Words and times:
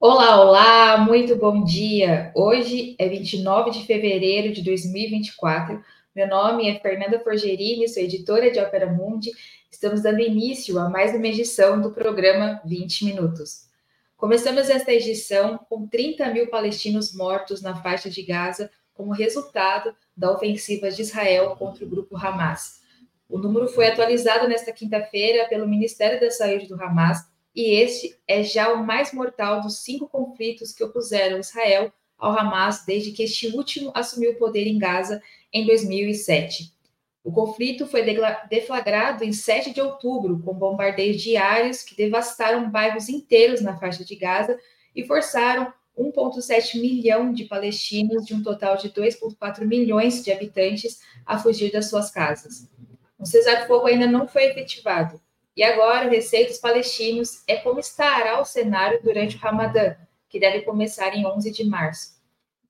Olá, 0.00 0.40
olá, 0.42 0.98
muito 0.98 1.34
bom 1.36 1.64
dia. 1.64 2.30
Hoje 2.34 2.94
é 2.98 3.08
29 3.08 3.70
de 3.70 3.86
fevereiro 3.86 4.52
de 4.52 4.60
2024. 4.62 5.82
Meu 6.14 6.28
nome 6.28 6.68
é 6.68 6.78
Fernanda 6.78 7.18
Forgerini, 7.20 7.88
sou 7.88 8.02
editora 8.02 8.50
de 8.50 8.58
Ópera 8.58 8.86
Mundi. 8.86 9.30
Estamos 9.70 10.02
dando 10.02 10.20
início 10.20 10.78
a 10.78 10.90
mais 10.90 11.14
uma 11.14 11.26
edição 11.26 11.80
do 11.80 11.90
programa 11.90 12.60
20 12.66 13.04
Minutos. 13.06 13.68
Começamos 14.16 14.68
esta 14.68 14.92
edição 14.92 15.58
com 15.70 15.86
30 15.86 16.28
mil 16.30 16.50
palestinos 16.50 17.14
mortos 17.14 17.62
na 17.62 17.80
faixa 17.80 18.10
de 18.10 18.22
Gaza 18.22 18.70
como 18.92 19.12
resultado 19.12 19.94
da 20.14 20.30
ofensiva 20.32 20.90
de 20.90 21.02
Israel 21.02 21.56
contra 21.56 21.84
o 21.84 21.88
grupo 21.88 22.16
Hamas. 22.16 22.82
O 23.28 23.38
número 23.38 23.68
foi 23.68 23.86
atualizado 23.86 24.46
nesta 24.48 24.70
quinta-feira 24.70 25.48
pelo 25.48 25.66
Ministério 25.66 26.20
da 26.20 26.30
Saúde 26.30 26.66
do 26.66 26.74
Hamas 26.74 27.32
e 27.54 27.74
este 27.80 28.18
é 28.26 28.42
já 28.42 28.72
o 28.72 28.84
mais 28.84 29.12
mortal 29.12 29.60
dos 29.60 29.78
cinco 29.78 30.08
conflitos 30.08 30.72
que 30.72 30.82
opuseram 30.82 31.38
Israel 31.38 31.92
ao 32.18 32.36
Hamas 32.36 32.84
desde 32.84 33.12
que 33.12 33.22
este 33.22 33.48
último 33.48 33.92
assumiu 33.94 34.32
o 34.32 34.38
poder 34.38 34.66
em 34.66 34.78
Gaza 34.78 35.22
em 35.52 35.64
2007. 35.66 36.72
O 37.22 37.32
conflito 37.32 37.86
foi 37.86 38.04
deflagrado 38.50 39.24
em 39.24 39.32
7 39.32 39.72
de 39.72 39.80
outubro, 39.80 40.38
com 40.40 40.52
bombardeios 40.52 41.22
diários 41.22 41.82
que 41.82 41.96
devastaram 41.96 42.70
bairros 42.70 43.08
inteiros 43.08 43.62
na 43.62 43.78
faixa 43.78 44.04
de 44.04 44.14
Gaza 44.14 44.58
e 44.94 45.04
forçaram 45.06 45.72
1,7 45.98 46.80
milhão 46.80 47.32
de 47.32 47.44
palestinos, 47.44 48.26
de 48.26 48.34
um 48.34 48.42
total 48.42 48.76
de 48.76 48.90
2,4 48.90 49.64
milhões 49.64 50.22
de 50.22 50.32
habitantes, 50.32 51.00
a 51.24 51.38
fugir 51.38 51.72
das 51.72 51.88
suas 51.88 52.10
casas. 52.10 52.68
O 53.18 53.24
cessar-fogo 53.24 53.86
ainda 53.86 54.06
não 54.06 54.28
foi 54.28 54.44
efetivado, 54.46 55.18
e 55.56 55.62
agora, 55.62 56.06
o 56.06 56.10
receio 56.10 56.48
dos 56.48 56.58
palestinos 56.58 57.44
é 57.46 57.56
como 57.56 57.78
estará 57.78 58.40
o 58.40 58.44
cenário 58.44 59.00
durante 59.02 59.36
o 59.36 59.38
Ramadã, 59.38 59.94
que 60.28 60.40
deve 60.40 60.62
começar 60.62 61.14
em 61.14 61.24
11 61.24 61.52
de 61.52 61.64
março. 61.64 62.20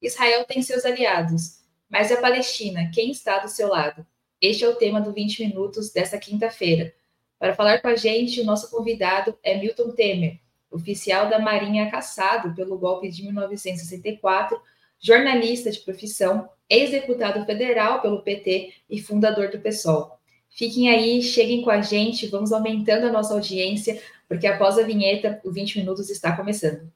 Israel 0.03 0.45
tem 0.45 0.61
seus 0.61 0.85
aliados, 0.85 1.61
mas 1.89 2.13
a 2.13 2.21
Palestina, 2.21 2.91
quem 2.93 3.11
está 3.11 3.39
do 3.39 3.49
seu 3.49 3.69
lado? 3.69 4.07
Este 4.39 4.65
é 4.65 4.69
o 4.69 4.75
tema 4.75 5.01
do 5.01 5.15
20 5.15 5.47
Minutos 5.47 5.91
desta 5.91 6.19
quinta-feira. 6.19 6.93
Para 7.39 7.55
falar 7.55 7.81
com 7.81 7.89
a 7.89 7.97
gente, 7.97 8.41
o 8.43 8.45
nosso 8.45 8.71
convidado 8.71 9.39
é 9.43 9.57
Milton 9.57 9.93
Temer, 9.93 10.39
oficial 10.71 11.31
da 11.31 11.39
Marinha 11.39 11.91
caçado 11.91 12.55
pelo 12.55 12.79
golpe 12.79 13.09
de 13.09 13.23
1964, 13.23 14.61
jornalista 14.99 15.71
de 15.71 15.81
profissão, 15.81 16.51
ex-deputado 16.69 17.47
federal 17.47 18.03
pelo 18.03 18.23
PT 18.23 18.75
e 18.91 19.01
fundador 19.01 19.51
do 19.51 19.59
PSOL. 19.59 20.19
Fiquem 20.55 20.89
aí, 20.89 21.21
cheguem 21.21 21.63
com 21.63 21.71
a 21.71 21.83
gente, 21.83 22.29
vamos 22.29 22.53
aumentando 22.53 23.07
a 23.07 23.13
nossa 23.13 23.35
audiência, 23.35 24.01
porque 24.29 24.47
após 24.47 24.79
a 24.79 24.85
vinheta, 24.85 25.41
o 25.45 25.51
20 25.51 25.81
Minutos 25.81 26.09
está 26.11 26.37
começando. 26.37 26.93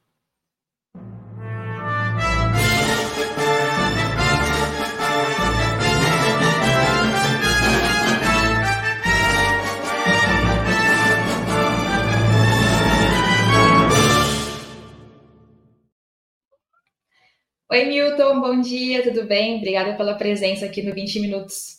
Oi, 17.68 17.84
Milton, 17.86 18.40
bom 18.40 18.60
dia, 18.60 19.02
tudo 19.02 19.26
bem? 19.26 19.56
Obrigada 19.56 19.96
pela 19.96 20.14
presença 20.14 20.64
aqui 20.64 20.80
no 20.80 20.94
20 20.94 21.20
Minutos. 21.20 21.77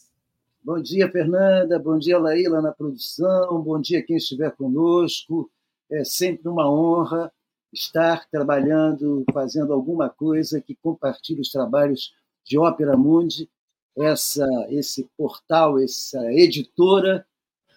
Bom 0.61 0.81
dia, 0.81 1.09
Fernanda. 1.09 1.79
Bom 1.79 1.97
dia, 1.97 2.19
Laíla, 2.19 2.61
na 2.61 2.73
produção. 2.73 3.61
Bom 3.61 3.79
dia, 3.79 4.03
quem 4.03 4.17
estiver 4.17 4.51
conosco. 4.51 5.49
É 5.89 6.03
sempre 6.03 6.49
uma 6.49 6.69
honra 6.69 7.31
estar 7.71 8.27
trabalhando, 8.29 9.23
fazendo 9.33 9.71
alguma 9.71 10.09
coisa 10.09 10.59
que 10.59 10.75
compartilhe 10.75 11.39
os 11.39 11.49
trabalhos 11.49 12.13
de 12.45 12.57
Ópera 12.57 12.97
Mundi, 12.97 13.49
essa, 13.97 14.45
esse 14.69 15.09
portal, 15.17 15.79
essa 15.79 16.21
editora 16.33 17.25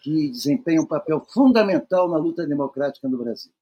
que 0.02 0.28
desempenha 0.28 0.82
um 0.82 0.86
papel 0.86 1.24
fundamental 1.32 2.10
na 2.10 2.16
luta 2.16 2.44
democrática 2.44 3.08
no 3.08 3.18
Brasil. 3.18 3.52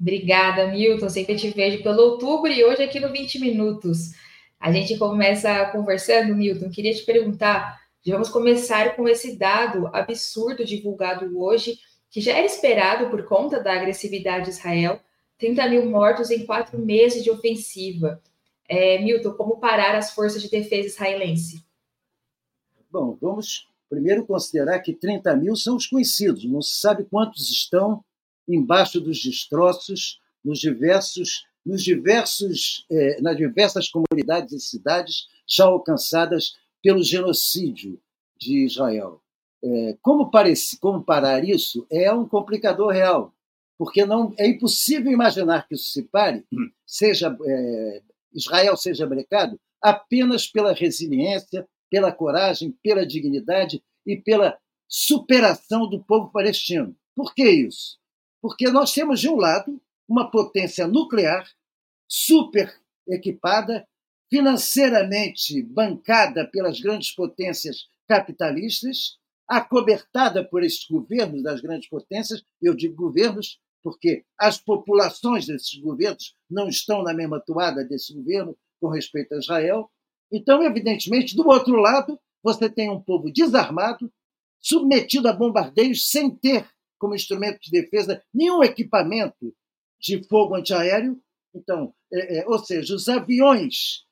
Obrigada, 0.00 0.68
Milton. 0.68 1.08
Sempre 1.08 1.34
te 1.34 1.50
vejo 1.50 1.82
pelo 1.82 2.00
outubro 2.12 2.50
e 2.50 2.64
hoje 2.64 2.82
aqui 2.82 3.00
no 3.00 3.10
20 3.10 3.40
Minutos. 3.40 4.12
A 4.58 4.70
gente 4.70 4.96
começa 4.96 5.66
conversando, 5.72 6.34
Milton. 6.34 6.70
Queria 6.70 6.94
te 6.94 7.04
perguntar 7.04 7.79
Vamos 8.06 8.30
começar 8.30 8.96
com 8.96 9.06
esse 9.06 9.36
dado 9.36 9.86
absurdo 9.88 10.64
divulgado 10.64 11.38
hoje, 11.38 11.78
que 12.08 12.20
já 12.20 12.32
era 12.32 12.46
esperado 12.46 13.10
por 13.10 13.26
conta 13.26 13.62
da 13.62 13.74
agressividade 13.74 14.46
de 14.46 14.50
Israel: 14.52 14.98
30 15.38 15.68
mil 15.68 15.90
mortos 15.90 16.30
em 16.30 16.46
quatro 16.46 16.78
meses 16.78 17.22
de 17.22 17.30
ofensiva. 17.30 18.22
É, 18.66 18.98
Milton, 19.02 19.32
como 19.34 19.58
parar 19.58 19.94
as 19.96 20.12
forças 20.12 20.40
de 20.40 20.48
defesa 20.48 20.86
israelense? 20.86 21.62
Bom, 22.90 23.18
vamos 23.20 23.68
primeiro 23.88 24.24
considerar 24.24 24.78
que 24.80 24.94
30 24.94 25.36
mil 25.36 25.54
são 25.56 25.76
os 25.76 25.86
conhecidos, 25.86 26.44
não 26.44 26.62
se 26.62 26.76
sabe 26.80 27.04
quantos 27.04 27.50
estão 27.50 28.04
embaixo 28.48 29.00
dos 29.00 29.22
destroços 29.22 30.20
nos 30.44 30.58
diversos, 30.58 31.44
nos 31.66 31.82
diversos, 31.82 32.86
eh, 32.90 33.20
nas 33.20 33.36
diversas 33.36 33.88
comunidades 33.88 34.52
e 34.52 34.60
cidades 34.60 35.26
já 35.46 35.64
alcançadas 35.64 36.54
pelo 36.82 37.02
genocídio 37.02 38.00
de 38.38 38.64
Israel. 38.64 39.22
É, 39.62 39.96
como, 40.00 40.30
parece, 40.30 40.78
como 40.78 41.04
parar 41.04 41.44
isso 41.44 41.86
é 41.90 42.12
um 42.12 42.26
complicador 42.26 42.92
real, 42.92 43.34
porque 43.78 44.04
não 44.04 44.34
é 44.38 44.46
impossível 44.46 45.12
imaginar 45.12 45.68
que 45.68 45.74
isso 45.74 45.90
se 45.90 46.02
pare, 46.04 46.44
seja 46.86 47.36
é, 47.46 48.02
Israel 48.32 48.76
seja 48.76 49.06
brecado 49.06 49.58
apenas 49.82 50.46
pela 50.46 50.72
resiliência, 50.72 51.66
pela 51.90 52.12
coragem, 52.12 52.76
pela 52.82 53.06
dignidade 53.06 53.82
e 54.06 54.16
pela 54.16 54.58
superação 54.88 55.88
do 55.88 56.02
povo 56.02 56.30
palestino. 56.30 56.94
Por 57.14 57.34
que 57.34 57.48
isso? 57.48 57.98
Porque 58.40 58.68
nós 58.70 58.92
temos, 58.92 59.20
de 59.20 59.28
um 59.28 59.36
lado, 59.36 59.80
uma 60.08 60.30
potência 60.30 60.86
nuclear 60.86 61.48
super 62.08 62.74
equipada 63.08 63.86
financeiramente 64.30 65.60
bancada 65.62 66.46
pelas 66.46 66.80
grandes 66.80 67.10
potências 67.12 67.88
capitalistas, 68.08 69.18
acobertada 69.46 70.44
por 70.44 70.62
esses 70.62 70.86
governos 70.86 71.42
das 71.42 71.60
grandes 71.60 71.88
potências, 71.88 72.42
eu 72.62 72.72
digo 72.74 72.94
governos 72.94 73.58
porque 73.82 74.24
as 74.38 74.58
populações 74.58 75.46
desses 75.46 75.78
governos 75.80 76.36
não 76.48 76.68
estão 76.68 77.02
na 77.02 77.12
mesma 77.12 77.40
toada 77.40 77.84
desse 77.84 78.14
governo 78.14 78.56
com 78.80 78.88
respeito 78.88 79.34
a 79.34 79.38
Israel. 79.38 79.90
Então, 80.30 80.62
evidentemente, 80.62 81.34
do 81.34 81.46
outro 81.48 81.76
lado, 81.76 82.18
você 82.42 82.70
tem 82.70 82.90
um 82.90 83.00
povo 83.00 83.32
desarmado, 83.32 84.12
submetido 84.60 85.28
a 85.28 85.32
bombardeios 85.32 86.08
sem 86.08 86.30
ter 86.30 86.68
como 86.98 87.14
instrumento 87.14 87.58
de 87.60 87.70
defesa 87.70 88.22
nenhum 88.32 88.62
equipamento 88.62 89.54
de 89.98 90.22
fogo 90.24 90.54
antiaéreo. 90.54 91.20
Então, 91.54 91.94
é, 92.12 92.38
é, 92.38 92.46
ou 92.46 92.58
seja, 92.58 92.94
os 92.94 93.08
aviões 93.08 94.04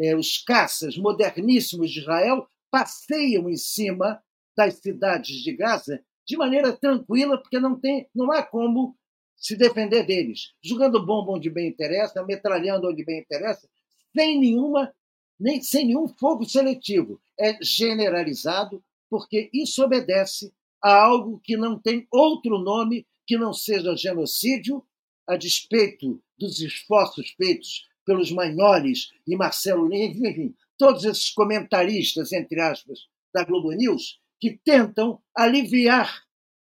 é, 0.00 0.16
os 0.16 0.38
caças 0.38 0.96
moderníssimos 0.96 1.90
de 1.90 2.00
Israel 2.00 2.48
passeiam 2.70 3.48
em 3.48 3.56
cima 3.56 4.22
das 4.56 4.74
cidades 4.74 5.42
de 5.42 5.52
Gaza 5.52 6.02
de 6.26 6.36
maneira 6.36 6.72
tranquila, 6.72 7.38
porque 7.38 7.58
não, 7.58 7.78
tem, 7.78 8.08
não 8.14 8.30
há 8.30 8.42
como 8.42 8.96
se 9.36 9.56
defender 9.56 10.04
deles, 10.04 10.52
jogando 10.62 11.04
bomba 11.04 11.32
onde 11.32 11.50
bem 11.50 11.68
interessa, 11.68 12.24
metralhando 12.24 12.88
onde 12.88 13.04
bem 13.04 13.20
interessa, 13.20 13.68
sem 14.14 14.38
nenhuma 14.38 14.92
nem 15.40 15.62
sem 15.62 15.86
nenhum 15.86 16.06
fogo 16.06 16.44
seletivo. 16.44 17.18
É 17.38 17.56
generalizado, 17.62 18.84
porque 19.08 19.48
isso 19.54 19.82
obedece 19.82 20.52
a 20.82 21.02
algo 21.02 21.40
que 21.42 21.56
não 21.56 21.78
tem 21.78 22.06
outro 22.12 22.58
nome 22.58 23.06
que 23.26 23.38
não 23.38 23.52
seja 23.52 23.96
genocídio, 23.96 24.84
a 25.26 25.36
despeito 25.36 26.22
dos 26.38 26.60
esforços 26.60 27.30
feitos 27.30 27.88
pelos 28.10 28.32
Manholes 28.32 29.12
e 29.24 29.36
Marcelo 29.36 29.86
Lins, 29.86 30.16
enfim, 30.16 30.52
todos 30.76 31.04
esses 31.04 31.30
comentaristas, 31.30 32.32
entre 32.32 32.60
aspas, 32.60 33.06
da 33.32 33.44
Globo 33.44 33.70
News, 33.70 34.18
que 34.40 34.58
tentam 34.64 35.22
aliviar 35.32 36.24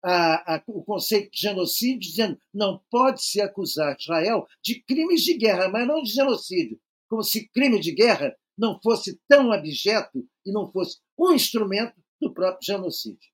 a, 0.05 0.57
a, 0.57 0.63
o 0.67 0.85
conceito 0.85 1.31
de 1.33 1.41
genocídio, 1.41 1.99
dizendo 1.99 2.39
não 2.53 2.79
pode 2.91 3.25
se 3.25 3.41
acusar 3.41 3.97
Israel 3.99 4.47
de 4.63 4.83
crimes 4.83 5.23
de 5.23 5.33
guerra, 5.33 5.71
mas 5.71 5.89
não 5.89 6.03
de 6.03 6.11
genocídio, 6.11 6.79
como 7.09 7.23
se 7.23 7.49
crime 7.49 7.81
de 7.81 7.93
guerra 7.93 8.37
não 8.59 8.79
fosse 8.83 9.19
tão 9.27 9.51
abjeto 9.51 10.23
e 10.45 10.53
não 10.53 10.71
fosse 10.71 10.99
um 11.19 11.33
instrumento 11.33 11.95
do 12.21 12.35
próprio 12.35 12.63
genocídio. 12.63 13.31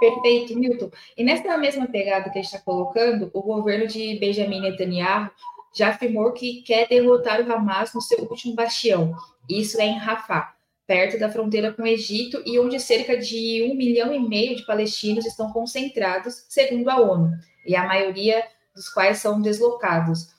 Perfeito, 0.00 0.58
Milton. 0.58 0.90
E 1.14 1.22
nessa 1.22 1.58
mesma 1.58 1.86
pegada 1.86 2.30
que 2.30 2.38
a 2.38 2.42
gente 2.42 2.54
está 2.54 2.58
colocando, 2.58 3.30
o 3.34 3.42
governo 3.42 3.86
de 3.86 4.18
Benjamin 4.18 4.62
Netanyahu 4.62 5.30
já 5.76 5.90
afirmou 5.90 6.32
que 6.32 6.62
quer 6.62 6.88
derrotar 6.88 7.40
o 7.40 7.52
Hamas 7.52 7.92
no 7.92 8.00
seu 8.00 8.24
último 8.24 8.54
bastião. 8.54 9.14
Isso 9.48 9.80
é 9.80 9.84
em 9.84 9.98
Rafah, 9.98 10.54
perto 10.86 11.18
da 11.18 11.30
fronteira 11.30 11.72
com 11.72 11.82
o 11.82 11.86
Egito 11.86 12.42
e 12.46 12.58
onde 12.58 12.80
cerca 12.80 13.16
de 13.18 13.68
um 13.70 13.76
milhão 13.76 14.12
e 14.14 14.18
meio 14.18 14.56
de 14.56 14.64
palestinos 14.64 15.26
estão 15.26 15.52
concentrados, 15.52 16.46
segundo 16.48 16.88
a 16.88 17.00
ONU. 17.00 17.30
E 17.66 17.76
a 17.76 17.86
maioria 17.86 18.42
dos 18.74 18.88
quais 18.88 19.18
são 19.18 19.40
deslocados. 19.40 20.34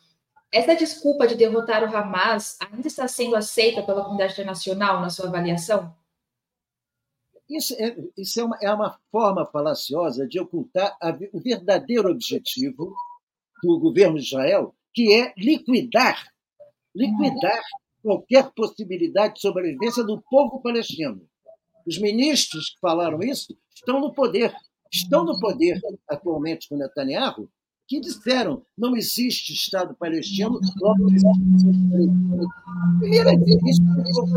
Essa 0.51 0.75
desculpa 0.75 1.27
de 1.27 1.35
derrotar 1.35 1.83
o 1.83 1.95
Hamas 1.95 2.57
ainda 2.59 2.87
está 2.87 3.07
sendo 3.07 3.35
aceita 3.35 3.83
pela 3.83 4.01
comunidade 4.01 4.33
internacional 4.33 5.01
na 5.01 5.09
sua 5.09 5.27
avaliação? 5.27 5.93
Isso 7.49 7.75
é, 7.77 7.95
isso 8.17 8.39
é, 8.39 8.43
uma, 8.43 8.57
é 8.61 8.73
uma 8.73 8.99
forma 9.11 9.45
falaciosa 9.45 10.27
de 10.27 10.39
ocultar 10.39 10.97
a, 11.01 11.09
o 11.31 11.39
verdadeiro 11.39 12.09
objetivo 12.09 12.93
do 13.63 13.79
governo 13.79 14.17
de 14.17 14.25
Israel, 14.25 14.75
que 14.97 15.13
é 15.13 15.31
liquidar, 15.37 16.27
liquidar 16.95 17.61
qualquer 18.01 18.49
possibilidade 18.55 19.35
de 19.35 19.41
sobrevivência 19.41 20.03
do 20.03 20.19
povo 20.23 20.59
palestino. 20.59 21.21
Os 21.85 21.99
ministros 21.99 22.71
que 22.71 22.79
falaram 22.79 23.21
isso 23.21 23.55
estão 23.71 24.01
no 24.01 24.11
poder, 24.11 24.51
estão 24.91 25.23
no 25.23 25.39
poder 25.39 25.79
atualmente 26.09 26.67
com 26.67 26.77
Netanyahu, 26.77 27.47
que 27.87 27.99
disseram 27.99 28.65
não 28.75 28.97
existe 28.97 29.53
Estado 29.53 29.95
palestino, 29.99 30.59
logo 30.81 30.97
não 30.97 31.09
existe 31.09 31.47
Primeira 32.99 33.33
entrevista 33.35 33.83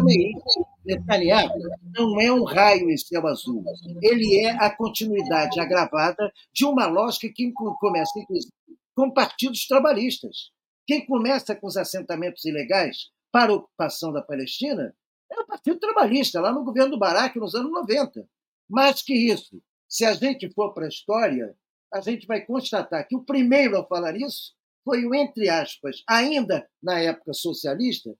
que 0.07 0.63
Netanyahu 0.85 1.59
não 1.97 2.21
é 2.21 2.31
um 2.31 2.45
raio 2.45 2.91
em 2.91 2.99
céu 2.99 3.27
azul. 3.27 3.65
Ele 4.03 4.41
é 4.45 4.51
a 4.51 4.69
continuidade 4.77 5.59
agravada 5.59 6.31
de 6.53 6.67
uma 6.67 6.87
lógica 6.87 7.33
que 7.35 7.51
começa, 7.53 8.19
inclusive, 8.19 8.53
com 8.95 9.13
partidos 9.13 9.67
trabalhistas. 9.67 10.51
Quem 10.87 11.07
começa 11.07 11.55
com 11.55 11.67
os 11.67 11.77
assentamentos 11.77 12.45
ilegais 12.45 13.11
para 13.33 13.53
a 13.53 13.57
ocupação 13.57 14.13
da 14.13 14.23
Palestina 14.23 14.95
é 15.31 15.41
o 15.41 15.47
Partido 15.47 15.79
Trabalhista, 15.79 16.41
lá 16.41 16.53
no 16.53 16.65
governo 16.65 16.93
do 16.93 16.99
Barak, 16.99 17.39
nos 17.39 17.55
anos 17.55 17.71
90. 17.71 18.29
Mais 18.69 19.03
que 19.03 19.15
isso, 19.15 19.63
se 19.89 20.05
a 20.05 20.15
gente 20.15 20.53
for 20.53 20.75
para 20.75 20.87
a 20.87 20.89
história, 20.89 21.57
a 21.93 22.01
gente 22.01 22.27
vai 22.27 22.45
constatar 22.45 23.07
que 23.07 23.17
o 23.17 23.25
primeiro 23.25 23.79
a 23.79 23.87
falar 23.87 24.17
isso 24.17 24.55
foi 24.85 25.05
o, 25.05 25.15
entre 25.15 25.49
aspas, 25.49 26.03
ainda 26.09 26.69
na 26.83 27.01
época 27.01 27.33
socialista, 27.33 28.11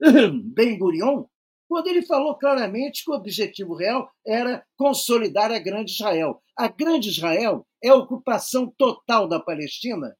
Ben 0.54 0.78
Gurion, 0.78 1.24
quando 1.68 1.86
ele 1.86 2.02
falou 2.02 2.36
claramente 2.36 3.04
que 3.04 3.10
o 3.10 3.14
objetivo 3.14 3.74
real 3.74 4.10
era 4.26 4.64
consolidar 4.76 5.52
a 5.52 5.58
Grande 5.58 5.92
Israel. 5.92 6.42
A 6.56 6.66
Grande 6.66 7.08
Israel 7.08 7.64
é 7.82 7.88
a 7.88 7.94
ocupação 7.94 8.72
total 8.76 9.28
da 9.28 9.38
Palestina 9.38 10.16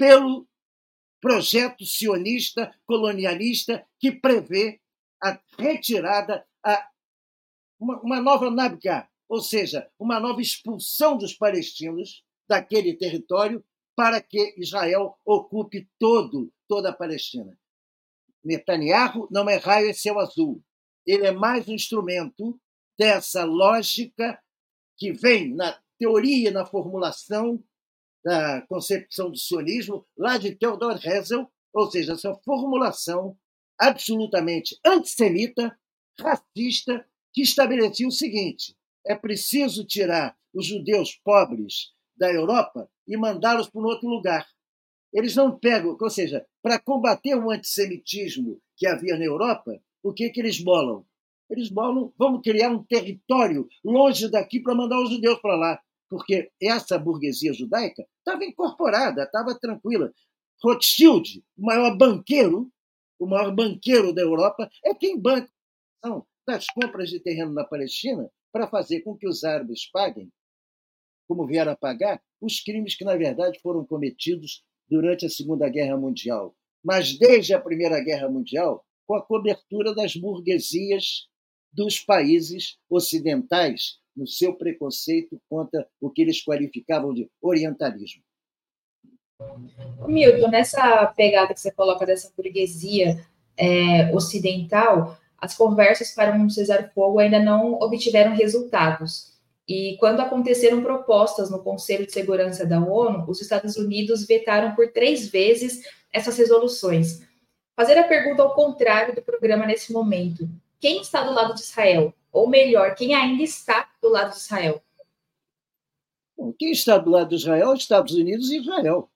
pelo 0.00 0.48
projeto 1.20 1.84
sionista 1.84 2.74
colonialista 2.86 3.86
que 3.98 4.10
prevê 4.10 4.80
a 5.22 5.38
retirada, 5.58 6.46
a, 6.64 6.88
uma, 7.78 8.00
uma 8.00 8.18
nova 8.18 8.50
Nabga, 8.50 9.06
ou 9.28 9.42
seja, 9.42 9.90
uma 9.98 10.18
nova 10.18 10.40
expulsão 10.40 11.18
dos 11.18 11.34
palestinos 11.34 12.24
daquele 12.48 12.94
território 12.94 13.62
para 13.94 14.22
que 14.22 14.54
Israel 14.56 15.18
ocupe 15.22 15.86
todo, 15.98 16.50
toda 16.66 16.88
a 16.88 16.94
Palestina. 16.94 17.58
Netanyahu 18.42 19.28
não 19.30 19.50
é 19.50 19.56
raio, 19.56 19.90
é 19.90 19.92
céu 19.92 20.18
azul. 20.18 20.64
Ele 21.06 21.26
é 21.26 21.30
mais 21.30 21.68
um 21.68 21.74
instrumento 21.74 22.58
dessa 22.98 23.44
lógica 23.44 24.42
que 24.96 25.12
vem 25.12 25.54
na 25.54 25.78
teoria, 25.98 26.50
na 26.50 26.64
formulação 26.64 27.62
da 28.24 28.62
concepção 28.62 29.30
do 29.30 29.38
sionismo, 29.38 30.06
lá 30.16 30.38
de 30.38 30.54
Theodor 30.54 31.00
Herzl, 31.04 31.44
ou 31.72 31.90
seja, 31.90 32.12
essa 32.12 32.34
formulação 32.44 33.36
absolutamente 33.78 34.78
antissemita, 34.84 35.76
racista, 36.18 37.06
que 37.32 37.42
estabelecia 37.42 38.06
o 38.06 38.12
seguinte: 38.12 38.76
é 39.06 39.14
preciso 39.14 39.84
tirar 39.84 40.36
os 40.52 40.66
judeus 40.66 41.14
pobres 41.24 41.92
da 42.16 42.30
Europa 42.30 42.90
e 43.06 43.16
mandá-los 43.16 43.68
para 43.70 43.80
um 43.80 43.84
outro 43.84 44.08
lugar. 44.08 44.46
Eles 45.12 45.34
não 45.34 45.58
pegam, 45.58 45.96
ou 46.00 46.10
seja, 46.10 46.46
para 46.62 46.78
combater 46.78 47.34
o 47.34 47.50
antissemitismo 47.50 48.60
que 48.76 48.86
havia 48.86 49.16
na 49.16 49.24
Europa, 49.24 49.80
o 50.02 50.12
que, 50.12 50.30
que 50.30 50.40
eles 50.40 50.60
bolam? 50.60 51.04
Eles 51.48 51.68
bolam, 51.68 52.12
vamos 52.16 52.42
criar 52.42 52.70
um 52.70 52.84
território 52.84 53.68
longe 53.84 54.30
daqui 54.30 54.60
para 54.60 54.74
mandar 54.74 55.00
os 55.00 55.10
judeus 55.10 55.40
para 55.40 55.56
lá, 55.56 55.82
porque 56.10 56.50
essa 56.60 56.98
burguesia 56.98 57.54
judaica 57.54 58.04
estava 58.18 58.44
incorporada, 58.44 59.22
estava 59.22 59.58
tranquila. 59.58 60.12
Rothschild, 60.62 61.42
o 61.56 61.64
maior 61.64 61.96
banqueiro, 61.96 62.70
o 63.18 63.26
maior 63.26 63.54
banqueiro 63.54 64.12
da 64.12 64.20
Europa, 64.20 64.68
é 64.84 64.92
quem 64.92 65.18
banca 65.18 65.50
das 66.46 66.66
compras 66.66 67.08
de 67.08 67.20
terreno 67.20 67.52
na 67.52 67.64
Palestina 67.64 68.28
para 68.52 68.66
fazer 68.66 69.02
com 69.02 69.16
que 69.16 69.28
os 69.28 69.44
árabes 69.44 69.88
paguem 69.90 70.30
como 71.30 71.46
vieram 71.46 71.70
a 71.70 71.76
pagar, 71.76 72.20
os 72.40 72.58
crimes 72.58 72.96
que, 72.96 73.04
na 73.04 73.14
verdade, 73.14 73.60
foram 73.62 73.86
cometidos 73.86 74.64
durante 74.88 75.24
a 75.24 75.30
Segunda 75.30 75.68
Guerra 75.68 75.96
Mundial. 75.96 76.56
Mas 76.82 77.16
desde 77.16 77.54
a 77.54 77.60
Primeira 77.60 78.02
Guerra 78.02 78.28
Mundial, 78.28 78.84
com 79.06 79.14
a 79.14 79.24
cobertura 79.24 79.94
das 79.94 80.16
burguesias 80.16 81.28
dos 81.72 82.00
países 82.00 82.78
ocidentais 82.90 83.99
no 84.16 84.26
seu 84.26 84.54
preconceito 84.54 85.40
contra 85.48 85.86
o 86.00 86.10
que 86.10 86.22
eles 86.22 86.42
qualificavam 86.44 87.14
de 87.14 87.28
orientalismo. 87.40 88.22
Milton, 90.06 90.48
nessa 90.48 91.06
pegada 91.16 91.54
que 91.54 91.60
você 91.60 91.70
coloca 91.70 92.04
dessa 92.04 92.32
burguesia 92.36 93.24
é, 93.56 94.14
ocidental, 94.14 95.18
as 95.38 95.56
conversas 95.56 96.10
para 96.14 96.36
um 96.36 96.50
cessar-fogo 96.50 97.18
ainda 97.18 97.38
não 97.38 97.74
obtiveram 97.74 98.34
resultados. 98.34 99.30
E 99.66 99.96
quando 99.98 100.20
aconteceram 100.20 100.82
propostas 100.82 101.50
no 101.50 101.62
Conselho 101.62 102.04
de 102.04 102.12
Segurança 102.12 102.66
da 102.66 102.80
ONU, 102.80 103.24
os 103.28 103.40
Estados 103.40 103.76
Unidos 103.76 104.26
vetaram 104.26 104.74
por 104.74 104.92
três 104.92 105.28
vezes 105.28 105.82
essas 106.12 106.36
resoluções. 106.36 107.22
Fazer 107.76 107.96
a 107.96 108.04
pergunta 108.04 108.42
ao 108.42 108.54
contrário 108.54 109.14
do 109.14 109.22
programa 109.22 109.64
nesse 109.64 109.92
momento: 109.92 110.48
quem 110.78 111.00
está 111.00 111.22
do 111.22 111.32
lado 111.32 111.54
de 111.54 111.60
Israel? 111.60 112.12
Ou 112.32 112.48
melhor, 112.48 112.94
quem 112.94 113.14
ainda 113.14 113.42
está 113.42 113.90
do 114.00 114.08
lado 114.08 114.30
de 114.30 114.36
Israel? 114.36 114.82
Quem 116.58 116.72
está 116.72 116.96
do 116.96 117.10
lado 117.10 117.28
de 117.28 117.34
Israel? 117.36 117.74
Estados 117.74 118.14
Unidos 118.14 118.50
e 118.50 118.58
Israel. 118.58 119.10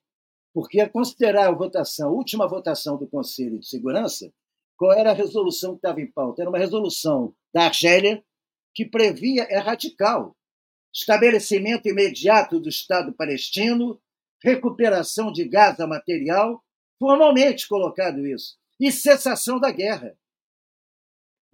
Porque 0.52 0.80
a 0.80 0.88
considerar 0.88 1.48
a 1.48 1.52
votação, 1.52 2.08
a 2.08 2.12
última 2.12 2.46
votação 2.46 2.96
do 2.96 3.06
Conselho 3.06 3.58
de 3.58 3.66
Segurança, 3.66 4.32
qual 4.76 4.92
era 4.92 5.10
a 5.10 5.14
resolução 5.14 5.72
que 5.72 5.78
estava 5.78 6.00
em 6.00 6.10
pauta? 6.10 6.42
Era 6.42 6.50
uma 6.50 6.58
resolução 6.58 7.34
da 7.52 7.64
Argélia 7.64 8.22
que 8.74 8.84
previa, 8.84 9.44
é 9.44 9.58
radical, 9.58 10.36
estabelecimento 10.92 11.88
imediato 11.88 12.60
do 12.60 12.68
Estado 12.68 13.12
palestino, 13.12 14.00
recuperação 14.42 15.32
de 15.32 15.48
Gaza 15.48 15.86
material, 15.86 16.62
formalmente 16.98 17.66
colocado 17.68 18.26
isso, 18.26 18.56
e 18.78 18.92
cessação 18.92 19.58
da 19.58 19.70
guerra. 19.70 20.16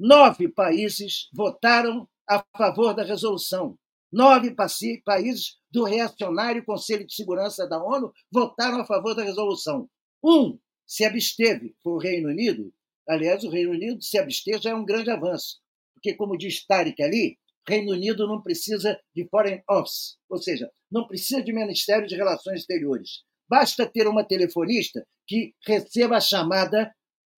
Nove 0.02 0.48
países 0.48 1.28
votaram 1.30 2.08
a 2.26 2.42
favor 2.56 2.94
da 2.94 3.02
resolução. 3.02 3.76
Nove 4.10 4.56
países 5.04 5.58
do 5.70 5.84
reacionário 5.84 6.64
Conselho 6.64 7.06
de 7.06 7.14
Segurança 7.14 7.68
da 7.68 7.84
ONU 7.84 8.10
votaram 8.32 8.80
a 8.80 8.86
favor 8.86 9.14
da 9.14 9.22
resolução. 9.22 9.90
Um 10.24 10.58
se 10.86 11.04
absteve, 11.04 11.76
foi 11.82 11.92
o 11.92 11.98
Reino 11.98 12.30
Unido. 12.30 12.72
Aliás, 13.06 13.44
o 13.44 13.50
Reino 13.50 13.72
Unido 13.72 14.02
se 14.02 14.16
abster 14.16 14.58
já 14.58 14.70
é 14.70 14.74
um 14.74 14.86
grande 14.86 15.10
avanço, 15.10 15.58
porque, 15.92 16.14
como 16.14 16.38
diz 16.38 16.64
Tarek 16.64 17.02
ali, 17.02 17.36
Reino 17.68 17.92
Unido 17.92 18.26
não 18.26 18.40
precisa 18.40 18.98
de 19.14 19.28
Foreign 19.28 19.62
Office, 19.68 20.16
ou 20.30 20.38
seja, 20.38 20.70
não 20.90 21.06
precisa 21.06 21.42
de 21.42 21.52
Ministério 21.52 22.08
de 22.08 22.16
Relações 22.16 22.60
Exteriores. 22.60 23.22
Basta 23.46 23.86
ter 23.86 24.08
uma 24.08 24.24
telefonista 24.24 25.06
que 25.26 25.54
receba 25.66 26.16
a 26.16 26.20
chamada 26.20 26.90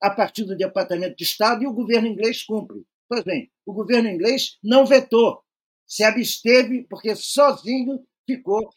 a 0.03 0.11
partir 0.11 0.45
do 0.45 0.57
Departamento 0.57 1.17
de 1.17 1.25
Estado 1.25 1.63
e 1.63 1.67
o 1.67 1.73
governo 1.73 2.09
inglês 2.09 2.43
cumpre. 2.43 2.85
Pois 3.09 3.23
bem, 3.23 3.51
o 3.65 3.73
governo 3.73 4.09
inglês 4.09 4.59
não 4.63 4.85
vetou, 4.85 5.43
se 5.87 6.03
absteve, 6.03 6.87
porque 6.89 7.15
sozinho 7.15 8.05
ficou, 8.27 8.69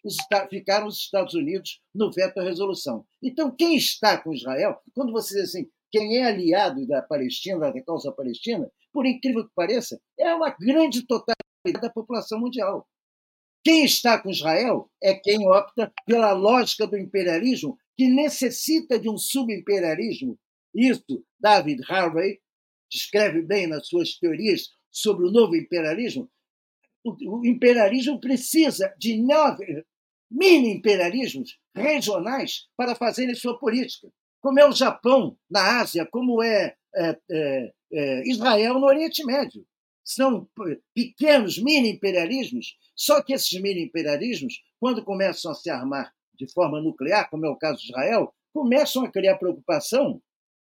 ficaram 0.50 0.88
os 0.88 1.00
Estados 1.00 1.34
Unidos 1.34 1.82
no 1.94 2.12
veto 2.12 2.40
à 2.40 2.44
resolução. 2.44 3.06
Então, 3.24 3.50
quem 3.50 3.76
está 3.76 4.18
com 4.18 4.34
Israel, 4.34 4.78
quando 4.94 5.12
você 5.12 5.36
diz 5.36 5.50
assim, 5.50 5.70
quem 5.92 6.18
é 6.18 6.26
aliado 6.26 6.86
da 6.88 7.02
Palestina, 7.02 7.72
da 7.72 7.84
causa 7.84 8.12
palestina, 8.12 8.70
por 8.92 9.06
incrível 9.06 9.46
que 9.46 9.54
pareça, 9.56 10.00
é 10.20 10.34
uma 10.34 10.50
grande 10.50 11.06
totalidade 11.08 11.82
da 11.82 11.90
população 11.90 12.40
mundial. 12.40 12.88
Quem 13.64 13.84
está 13.84 14.22
com 14.22 14.30
Israel 14.30 14.90
é 15.02 15.14
quem 15.14 15.48
opta 15.48 15.92
pela 16.06 16.34
lógica 16.34 16.86
do 16.86 16.98
imperialismo, 16.98 17.78
que 17.98 18.08
necessita 18.08 19.00
de 19.00 19.10
um 19.10 19.18
subimperialismo. 19.18 20.38
Isso, 20.76 21.26
David 21.40 21.82
Harvey 21.88 22.40
descreve 22.92 23.42
bem 23.42 23.68
nas 23.68 23.88
suas 23.88 24.18
teorias 24.18 24.70
sobre 24.92 25.26
o 25.26 25.32
novo 25.32 25.56
imperialismo. 25.56 26.30
O, 27.04 27.46
imperialismo 27.46 28.20
precisa 28.20 28.94
de 28.98 29.18
nove 29.22 29.86
mini-imperialismos 30.30 31.58
regionais 31.74 32.68
para 32.76 32.96
fazerem 32.96 33.36
sua 33.36 33.58
política, 33.58 34.12
como 34.42 34.60
é 34.60 34.68
o 34.68 34.72
Japão 34.72 35.38
na 35.50 35.80
Ásia, 35.80 36.06
como 36.06 36.42
é, 36.42 36.76
é, 36.96 37.20
é 37.32 37.74
é, 37.96 38.28
Israel 38.28 38.80
no 38.80 38.88
Oriente 38.88 39.24
Médio. 39.26 39.66
São 40.04 40.48
pequenos 40.94 41.58
mini-imperialismos, 41.58 42.78
só 42.96 43.24
que 43.24 43.34
esses 43.34 43.60
mini-imperialismos, 43.60 44.62
quando 44.80 45.04
começam 45.04 45.52
a 45.52 45.56
se 45.56 45.70
armar 45.70 46.14
de 46.36 46.52
forma 46.52 46.82
nuclear, 46.82 47.30
como 47.30 47.46
é 47.46 47.50
o 47.50 47.56
caso 47.56 47.80
de 47.80 47.86
Israel, 47.86 48.32
começam 48.54 49.04
a 49.04 49.12
criar 49.12 49.38
preocupação, 49.38 50.22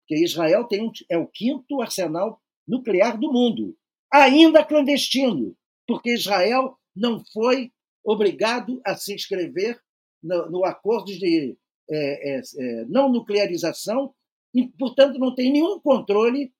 que 0.08 0.24
Israel 0.24 0.64
tem 0.64 0.82
um, 0.82 0.90
é 1.10 1.18
o 1.18 1.26
quinto 1.26 1.80
arsenal 1.82 2.40
nuclear 2.66 3.18
do 3.18 3.30
mundo, 3.30 3.76
ainda 4.12 4.64
clandestino, 4.64 5.54
porque 5.86 6.14
Israel 6.14 6.76
não 6.96 7.22
foi 7.32 7.70
obrigado 8.02 8.80
a 8.84 8.96
se 8.96 9.14
inscrever 9.14 9.78
no, 10.22 10.50
no 10.50 10.64
acordo 10.64 11.06
de 11.06 11.56
é, 11.90 12.36
é, 12.36 12.40
é, 12.40 12.84
não 12.86 13.10
nuclearização 13.10 14.14
e, 14.54 14.66
portanto, 14.66 15.18
não 15.18 15.34
tem 15.34 15.52
nenhum 15.52 15.78
controle 15.78 16.52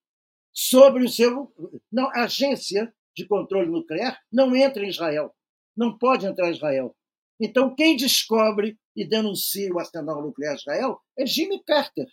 sobre 0.52 1.05
o 1.05 1.09
seu. 1.09 1.52
Não, 1.90 2.09
a 2.09 2.25
agência 2.25 2.93
de 3.17 3.26
controle 3.26 3.71
nuclear 3.71 4.19
não 4.31 4.55
entra 4.55 4.85
em 4.85 4.88
Israel, 4.88 5.35
não 5.76 5.97
pode 5.97 6.26
entrar 6.26 6.49
em 6.49 6.52
Israel. 6.52 6.95
Então, 7.40 7.75
quem 7.75 7.97
descobre 7.97 8.78
e 8.97 9.07
denuncia 9.07 9.73
o 9.73 9.78
arsenal 9.78 10.23
nuclear 10.23 10.55
de 10.55 10.61
Israel 10.61 11.00
é 11.17 11.25
Jimmy 11.25 11.62
Carter, 11.64 12.07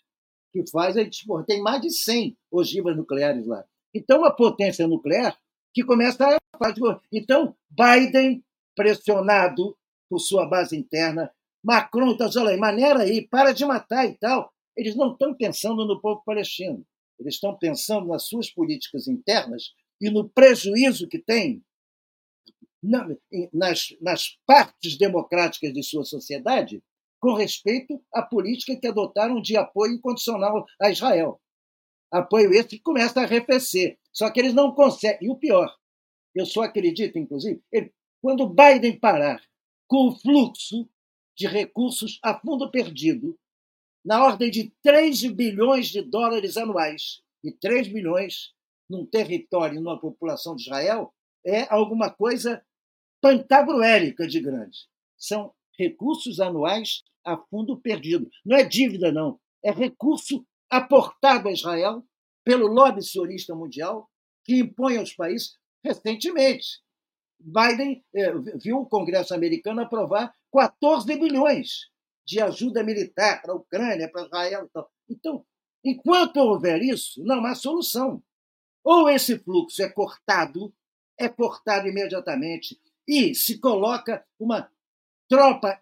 que 0.55 0.71
faz. 0.71 0.95
Tipo, 1.09 1.43
tem 1.43 1.61
mais 1.61 1.81
de 1.81 1.89
100 1.91 2.37
ogivas 2.49 2.95
nucleares 2.95 3.45
lá. 3.45 3.65
Então, 3.93 4.19
uma 4.19 4.33
potência 4.33 4.87
nuclear 4.87 5.37
que 5.73 5.83
começa 5.83 6.25
a. 6.25 6.37
Então, 7.11 7.55
Biden, 7.69 8.43
pressionado 8.73 9.77
por 10.09 10.19
sua 10.19 10.45
base 10.47 10.77
interna, 10.77 11.29
Macron 11.61 12.11
está 12.11 12.27
dizendo, 12.27 12.57
maneira 12.57 13.01
aí, 13.01 13.27
para 13.27 13.51
de 13.51 13.65
matar 13.65 14.05
e 14.05 14.17
tal. 14.17 14.53
Eles 14.77 14.95
não 14.95 15.11
estão 15.11 15.33
pensando 15.33 15.85
no 15.85 15.99
povo 15.99 16.21
palestino. 16.25 16.85
Eles 17.19 17.35
estão 17.35 17.57
pensando 17.57 18.07
nas 18.07 18.27
suas 18.27 18.49
políticas 18.49 19.07
internas 19.07 19.73
e 19.99 20.09
no 20.09 20.29
prejuízo 20.29 21.07
que 21.07 21.19
tem 21.19 21.63
nas, 23.53 23.95
nas 23.99 24.37
partes 24.45 24.97
democráticas 24.97 25.73
de 25.73 25.81
sua 25.81 26.03
sociedade 26.03 26.83
com 27.25 27.33
respeito 27.33 27.99
à 28.13 28.21
política 28.21 28.79
que 28.79 28.85
adotaram 28.85 29.41
de 29.41 29.57
apoio 29.57 29.93
incondicional 29.93 30.63
a 30.79 30.91
Israel. 30.91 31.41
Apoio 32.11 32.53
esse 32.53 32.67
que 32.67 32.79
começa 32.79 33.19
a 33.19 33.23
arrefecer. 33.23 33.97
Só 34.13 34.29
que 34.29 34.39
eles 34.39 34.53
não 34.53 34.75
conseguem. 34.75 35.27
E 35.27 35.31
o 35.31 35.35
pior, 35.35 35.75
eu 36.35 36.45
só 36.45 36.61
acredito, 36.61 37.17
inclusive, 37.17 37.63
ele, 37.71 37.91
quando 38.21 38.47
Biden 38.47 38.99
parar 38.99 39.41
com 39.87 40.09
o 40.09 40.15
fluxo 40.15 40.87
de 41.35 41.47
recursos 41.47 42.19
a 42.21 42.39
fundo 42.39 42.69
perdido, 42.69 43.35
na 44.05 44.23
ordem 44.23 44.51
de 44.51 44.71
3 44.83 45.23
bilhões 45.31 45.87
de 45.87 46.03
dólares 46.03 46.57
anuais, 46.57 47.23
e 47.43 47.51
3 47.51 47.87
bilhões 47.87 48.53
num 48.87 49.03
território, 49.03 49.81
numa 49.81 49.99
população 49.99 50.55
de 50.55 50.61
Israel, 50.61 51.11
é 51.43 51.65
alguma 51.73 52.11
coisa 52.11 52.63
pantagruélica 53.19 54.27
de 54.27 54.39
grande. 54.39 54.77
São 55.17 55.54
recursos 55.77 56.39
anuais 56.39 57.03
a 57.23 57.37
fundo 57.37 57.77
perdido. 57.77 58.29
Não 58.45 58.57
é 58.57 58.63
dívida, 58.63 59.11
não. 59.11 59.39
É 59.63 59.71
recurso 59.71 60.45
aportado 60.69 61.47
a 61.47 61.51
Israel 61.51 62.03
pelo 62.43 62.67
lobby 62.67 63.01
sionista 63.01 63.55
mundial 63.55 64.09
que 64.43 64.59
impõe 64.59 64.97
aos 64.97 65.13
países 65.13 65.57
recentemente. 65.83 66.83
Biden 67.39 68.03
eh, 68.13 68.33
viu 68.61 68.77
o 68.77 68.85
Congresso 68.85 69.33
americano 69.33 69.81
aprovar 69.81 70.33
14 70.51 71.15
bilhões 71.17 71.89
de 72.25 72.39
ajuda 72.41 72.83
militar 72.83 73.41
para 73.41 73.53
a 73.53 73.55
Ucrânia, 73.55 74.09
para 74.09 74.25
Israel. 74.25 74.69
Então, 75.09 75.45
enquanto 75.83 76.37
houver 76.37 76.81
isso, 76.81 77.23
não 77.23 77.45
há 77.45 77.53
solução. 77.53 78.23
Ou 78.83 79.09
esse 79.09 79.37
fluxo 79.39 79.81
é 79.83 79.89
cortado, 79.89 80.73
é 81.19 81.27
cortado 81.27 81.87
imediatamente, 81.87 82.79
e 83.07 83.35
se 83.35 83.59
coloca 83.59 84.25
uma 84.39 84.69
tropa 85.27 85.79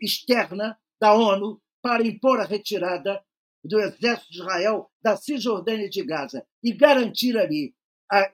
externa 0.00 0.78
da 1.00 1.14
ONU 1.14 1.60
para 1.82 2.06
impor 2.06 2.40
a 2.40 2.44
retirada 2.44 3.22
do 3.62 3.80
exército 3.80 4.30
de 4.30 4.38
Israel 4.38 4.90
da 5.02 5.16
Cisjordânia 5.16 5.86
e 5.86 5.90
de 5.90 6.04
Gaza 6.04 6.46
e 6.62 6.72
garantir 6.72 7.36
ali 7.36 7.74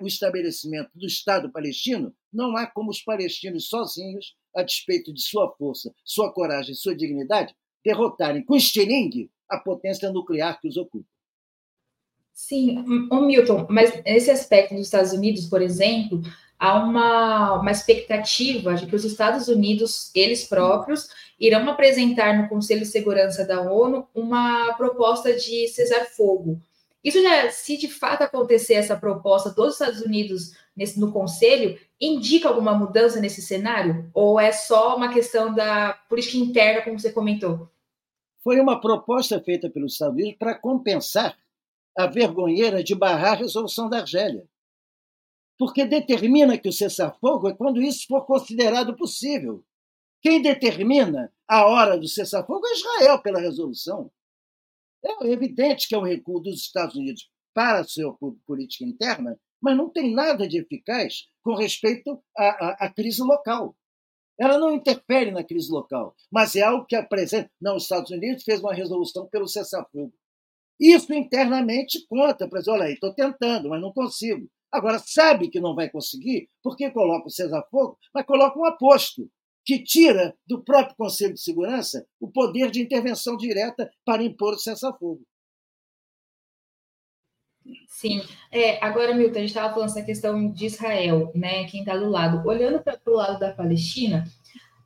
o 0.01 0.07
estabelecimento 0.07 0.91
do 0.95 1.07
Estado 1.07 1.51
palestino, 1.51 2.15
não 2.33 2.57
há 2.57 2.67
como 2.67 2.91
os 2.91 3.01
palestinos 3.01 3.69
sozinhos, 3.69 4.37
a 4.55 4.63
despeito 4.63 5.13
de 5.13 5.23
sua 5.23 5.51
força, 5.57 5.95
sua 6.05 6.33
coragem, 6.33 6.75
sua 6.75 6.95
dignidade, 6.95 7.55
derrotarem 7.85 8.45
com 8.45 8.57
estilingue 8.57 9.31
a 9.49 9.59
potência 9.59 10.11
nuclear 10.11 10.61
que 10.61 10.69
os 10.69 10.77
ocupa. 10.77 11.09
Sim, 12.33 12.79
o 13.11 13.21
Milton, 13.21 13.67
mas 13.71 14.01
esse 14.05 14.31
aspecto 14.31 14.75
dos 14.75 14.87
Estados 14.87 15.13
Unidos, 15.13 15.47
por 15.47 15.63
exemplo, 15.63 16.23
há 16.61 16.79
uma, 16.79 17.55
uma 17.55 17.71
expectativa 17.71 18.75
de 18.75 18.87
que 18.87 18.95
os 18.95 19.05
Estados 19.05 19.49
Unidos, 19.49 20.11
eles 20.15 20.45
próprios, 20.45 21.09
irão 21.41 21.67
apresentar 21.71 22.37
no 22.37 22.51
Conselho 22.51 22.83
de 22.83 22.87
Segurança 22.87 23.47
da 23.47 23.63
ONU 23.63 24.07
uma 24.15 24.75
proposta 24.75 25.33
de 25.33 25.67
cessar 25.69 26.05
fogo. 26.05 26.61
Isso 27.03 27.21
já, 27.23 27.51
se 27.51 27.79
de 27.79 27.89
fato 27.89 28.23
acontecer 28.23 28.75
essa 28.75 28.95
proposta 28.95 29.49
dos 29.49 29.73
Estados 29.73 30.03
Unidos 30.03 30.53
nesse, 30.77 31.01
no 31.01 31.11
Conselho, 31.11 31.81
indica 31.99 32.47
alguma 32.47 32.75
mudança 32.75 33.19
nesse 33.19 33.41
cenário? 33.41 34.11
Ou 34.13 34.39
é 34.39 34.53
só 34.53 34.95
uma 34.97 35.11
questão 35.11 35.55
da 35.55 35.95
política 36.11 36.37
interna, 36.37 36.83
como 36.83 37.01
você 37.01 37.11
comentou? 37.11 37.71
Foi 38.45 38.61
uma 38.61 38.79
proposta 38.79 39.41
feita 39.41 39.71
pelos 39.71 39.95
Estados 39.95 40.15
Unidos 40.15 40.37
para 40.39 40.55
compensar 40.55 41.39
a 41.97 42.07
vergonheira 42.07 42.85
de 42.85 42.95
barrar 42.95 43.33
a 43.33 43.37
resolução 43.37 43.89
da 43.89 44.01
Argélia 44.01 44.47
porque 45.61 45.85
determina 45.85 46.57
que 46.57 46.71
o 46.71 46.73
cessar-fogo 46.73 47.47
é 47.47 47.55
quando 47.55 47.83
isso 47.83 48.07
for 48.09 48.25
considerado 48.25 48.97
possível. 48.97 49.63
Quem 50.23 50.41
determina 50.41 51.31
a 51.47 51.67
hora 51.67 51.99
do 51.99 52.09
cessar-fogo 52.09 52.67
é 52.67 52.73
Israel, 52.73 53.21
pela 53.21 53.43
resolução. 53.43 54.11
É 55.05 55.27
evidente 55.27 55.87
que 55.87 55.95
é 55.95 55.99
um 55.99 56.03
recuo 56.03 56.41
dos 56.41 56.63
Estados 56.63 56.97
Unidos 56.97 57.31
para 57.53 57.81
a 57.81 57.85
sua 57.85 58.17
política 58.47 58.87
interna, 58.87 59.39
mas 59.61 59.77
não 59.77 59.91
tem 59.91 60.15
nada 60.15 60.49
de 60.49 60.59
eficaz 60.59 61.27
com 61.43 61.55
respeito 61.55 62.19
à, 62.35 62.45
à, 62.45 62.87
à 62.87 62.91
crise 62.95 63.23
local. 63.23 63.77
Ela 64.39 64.57
não 64.57 64.73
interfere 64.73 65.31
na 65.31 65.45
crise 65.45 65.71
local, 65.71 66.17
mas 66.33 66.57
é 66.57 66.63
algo 66.63 66.87
que 66.87 66.97
apresenta. 66.97 67.51
Não, 67.61 67.77
os 67.77 67.83
Estados 67.83 68.11
Unidos 68.11 68.45
fez 68.45 68.61
uma 68.61 68.73
resolução 68.73 69.29
pelo 69.29 69.47
cessar-fogo. 69.47 70.15
Isso 70.81 71.13
internamente 71.13 72.07
conta 72.07 72.49
para 72.49 72.61
dizer: 72.61 72.71
olha 72.71 72.85
aí, 72.85 72.95
estou 72.95 73.15
tentando, 73.15 73.69
mas 73.69 73.83
não 73.83 73.93
consigo. 73.93 74.49
Agora, 74.73 74.99
sabe 74.99 75.49
que 75.49 75.61
não 75.61 75.75
vai 75.75 75.91
conseguir, 75.91 76.49
porque 76.63 76.91
coloca 76.91 77.27
o 77.27 77.31
César 77.31 77.65
Fogo, 77.71 77.99
mas 78.15 78.25
coloca 78.25 78.59
um 78.59 78.65
aposto 78.65 79.29
que 79.65 79.83
tira 79.83 80.35
do 80.47 80.63
próprio 80.63 80.97
Conselho 80.97 81.35
de 81.35 81.41
Segurança 81.41 82.07
o 82.19 82.31
poder 82.31 82.71
de 82.71 82.81
intervenção 82.81 83.37
direta 83.37 83.91
para 84.05 84.23
impor 84.23 84.55
o 84.55 84.59
cessar-fogo. 84.59 85.23
Sim. 87.89 88.23
É, 88.51 88.83
agora, 88.85 89.15
Milton, 89.15 89.37
a 89.37 89.41
gente 89.41 89.51
estava 89.51 89.73
falando 89.73 89.91
essa 89.91 90.03
questão 90.03 90.51
de 90.51 90.67
Israel, 90.67 91.31
né? 91.35 91.65
Quem 91.65 91.81
está 91.81 91.97
do 91.97 92.09
lado. 92.09 92.47
Olhando 92.49 92.83
para 92.83 92.99
o 93.07 93.13
lado 93.13 93.39
da 93.39 93.53
Palestina, 93.53 94.25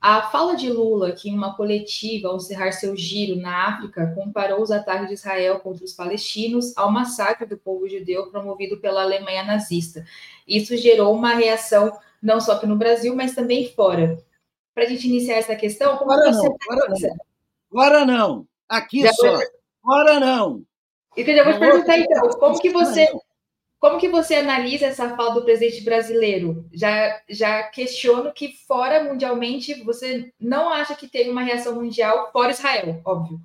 a 0.06 0.20
fala 0.20 0.54
de 0.54 0.70
Lula, 0.70 1.12
que 1.12 1.30
em 1.30 1.34
uma 1.34 1.56
coletiva, 1.56 2.28
ao 2.28 2.36
encerrar 2.36 2.72
seu 2.72 2.94
giro 2.94 3.40
na 3.40 3.68
África, 3.68 4.12
comparou 4.14 4.60
os 4.60 4.70
ataques 4.70 5.08
de 5.08 5.14
Israel 5.14 5.60
contra 5.60 5.82
os 5.82 5.94
palestinos 5.94 6.76
ao 6.76 6.92
massacre 6.92 7.46
do 7.46 7.56
povo 7.56 7.88
judeu 7.88 8.30
promovido 8.30 8.76
pela 8.76 9.00
Alemanha 9.00 9.42
nazista. 9.42 10.04
Isso 10.46 10.76
gerou 10.76 11.14
uma 11.14 11.32
reação 11.32 11.90
não 12.20 12.38
só 12.38 12.52
aqui 12.52 12.66
no 12.66 12.76
Brasil, 12.76 13.16
mas 13.16 13.34
também 13.34 13.72
fora. 13.72 14.22
Para 14.74 14.84
a 14.84 14.86
gente 14.86 15.08
iniciar 15.08 15.36
essa 15.36 15.56
questão, 15.56 15.96
como 15.96 16.12
agora 16.12 16.34
você... 16.34 16.48
Não, 16.48 17.16
agora 17.70 18.04
não, 18.04 18.28
não. 18.28 18.48
Aqui 18.68 19.00
já 19.00 19.12
só. 19.14 19.38
Agora 19.82 20.20
não. 20.20 20.62
E 21.16 21.22
eu 21.22 21.34
já 21.34 21.44
vou 21.44 21.52
te 21.54 21.58
perguntar, 21.58 21.98
então, 21.98 22.28
como 22.38 22.60
que 22.60 22.68
você... 22.68 23.08
Como 23.84 24.00
que 24.00 24.08
você 24.08 24.36
analisa 24.36 24.86
essa 24.86 25.14
fala 25.14 25.34
do 25.34 25.44
presidente 25.44 25.84
brasileiro? 25.84 26.66
Já, 26.72 27.22
já 27.28 27.64
questiono 27.64 28.32
que 28.32 28.56
fora 28.66 29.04
mundialmente 29.04 29.74
você 29.84 30.32
não 30.40 30.70
acha 30.70 30.96
que 30.96 31.06
teve 31.06 31.28
uma 31.28 31.42
reação 31.42 31.74
mundial 31.74 32.32
fora 32.32 32.50
Israel, 32.50 33.02
óbvio. 33.04 33.38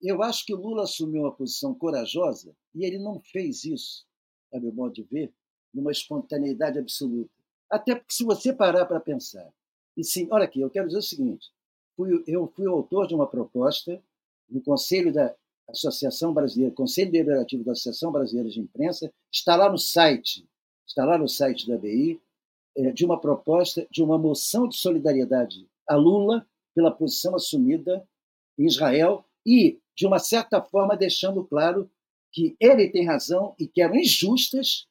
Eu 0.00 0.22
acho 0.22 0.46
que 0.46 0.54
o 0.54 0.60
Lula 0.60 0.84
assumiu 0.84 1.22
uma 1.22 1.34
posição 1.34 1.74
corajosa 1.74 2.54
e 2.72 2.84
ele 2.84 3.00
não 3.00 3.18
fez 3.18 3.64
isso, 3.64 4.06
a 4.54 4.60
meu 4.60 4.72
modo 4.72 4.94
de 4.94 5.02
ver, 5.02 5.32
numa 5.74 5.90
espontaneidade 5.90 6.78
absoluta. 6.78 7.34
Até 7.68 7.96
porque 7.96 8.14
se 8.14 8.22
você 8.22 8.52
parar 8.52 8.86
para 8.86 9.00
pensar, 9.00 9.52
e 9.96 10.04
sim, 10.04 10.28
olha 10.30 10.44
aqui, 10.44 10.60
eu 10.60 10.70
quero 10.70 10.86
dizer 10.86 11.00
o 11.00 11.02
seguinte: 11.02 11.50
fui, 11.96 12.22
eu 12.28 12.46
fui 12.54 12.68
autor 12.68 13.08
de 13.08 13.14
uma 13.16 13.26
proposta 13.26 14.00
no 14.48 14.60
Conselho 14.60 15.12
da 15.12 15.34
Associação 15.68 16.32
Brasileira, 16.32 16.74
Conselho 16.74 17.12
Deliberativo 17.12 17.64
da 17.64 17.72
Associação 17.72 18.10
Brasileira 18.10 18.48
de 18.48 18.60
Imprensa, 18.60 19.12
está 19.32 19.54
lá 19.54 19.70
no 19.70 19.78
site, 19.78 20.48
está 20.86 21.04
lá 21.04 21.18
no 21.18 21.28
site 21.28 21.68
da 21.68 21.76
BI, 21.76 22.20
é, 22.76 22.90
de 22.92 23.04
uma 23.04 23.20
proposta 23.20 23.86
de 23.90 24.02
uma 24.02 24.18
moção 24.18 24.68
de 24.68 24.76
solidariedade 24.76 25.68
a 25.88 25.96
Lula 25.96 26.46
pela 26.74 26.90
posição 26.90 27.34
assumida 27.34 28.06
em 28.58 28.66
Israel 28.66 29.24
e, 29.44 29.80
de 29.96 30.06
uma 30.06 30.18
certa 30.18 30.62
forma, 30.62 30.96
deixando 30.96 31.44
claro 31.44 31.90
que 32.30 32.54
ele 32.60 32.88
tem 32.90 33.06
razão 33.06 33.54
e 33.58 33.66
que 33.66 33.80
eram 33.80 33.96
injustas, 33.96 34.86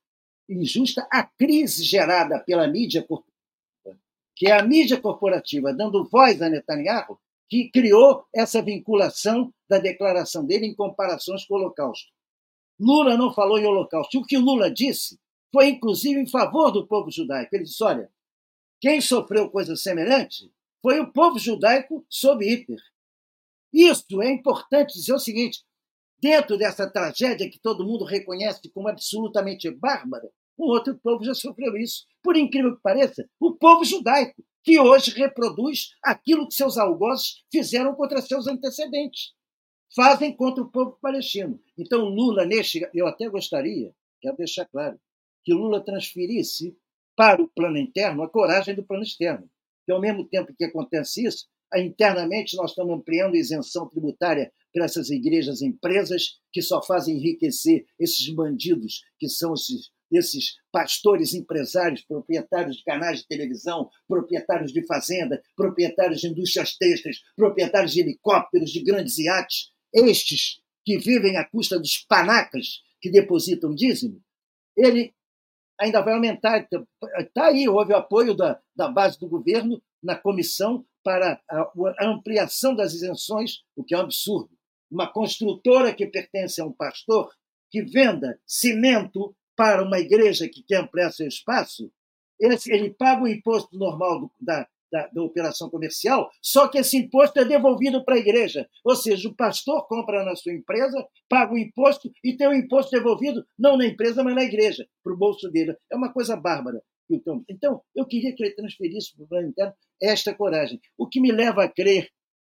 injusta 0.49 1.07
a 1.11 1.23
crise 1.23 1.83
gerada 1.83 2.39
pela 2.39 2.67
mídia 2.67 3.03
corporativa, 3.03 4.01
que 4.35 4.47
é 4.47 4.51
a 4.51 4.63
mídia 4.63 4.99
corporativa 4.99 5.73
dando 5.73 6.03
voz 6.03 6.41
a 6.41 6.49
Netanyahu, 6.49 7.19
que 7.49 7.69
criou 7.71 8.25
essa 8.33 8.61
vinculação 8.61 9.53
da 9.69 9.79
declaração 9.79 10.45
dele 10.45 10.67
em 10.67 10.75
comparações 10.75 11.45
com 11.45 11.55
o 11.55 11.57
Holocausto. 11.57 12.11
Lula 12.79 13.17
não 13.17 13.33
falou 13.33 13.57
em 13.57 13.65
Holocausto. 13.65 14.19
O 14.19 14.25
que 14.25 14.37
Lula 14.37 14.69
disse 14.69 15.19
foi, 15.51 15.69
inclusive, 15.69 16.19
em 16.19 16.29
favor 16.29 16.71
do 16.71 16.87
povo 16.87 17.09
judaico. 17.09 17.55
Ele 17.55 17.63
disse: 17.63 17.83
olha, 17.83 18.11
quem 18.79 19.01
sofreu 19.01 19.49
coisa 19.49 19.75
semelhante 19.75 20.51
foi 20.81 20.99
o 20.99 21.11
povo 21.11 21.39
judaico 21.39 22.05
sob 22.09 22.45
Hitler. 22.45 22.79
Isso 23.73 24.21
é 24.21 24.31
importante 24.31 24.93
dizer 24.93 25.13
o 25.13 25.19
seguinte: 25.19 25.63
dentro 26.19 26.57
dessa 26.57 26.89
tragédia 26.89 27.49
que 27.49 27.59
todo 27.59 27.85
mundo 27.85 28.05
reconhece 28.05 28.69
como 28.71 28.87
absolutamente 28.87 29.69
bárbara, 29.71 30.29
um 30.57 30.65
outro 30.65 30.97
povo 30.97 31.23
já 31.23 31.33
sofreu 31.33 31.77
isso. 31.77 32.05
Por 32.23 32.35
incrível 32.35 32.75
que 32.75 32.81
pareça, 32.81 33.29
o 33.39 33.53
povo 33.53 33.83
judaico, 33.85 34.43
que 34.63 34.79
hoje 34.79 35.11
reproduz 35.11 35.91
aquilo 36.03 36.47
que 36.47 36.53
seus 36.53 36.77
algozes 36.77 37.43
fizeram 37.51 37.95
contra 37.95 38.21
seus 38.21 38.47
antecedentes. 38.47 39.33
Fazem 39.95 40.35
contra 40.35 40.61
o 40.61 40.69
povo 40.69 40.97
palestino. 41.01 41.59
Então, 41.77 42.05
Lula, 42.05 42.45
neste. 42.45 42.85
Eu 42.93 43.07
até 43.07 43.29
gostaria, 43.29 43.93
quero 44.21 44.35
deixar 44.35 44.65
claro, 44.65 44.99
que 45.45 45.53
Lula 45.53 45.83
transferisse 45.83 46.77
para 47.15 47.41
o 47.41 47.47
plano 47.47 47.77
interno 47.77 48.21
a 48.23 48.29
coragem 48.29 48.75
do 48.75 48.83
plano 48.83 49.03
externo. 49.03 49.49
Que, 49.85 49.91
ao 49.93 50.01
mesmo 50.01 50.27
tempo 50.27 50.53
que 50.53 50.65
acontece 50.65 51.25
isso, 51.25 51.47
internamente 51.75 52.55
nós 52.57 52.71
estamos 52.71 52.93
ampliando 52.93 53.35
a 53.35 53.39
isenção 53.39 53.87
tributária 53.87 54.51
para 54.73 54.85
essas 54.85 55.09
igrejas 55.09 55.61
empresas 55.61 56.39
que 56.51 56.61
só 56.61 56.81
fazem 56.81 57.17
enriquecer 57.17 57.85
esses 57.99 58.29
bandidos 58.29 59.03
que 59.17 59.27
são 59.27 59.53
esses, 59.53 59.89
esses 60.11 60.55
pastores 60.71 61.33
empresários, 61.33 62.03
proprietários 62.05 62.77
de 62.77 62.83
canais 62.83 63.19
de 63.19 63.27
televisão, 63.27 63.89
proprietários 64.07 64.71
de 64.71 64.85
fazenda, 64.85 65.41
proprietários 65.55 66.21
de 66.21 66.27
indústrias 66.27 66.75
têxteis, 66.77 67.21
proprietários 67.35 67.93
de 67.93 68.01
helicópteros, 68.01 68.71
de 68.71 68.83
grandes 68.83 69.17
iates, 69.17 69.71
estes 69.93 70.61
que 70.85 70.97
vivem 70.97 71.37
à 71.37 71.45
custa 71.45 71.77
dos 71.77 71.97
panacas 72.07 72.81
que 73.01 73.11
depositam 73.11 73.73
dízimo, 73.73 74.21
ele 74.75 75.13
ainda 75.79 76.01
vai 76.01 76.13
aumentar. 76.13 76.67
Está 77.19 77.47
aí, 77.47 77.67
houve 77.67 77.93
apoio 77.93 78.35
da, 78.35 78.59
da 78.75 78.87
base 78.87 79.19
do 79.19 79.27
governo 79.27 79.81
na 80.01 80.15
comissão 80.15 80.85
para 81.03 81.41
a, 81.49 81.71
a 81.99 82.07
ampliação 82.07 82.75
das 82.75 82.93
isenções, 82.93 83.63
o 83.75 83.83
que 83.83 83.93
é 83.93 83.97
um 83.97 84.01
absurdo. 84.01 84.49
Uma 84.89 85.11
construtora 85.11 85.93
que 85.93 86.07
pertence 86.07 86.61
a 86.61 86.65
um 86.65 86.71
pastor 86.71 87.29
que 87.69 87.81
venda 87.81 88.39
cimento 88.45 89.35
para 89.57 89.83
uma 89.83 89.99
igreja 89.99 90.47
que 90.47 90.61
quer 90.61 90.77
ampliar 90.77 91.11
seu 91.11 91.27
espaço, 91.27 91.91
esse, 92.39 92.71
ele 92.71 92.91
paga 92.91 93.23
o 93.23 93.27
imposto 93.27 93.75
normal 93.75 94.21
do, 94.21 94.31
da, 94.39 94.67
da, 94.91 95.07
da, 95.07 95.23
operação 95.23 95.69
comercial, 95.69 96.29
só 96.39 96.67
que 96.67 96.77
esse 96.77 96.95
imposto 96.95 97.39
é 97.39 97.45
devolvido 97.45 98.05
para 98.05 98.15
a 98.15 98.19
igreja. 98.19 98.69
Ou 98.85 98.95
seja, 98.95 99.27
o 99.27 99.35
pastor 99.35 99.87
compra 99.87 100.23
na 100.23 100.35
sua 100.35 100.53
empresa, 100.53 101.03
paga 101.27 101.53
o 101.53 101.57
imposto 101.57 102.11
e 102.23 102.37
tem 102.37 102.47
o 102.47 102.53
imposto 102.53 102.91
devolvido, 102.91 103.43
não 103.57 103.75
na 103.75 103.87
empresa, 103.87 104.23
mas 104.23 104.35
na 104.35 104.43
igreja, 104.43 104.87
para 105.03 105.13
o 105.13 105.17
bolso 105.17 105.49
dele. 105.49 105.75
É 105.91 105.95
uma 105.95 106.13
coisa 106.13 106.37
bárbara. 106.37 106.81
Então, 107.09 107.43
então, 107.49 107.81
eu 107.95 108.05
queria 108.05 108.35
que 108.35 108.43
ele 108.43 108.53
transferisse 108.53 109.15
para 109.15 109.25
o 109.25 109.27
plano 109.27 109.47
interno 109.47 109.73
esta 109.99 110.35
coragem. 110.35 110.79
O 110.95 111.07
que 111.07 111.19
me 111.19 111.31
leva 111.31 111.63
a 111.63 111.69
crer, 111.69 112.09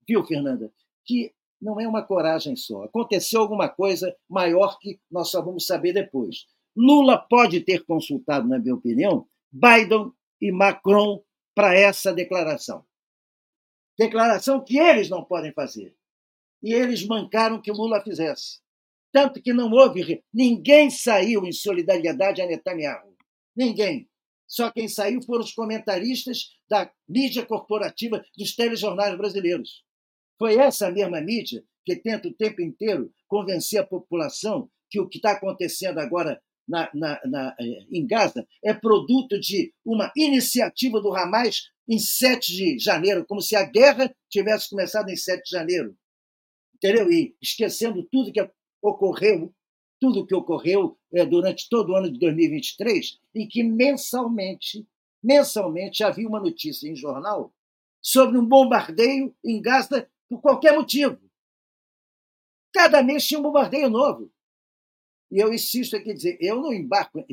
viu, 0.08 0.24
Fernanda, 0.24 0.72
que 1.04 1.32
não 1.60 1.80
é 1.80 1.86
uma 1.86 2.02
coragem 2.02 2.56
só. 2.56 2.84
Aconteceu 2.84 3.40
alguma 3.40 3.68
coisa 3.68 4.14
maior 4.28 4.78
que 4.78 4.98
nós 5.10 5.30
só 5.30 5.42
vamos 5.42 5.66
saber 5.66 5.92
depois. 5.92 6.46
Lula 6.76 7.18
pode 7.18 7.60
ter 7.60 7.84
consultado, 7.84 8.48
na 8.48 8.58
minha 8.58 8.74
opinião, 8.74 9.26
Biden 9.52 10.12
e 10.40 10.50
Macron 10.50 11.22
para 11.54 11.78
essa 11.78 12.12
declaração. 12.12 12.84
Declaração 13.96 14.64
que 14.64 14.78
eles 14.78 15.08
não 15.08 15.24
podem 15.24 15.52
fazer. 15.52 15.94
E 16.62 16.72
eles 16.72 17.06
mancaram 17.06 17.60
que 17.60 17.70
Lula 17.70 18.02
fizesse. 18.02 18.60
Tanto 19.12 19.40
que 19.40 19.52
não 19.52 19.70
houve. 19.70 20.24
Ninguém 20.32 20.90
saiu 20.90 21.44
em 21.44 21.52
solidariedade 21.52 22.42
a 22.42 22.46
Netanyahu. 22.46 23.14
Ninguém. 23.54 24.08
Só 24.46 24.70
quem 24.70 24.88
saiu 24.88 25.22
foram 25.22 25.44
os 25.44 25.52
comentaristas 25.52 26.56
da 26.68 26.90
mídia 27.08 27.46
corporativa 27.46 28.24
dos 28.36 28.56
telejornais 28.56 29.16
brasileiros. 29.16 29.84
Foi 30.36 30.56
essa 30.56 30.90
mesma 30.90 31.20
mídia 31.20 31.64
que 31.84 31.96
tenta 31.96 32.28
o 32.28 32.34
tempo 32.34 32.60
inteiro 32.60 33.12
convencer 33.28 33.80
a 33.80 33.86
população 33.86 34.68
que 34.90 35.00
o 35.00 35.08
que 35.08 35.18
está 35.18 35.32
acontecendo 35.32 35.98
agora 35.98 36.42
na, 36.66 36.90
na, 36.94 37.20
na, 37.24 37.56
eh, 37.60 37.86
em 37.90 38.06
Gaza 38.06 38.46
é 38.62 38.72
produto 38.72 39.38
de 39.38 39.72
uma 39.84 40.10
iniciativa 40.16 41.00
do 41.00 41.14
Hamas 41.14 41.70
em 41.88 41.98
7 41.98 42.52
de 42.52 42.78
janeiro, 42.78 43.26
como 43.26 43.42
se 43.42 43.54
a 43.54 43.64
guerra 43.64 44.14
tivesse 44.30 44.70
começado 44.70 45.10
em 45.10 45.16
7 45.16 45.44
de 45.44 45.50
janeiro. 45.50 45.96
Entendeu? 46.74 47.10
E 47.12 47.36
esquecendo 47.40 48.02
tudo 48.10 48.32
que 48.32 48.50
ocorreu 48.82 49.54
tudo 50.04 50.26
que 50.26 50.34
ocorreu 50.34 50.98
é, 51.14 51.24
durante 51.24 51.66
todo 51.68 51.90
o 51.90 51.96
ano 51.96 52.12
de 52.12 52.18
2023, 52.18 53.18
em 53.34 53.48
que 53.48 53.62
mensalmente, 53.62 54.86
mensalmente 55.22 56.04
havia 56.04 56.28
uma 56.28 56.40
notícia 56.40 56.86
em 56.86 56.94
jornal 56.94 57.54
sobre 58.02 58.36
um 58.38 58.44
bombardeio 58.44 59.34
em 59.42 59.62
Gaza 59.62 60.06
por 60.28 60.42
qualquer 60.42 60.74
motivo. 60.74 61.18
Cada 62.70 63.02
mês 63.02 63.26
tinha 63.26 63.40
um 63.40 63.42
bombardeio 63.42 63.88
novo. 63.88 64.30
E 65.30 65.38
eu 65.38 65.52
insisto 65.52 65.96
aqui 65.96 66.12
dizer, 66.12 66.38
eu 66.40 66.60
não 66.60 66.72
embarco, 66.72 67.24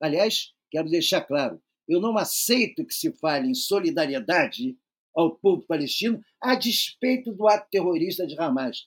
aliás, 0.00 0.52
quero 0.70 0.88
deixar 0.88 1.22
claro, 1.22 1.60
eu 1.88 2.00
não 2.00 2.16
aceito 2.16 2.84
que 2.84 2.94
se 2.94 3.12
fale 3.12 3.48
em 3.48 3.54
solidariedade 3.54 4.76
ao 5.14 5.36
povo 5.36 5.62
palestino 5.66 6.20
a 6.40 6.54
despeito 6.54 7.32
do 7.32 7.46
ato 7.48 7.68
terrorista 7.70 8.26
de 8.26 8.38
Hamas. 8.38 8.86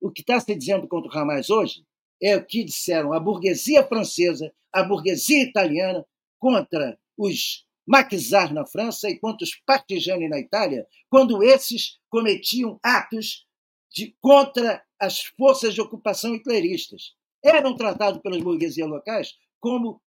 O 0.00 0.10
que 0.10 0.20
está 0.20 0.38
se 0.38 0.54
dizendo 0.54 0.86
contra 0.86 1.10
o 1.10 1.18
Hamas 1.18 1.50
hoje 1.50 1.84
é 2.22 2.36
o 2.36 2.44
que 2.44 2.64
disseram 2.64 3.12
a 3.12 3.20
burguesia 3.20 3.84
francesa, 3.84 4.52
a 4.72 4.82
burguesia 4.82 5.42
italiana 5.42 6.04
contra 6.38 6.98
os 7.16 7.66
maquisar 7.86 8.52
na 8.52 8.66
França 8.66 9.08
e 9.08 9.18
contra 9.18 9.44
os 9.44 9.54
partigiani 9.64 10.28
na 10.28 10.38
Itália, 10.38 10.86
quando 11.08 11.42
esses 11.42 11.98
cometiam 12.10 12.78
atos 12.82 13.46
de, 13.90 14.14
contra 14.20 14.84
as 15.00 15.24
forças 15.24 15.74
de 15.74 15.80
ocupação 15.80 16.34
hitleristas. 16.34 17.14
Eram 17.42 17.76
tratados 17.76 18.20
pelas 18.20 18.42
burguesias 18.42 18.88
locais 18.88 19.34
como 19.60 20.02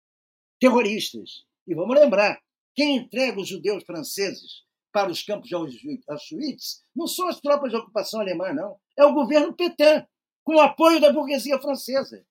terroristas. 0.61 1.45
E 1.67 1.75
vamos 1.75 1.99
lembrar, 1.99 2.41
quem 2.75 2.97
entrega 2.97 3.41
os 3.41 3.49
judeus 3.49 3.85
franceses 3.85 4.65
para 4.93 5.11
os 5.11 5.23
campos 5.23 5.49
de 5.49 5.55
Auschwitz 5.55 6.85
não 6.95 7.07
são 7.07 7.29
as 7.29 7.41
tropas 7.41 7.71
de 7.71 7.77
ocupação 7.77 8.21
alemã, 8.21 8.53
não. 8.53 8.79
É 8.97 9.05
o 9.05 9.13
governo 9.13 9.55
Petain, 9.55 10.07
com 10.45 10.57
o 10.57 10.61
apoio 10.61 11.01
da 11.01 11.13
burguesia 11.13 11.59
francesa. 11.61 12.25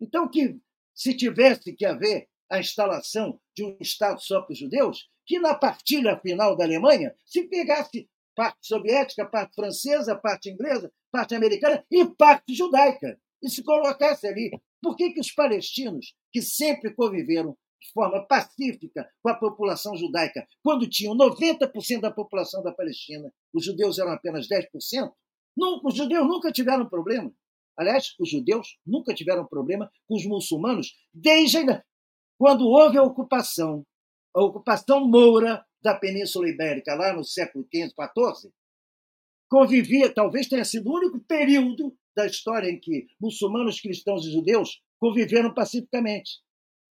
Então, 0.00 0.28
que 0.28 0.58
se 0.94 1.14
tivesse 1.14 1.74
que 1.74 1.84
haver 1.84 2.28
a 2.50 2.58
instalação 2.58 3.40
de 3.54 3.64
um 3.64 3.76
Estado 3.80 4.20
só 4.20 4.40
para 4.40 4.52
os 4.52 4.58
judeus, 4.58 5.10
que 5.26 5.38
na 5.38 5.54
partilha 5.54 6.18
final 6.18 6.56
da 6.56 6.64
Alemanha 6.64 7.14
se 7.26 7.42
pegasse 7.44 8.08
parte 8.34 8.66
soviética, 8.66 9.26
parte 9.26 9.54
francesa, 9.54 10.16
parte 10.16 10.48
inglesa, 10.48 10.92
parte 11.10 11.34
americana 11.34 11.84
e 11.90 12.06
parte 12.06 12.54
judaica, 12.54 13.20
e 13.42 13.48
se 13.48 13.62
colocasse 13.62 14.26
ali. 14.26 14.50
Por 14.82 14.96
que, 14.96 15.10
que 15.10 15.20
os 15.20 15.32
palestinos, 15.32 16.14
que 16.32 16.42
sempre 16.42 16.94
conviveram 16.94 17.56
de 17.80 17.92
forma 17.92 18.26
pacífica 18.26 19.08
com 19.22 19.30
a 19.30 19.34
população 19.34 19.96
judaica, 19.96 20.46
quando 20.62 20.88
tinham 20.88 21.16
90% 21.16 22.00
da 22.00 22.10
população 22.10 22.62
da 22.62 22.72
Palestina, 22.72 23.32
os 23.52 23.64
judeus 23.64 23.98
eram 23.98 24.12
apenas 24.12 24.48
10%, 24.48 25.12
os 25.84 25.94
judeus 25.94 26.26
nunca 26.26 26.52
tiveram 26.52 26.88
problema. 26.88 27.32
Aliás, 27.76 28.14
os 28.18 28.28
judeus 28.28 28.78
nunca 28.84 29.14
tiveram 29.14 29.46
problema 29.46 29.90
com 30.08 30.16
os 30.16 30.26
muçulmanos 30.26 30.96
desde 31.14 31.58
quando 32.36 32.66
houve 32.66 32.98
a 32.98 33.02
ocupação, 33.02 33.84
a 34.34 34.42
ocupação 34.42 35.06
moura 35.06 35.64
da 35.80 35.94
Península 35.94 36.48
Ibérica, 36.48 36.94
lá 36.94 37.12
no 37.12 37.24
século 37.24 37.64
XV, 37.64 37.90
XIV, 37.90 38.52
convivia, 39.48 40.12
talvez 40.12 40.48
tenha 40.48 40.64
sido 40.64 40.88
o 40.88 40.94
único 40.94 41.20
período 41.20 41.96
da 42.18 42.26
história 42.26 42.68
em 42.68 42.80
que 42.80 43.06
muçulmanos, 43.20 43.80
cristãos 43.80 44.26
e 44.26 44.32
judeus 44.32 44.82
conviveram 44.98 45.54
pacificamente. 45.54 46.40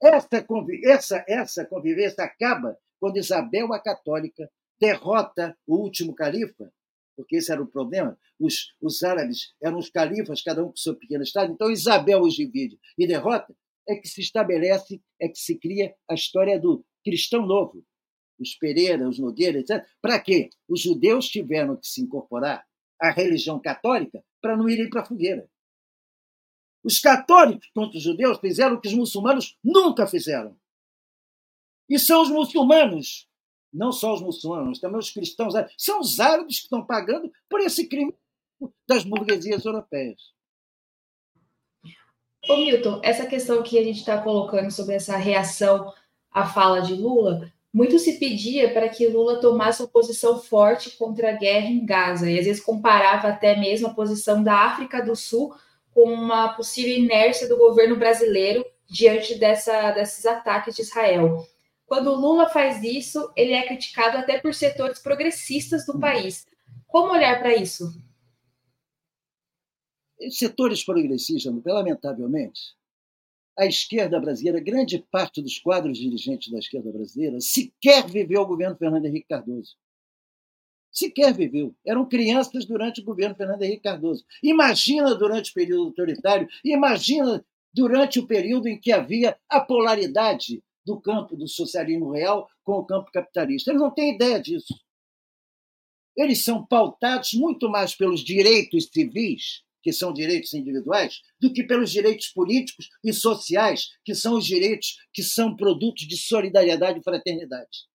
Essa, 0.02 0.46
essa, 0.86 1.26
essa 1.28 1.66
convivência 1.66 2.24
acaba 2.24 2.78
quando 3.00 3.18
Isabel 3.18 3.74
a 3.74 3.80
Católica 3.80 4.50
derrota 4.80 5.58
o 5.68 5.76
último 5.76 6.16
califa 6.16 6.72
porque 7.18 7.38
esse 7.38 7.52
era 7.52 7.62
o 7.62 7.68
problema. 7.68 8.16
Os, 8.40 8.76
os 8.80 9.02
árabes 9.02 9.56
eram 9.62 9.80
os 9.80 9.90
califas, 9.90 10.44
cada 10.44 10.64
um 10.64 10.68
com 10.68 10.78
seu 10.78 10.96
pequeno 10.96 11.24
estado. 11.24 11.52
Então 11.52 11.72
Isabel 11.72 12.22
os 12.22 12.36
divide 12.36 12.80
e 12.96 13.08
derrota. 13.08 13.56
É 13.90 13.96
que 13.96 14.08
se 14.08 14.22
estabelece, 14.22 15.02
é 15.20 15.28
que 15.28 15.40
se 15.40 15.58
cria 15.58 15.96
a 16.08 16.14
história 16.14 16.60
do 16.60 16.86
cristão 17.04 17.44
novo. 17.44 17.84
Os 18.40 18.54
Pereira, 18.54 19.10
os 19.10 19.18
Nogueira, 19.18 19.58
etc. 19.58 19.84
Para 20.00 20.20
quê? 20.20 20.52
Os 20.70 20.82
judeus 20.82 21.28
tiveram 21.28 21.76
que 21.76 21.88
se 21.88 22.04
incorporar 22.04 22.67
à 23.00 23.12
religião 23.12 23.60
católica 23.60 24.24
para 24.42 24.56
não 24.58 24.70
irem 24.70 24.90
para 24.90 25.02
a 25.02 25.06
fogueira. 25.06 25.50
Os 26.84 27.00
católicos 27.00 27.70
contra 27.74 27.98
os 27.98 28.04
judeus 28.04 28.40
fizeram 28.40 28.76
o 28.76 28.82
que 28.82 28.88
os 28.88 28.94
muçulmanos 28.94 29.58
nunca 29.64 30.08
fizeram. 30.08 30.58
E 31.90 31.98
são 32.00 32.22
os 32.22 32.30
muçulmanos 32.30 33.28
não 33.74 33.92
só 33.92 34.14
os 34.14 34.22
muçulmanos, 34.22 34.80
também 34.80 35.00
os 35.00 35.12
cristãos 35.12 35.56
árabes. 35.56 35.76
São 35.78 36.00
os 36.00 36.20
árabes 36.20 36.58
que 36.58 36.64
estão 36.64 36.86
pagando 36.86 37.32
por 37.50 37.60
esse 37.60 37.88
crime 37.88 38.14
das 38.88 39.04
burguesias 39.04 39.66
europeias. 39.66 40.34
Ô 42.50 42.58
Milton, 42.58 43.02
essa 43.04 43.26
questão 43.26 43.62
que 43.62 43.78
a 43.78 43.84
gente 43.84 44.00
está 44.00 44.22
colocando 44.22 44.72
sobre 44.72 44.96
essa 44.96 45.18
reação 45.18 45.94
à 46.32 46.48
fala 46.48 46.82
de 46.82 46.94
Lula, 46.94 47.52
muito 47.78 48.00
se 48.00 48.18
pedia 48.18 48.74
para 48.74 48.90
que 48.90 49.06
Lula 49.06 49.40
tomasse 49.40 49.84
uma 49.84 49.88
posição 49.88 50.42
forte 50.42 50.98
contra 50.98 51.30
a 51.30 51.34
guerra 51.34 51.68
em 51.68 51.86
Gaza, 51.86 52.28
e 52.28 52.40
às 52.40 52.46
vezes 52.46 52.64
comparava 52.64 53.28
até 53.28 53.56
mesmo 53.56 53.86
a 53.86 53.94
posição 53.94 54.42
da 54.42 54.66
África 54.66 55.00
do 55.00 55.16
Sul 55.16 55.54
com 55.94 56.12
uma 56.12 56.56
possível 56.56 56.98
inércia 56.98 57.48
do 57.48 57.56
governo 57.56 57.96
brasileiro 57.96 58.66
diante 58.90 59.36
dessa, 59.36 59.92
desses 59.92 60.26
ataques 60.26 60.76
de 60.76 60.82
Israel. 60.82 61.46
Quando 61.86 62.16
Lula 62.16 62.50
faz 62.50 62.82
isso, 62.84 63.32
ele 63.36 63.54
é 63.54 63.68
criticado 63.68 64.18
até 64.18 64.40
por 64.40 64.56
setores 64.56 64.98
progressistas 64.98 65.86
do 65.86 66.00
país. 66.00 66.48
Como 66.88 67.14
olhar 67.14 67.38
para 67.38 67.56
isso? 67.56 67.94
Setores 70.32 70.84
progressistas, 70.84 71.54
lamentavelmente, 71.64 72.60
a 73.58 73.66
esquerda 73.66 74.20
brasileira, 74.20 74.60
grande 74.60 75.00
parte 75.12 75.42
dos 75.42 75.58
quadros 75.58 75.98
dirigentes 75.98 76.52
da 76.52 76.60
esquerda 76.60 76.92
brasileira, 76.92 77.42
sequer 77.42 78.08
viveu 78.08 78.42
o 78.42 78.48
governo 78.48 78.78
Fernando 78.78 79.06
Henrique 79.06 79.28
Cardoso. 79.28 79.76
Sequer 80.92 81.34
viveu. 81.34 81.76
Eram 81.86 82.08
crianças 82.08 82.66
durante 82.66 83.02
o 83.02 83.04
governo 83.04 83.36
Fernando 83.36 83.64
Henrique 83.64 83.84
Cardoso. 83.84 84.24
Imagina 84.44 85.16
durante 85.16 85.52
o 85.52 85.54
período 85.54 85.88
autoritário, 85.88 86.48
imagina 86.64 87.44
durante 87.74 88.20
o 88.20 88.28
período 88.28 88.68
em 88.68 88.80
que 88.80 88.92
havia 88.92 89.38
a 89.50 89.60
polaridade 89.60 90.64
do 90.86 91.00
campo 91.00 91.36
do 91.36 91.48
socialismo 91.48 92.12
real 92.12 92.50
com 92.64 92.74
o 92.74 92.86
campo 92.86 93.12
capitalista. 93.12 93.72
Eles 93.72 93.82
não 93.82 93.94
têm 93.94 94.16
ideia 94.16 94.40
disso. 94.40 94.74
Eles 96.16 96.44
são 96.44 96.66
pautados 96.66 97.34
muito 97.34 97.70
mais 97.70 97.94
pelos 97.94 98.22
direitos 98.22 98.90
civis, 98.92 99.64
que 99.88 99.94
são 99.94 100.12
direitos 100.12 100.54
individuais, 100.54 101.22
do 101.40 101.54
que 101.54 101.64
pelos 101.64 101.90
direitos 101.90 102.28
políticos 102.28 102.90
e 103.02 103.14
sociais, 103.14 103.88
que 104.04 104.14
são 104.14 104.38
os 104.38 104.46
direitos 104.46 104.98
que 105.14 105.24
são 105.24 105.56
produtos 105.56 106.06
de 106.06 106.18
solidariedade 106.18 107.00
e 107.00 107.04
fraternidade. 107.04 107.88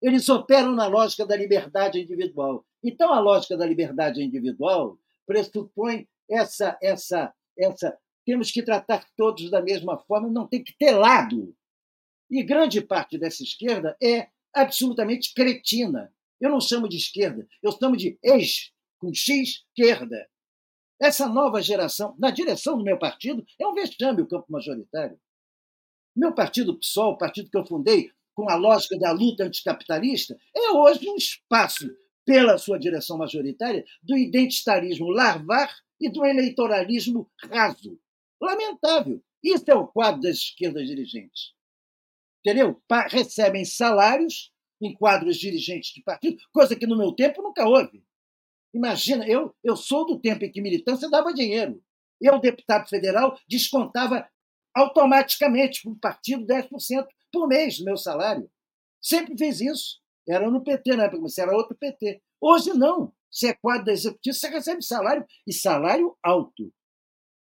Eles 0.00 0.28
operam 0.28 0.72
na 0.72 0.86
lógica 0.86 1.26
da 1.26 1.34
liberdade 1.34 2.00
individual. 2.00 2.64
Então, 2.80 3.12
a 3.12 3.18
lógica 3.18 3.56
da 3.56 3.66
liberdade 3.66 4.22
individual 4.22 4.96
pressupõe 5.26 6.06
essa, 6.30 6.78
essa, 6.80 7.34
essa. 7.58 7.98
Temos 8.24 8.52
que 8.52 8.62
tratar 8.62 9.04
todos 9.16 9.50
da 9.50 9.60
mesma 9.60 9.98
forma, 9.98 10.30
não 10.30 10.46
tem 10.46 10.62
que 10.62 10.78
ter 10.78 10.92
lado. 10.92 11.52
E 12.30 12.40
grande 12.44 12.80
parte 12.80 13.18
dessa 13.18 13.42
esquerda 13.42 13.96
é 14.00 14.28
absolutamente 14.54 15.34
cretina. 15.34 16.14
Eu 16.40 16.50
não 16.50 16.60
chamo 16.60 16.88
de 16.88 16.98
esquerda, 16.98 17.44
eu 17.60 17.72
chamo 17.72 17.96
de 17.96 18.16
ex, 18.22 18.70
com 19.00 19.12
X, 19.12 19.64
esquerda. 19.76 20.30
Essa 21.00 21.28
nova 21.28 21.62
geração, 21.62 22.14
na 22.18 22.30
direção 22.30 22.76
do 22.76 22.84
meu 22.84 22.98
partido, 22.98 23.44
é 23.58 23.66
um 23.66 23.74
vexame 23.74 24.22
o 24.22 24.28
campo 24.28 24.46
majoritário. 24.50 25.18
Meu 26.14 26.34
partido 26.34 26.78
PSOL, 26.78 27.12
o 27.12 27.18
partido 27.18 27.50
que 27.50 27.56
eu 27.56 27.64
fundei 27.64 28.10
com 28.34 28.50
a 28.50 28.56
lógica 28.56 28.98
da 28.98 29.12
luta 29.12 29.44
anticapitalista, 29.44 30.36
é 30.54 30.70
hoje 30.72 31.08
um 31.08 31.16
espaço, 31.16 31.88
pela 32.24 32.58
sua 32.58 32.78
direção 32.78 33.18
majoritária, 33.18 33.84
do 34.02 34.16
identitarismo 34.16 35.08
larvar 35.08 35.74
e 36.00 36.10
do 36.10 36.24
eleitoralismo 36.24 37.30
raso. 37.42 37.98
Lamentável. 38.40 39.22
Isso 39.42 39.64
é 39.68 39.74
o 39.74 39.86
quadro 39.86 40.20
das 40.20 40.36
esquerdas 40.36 40.86
dirigentes 40.86 41.54
entendeu? 42.40 42.82
recebem 43.08 43.64
salários 43.64 44.50
em 44.80 44.94
quadros 44.94 45.36
dirigentes 45.36 45.92
de 45.92 46.02
partido, 46.02 46.38
coisa 46.52 46.74
que 46.74 46.86
no 46.86 46.96
meu 46.96 47.12
tempo 47.12 47.42
nunca 47.42 47.68
houve. 47.68 48.02
Imagina, 48.72 49.26
eu, 49.26 49.54
eu 49.64 49.76
sou 49.76 50.06
do 50.06 50.20
tempo 50.20 50.44
em 50.44 50.50
que 50.50 50.60
militância 50.60 51.10
dava 51.10 51.34
dinheiro. 51.34 51.82
Eu, 52.20 52.38
deputado 52.38 52.88
federal, 52.88 53.38
descontava 53.48 54.28
automaticamente 54.74 55.82
para 55.82 55.92
o 55.92 55.98
partido 55.98 56.46
10% 56.46 57.06
por 57.32 57.48
mês 57.48 57.78
do 57.78 57.84
meu 57.84 57.96
salário. 57.96 58.50
Sempre 59.00 59.36
fiz 59.36 59.60
isso. 59.60 60.00
Era 60.28 60.50
no 60.50 60.62
PT 60.62 60.94
na 60.96 61.04
época, 61.04 61.22
mas 61.22 61.38
era 61.38 61.56
outro 61.56 61.76
PT. 61.76 62.22
Hoje 62.40 62.72
não. 62.74 63.12
Você 63.30 63.48
é 63.48 63.54
quadro 63.54 63.86
da 63.86 63.92
executiva, 63.92 64.34
você 64.34 64.48
recebe 64.48 64.82
salário, 64.82 65.24
e 65.46 65.52
salário 65.52 66.16
alto. 66.22 66.72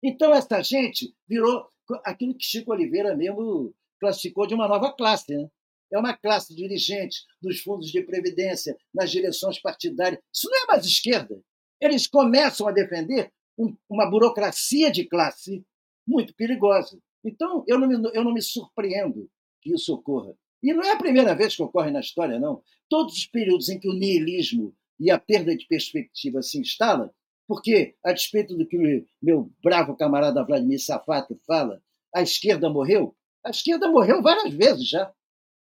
Então, 0.03 0.33
essa 0.33 0.63
gente 0.63 1.15
virou 1.29 1.69
aquilo 2.05 2.37
que 2.37 2.45
Chico 2.45 2.73
Oliveira 2.73 3.17
mesmo 3.17 3.75
classificou 4.01 4.47
de 4.47 4.55
uma 4.55 4.69
nova 4.69 4.93
classe. 4.93 5.37
Né? 5.37 5.49
É 5.93 5.99
uma 5.99 6.17
classe 6.17 6.55
dirigente 6.55 7.19
dos 7.41 7.61
fundos 7.61 7.91
de 7.91 8.03
previdência, 8.03 8.77
nas 8.95 9.11
direções 9.11 9.61
partidárias. 9.61 10.21
Isso 10.33 10.49
não 10.51 10.65
é 10.65 10.67
mais 10.67 10.87
esquerda. 10.87 11.41
Eles 11.81 12.07
começam 12.07 12.67
a 12.67 12.73
defender 12.73 13.31
um, 13.59 13.77
uma 13.89 14.09
burocracia 14.09 14.91
de 14.91 15.05
classe 15.05 15.65
muito 16.07 16.35
perigosa. 16.35 16.99
Então, 17.25 17.65
eu 17.67 17.79
não, 17.79 17.87
me, 17.87 18.11
eu 18.15 18.25
não 18.25 18.33
me 18.33 18.43
surpreendo 18.43 19.29
que 19.61 19.75
isso 19.75 19.95
ocorra. 19.95 20.35
E 20.63 20.73
não 20.73 20.83
é 20.83 20.93
a 20.93 20.99
primeira 20.99 21.35
vez 21.35 21.57
que 21.57 21.63
ocorre 21.63 21.91
na 21.91 22.01
história, 22.01 22.39
não. 22.39 22.63
Todos 22.89 23.15
os 23.15 23.27
períodos 23.27 23.69
em 23.69 23.79
que 23.79 23.89
o 23.89 23.95
niilismo 23.95 24.75
e 24.99 25.11
a 25.11 25.19
perda 25.19 25.57
de 25.57 25.67
perspectiva 25.67 26.41
se 26.43 26.59
instala, 26.59 27.13
porque, 27.49 27.97
a 28.05 28.13
despeito 28.13 28.57
do 28.57 28.67
que 28.67 29.05
meu 29.21 29.51
bravo 29.63 29.97
camarada 29.97 30.45
Vladimir 30.45 30.83
Safato 30.83 31.39
fala, 31.47 31.83
a 32.15 32.23
esquerda 32.23 32.71
morreu, 32.71 33.17
a 33.45 33.51
esquerda 33.51 33.91
morreu 33.91 34.23
várias 34.23 34.55
vezes 34.55 34.89
já. 34.89 35.13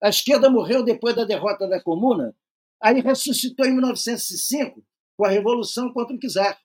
A 0.04 0.10
esquerda 0.10 0.50
morreu 0.50 0.84
depois 0.84 1.16
da 1.16 1.24
derrota 1.24 1.66
da 1.66 1.82
Comuna, 1.82 2.36
aí 2.82 3.00
ressuscitou 3.00 3.66
em 3.66 3.72
1905 3.72 4.84
com 5.16 5.26
a 5.26 5.30
Revolução 5.30 5.94
contra 5.94 6.13
o 6.13 6.20
Czar. 6.20 6.60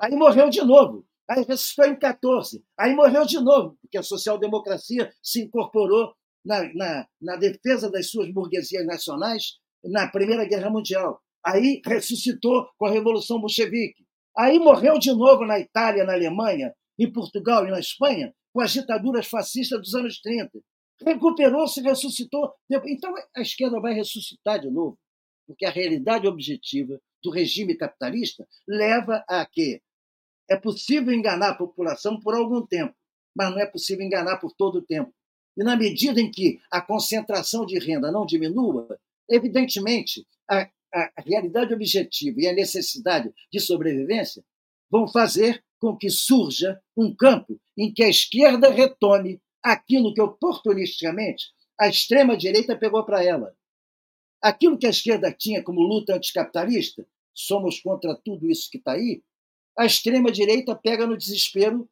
Aí 0.00 0.16
morreu 0.16 0.48
de 0.48 0.62
novo, 0.62 1.04
aí 1.28 1.44
ressuscitou 1.44 1.84
em 1.84 1.98
14, 1.98 2.64
aí 2.78 2.94
morreu 2.94 3.26
de 3.26 3.38
novo, 3.38 3.76
porque 3.82 3.98
a 3.98 4.02
social-democracia 4.02 5.12
se 5.22 5.42
incorporou 5.42 6.14
na, 6.42 6.72
na, 6.72 7.06
na 7.20 7.36
defesa 7.36 7.90
das 7.90 8.10
suas 8.10 8.32
burguesias 8.32 8.86
nacionais 8.86 9.58
na 9.84 10.08
Primeira 10.08 10.46
Guerra 10.46 10.70
Mundial. 10.70 11.20
Aí 11.44 11.82
ressuscitou 11.84 12.66
com 12.78 12.86
a 12.86 12.90
Revolução 12.90 13.38
Bolchevique. 13.38 14.06
Aí 14.34 14.58
morreu 14.58 14.98
de 14.98 15.12
novo 15.12 15.44
na 15.44 15.60
Itália, 15.60 16.04
na 16.04 16.14
Alemanha, 16.14 16.72
em 16.98 17.12
Portugal 17.12 17.66
e 17.66 17.70
na 17.70 17.78
Espanha, 17.78 18.32
com 18.54 18.62
as 18.62 18.72
ditaduras 18.72 19.26
fascistas 19.26 19.78
dos 19.80 19.94
anos 19.94 20.18
30. 20.22 20.58
Recuperou-se, 21.04 21.80
ressuscitou. 21.80 22.52
Então 22.86 23.14
a 23.36 23.40
esquerda 23.40 23.80
vai 23.80 23.94
ressuscitar 23.94 24.60
de 24.60 24.70
novo, 24.70 24.98
porque 25.46 25.64
a 25.64 25.70
realidade 25.70 26.26
objetiva 26.26 27.00
do 27.22 27.30
regime 27.30 27.76
capitalista 27.76 28.46
leva 28.66 29.24
a 29.28 29.44
que 29.46 29.80
é 30.48 30.56
possível 30.56 31.12
enganar 31.12 31.50
a 31.50 31.54
população 31.54 32.18
por 32.20 32.34
algum 32.34 32.66
tempo, 32.66 32.94
mas 33.36 33.50
não 33.50 33.60
é 33.60 33.66
possível 33.66 34.04
enganar 34.04 34.38
por 34.38 34.52
todo 34.52 34.76
o 34.76 34.82
tempo. 34.82 35.14
E 35.56 35.62
na 35.62 35.76
medida 35.76 36.20
em 36.20 36.30
que 36.30 36.58
a 36.70 36.80
concentração 36.80 37.64
de 37.64 37.78
renda 37.78 38.10
não 38.10 38.26
diminua, 38.26 38.98
evidentemente 39.28 40.26
a, 40.48 40.68
a 40.92 41.22
realidade 41.24 41.72
objetiva 41.72 42.40
e 42.40 42.48
a 42.48 42.52
necessidade 42.52 43.32
de 43.52 43.60
sobrevivência 43.60 44.42
vão 44.90 45.06
fazer 45.06 45.62
com 45.78 45.96
que 45.96 46.10
surja 46.10 46.80
um 46.96 47.14
campo 47.14 47.60
em 47.76 47.92
que 47.92 48.02
a 48.02 48.08
esquerda 48.08 48.70
retome 48.70 49.40
aquilo 49.62 50.14
que 50.14 50.20
oportunisticamente 50.20 51.52
a 51.78 51.88
extrema-direita 51.88 52.76
pegou 52.76 53.04
para 53.04 53.24
ela. 53.24 53.56
Aquilo 54.42 54.78
que 54.78 54.86
a 54.86 54.90
esquerda 54.90 55.32
tinha 55.32 55.62
como 55.62 55.80
luta 55.80 56.14
anticapitalista, 56.14 57.06
somos 57.34 57.80
contra 57.80 58.14
tudo 58.14 58.50
isso 58.50 58.70
que 58.70 58.78
está 58.78 58.92
aí, 58.92 59.22
a 59.78 59.86
extrema-direita 59.86 60.74
pega 60.74 61.06
no 61.06 61.16
desespero 61.16 61.88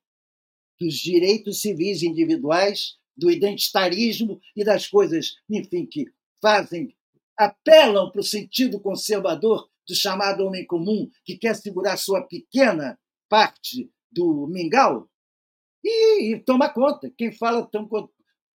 dos 0.78 0.94
direitos 0.96 1.60
civis 1.60 2.02
individuais, 2.02 2.96
do 3.16 3.30
identitarismo 3.30 4.40
e 4.54 4.64
das 4.64 4.86
coisas, 4.86 5.36
enfim, 5.50 5.84
que 5.86 6.06
fazem, 6.40 6.94
apelam 7.36 8.10
para 8.10 8.20
o 8.20 8.24
sentido 8.24 8.80
conservador 8.80 9.68
do 9.86 9.94
chamado 9.94 10.46
homem 10.46 10.66
comum, 10.66 11.10
que 11.24 11.36
quer 11.36 11.56
segurar 11.56 11.96
sua 11.96 12.22
pequena 12.22 12.98
parte 13.28 13.90
do 14.10 14.46
mingau 14.46 15.08
e, 15.84 16.34
e 16.34 16.40
toma 16.40 16.68
conta. 16.68 17.10
Quem 17.16 17.32
fala 17.32 17.66
tão 17.66 17.88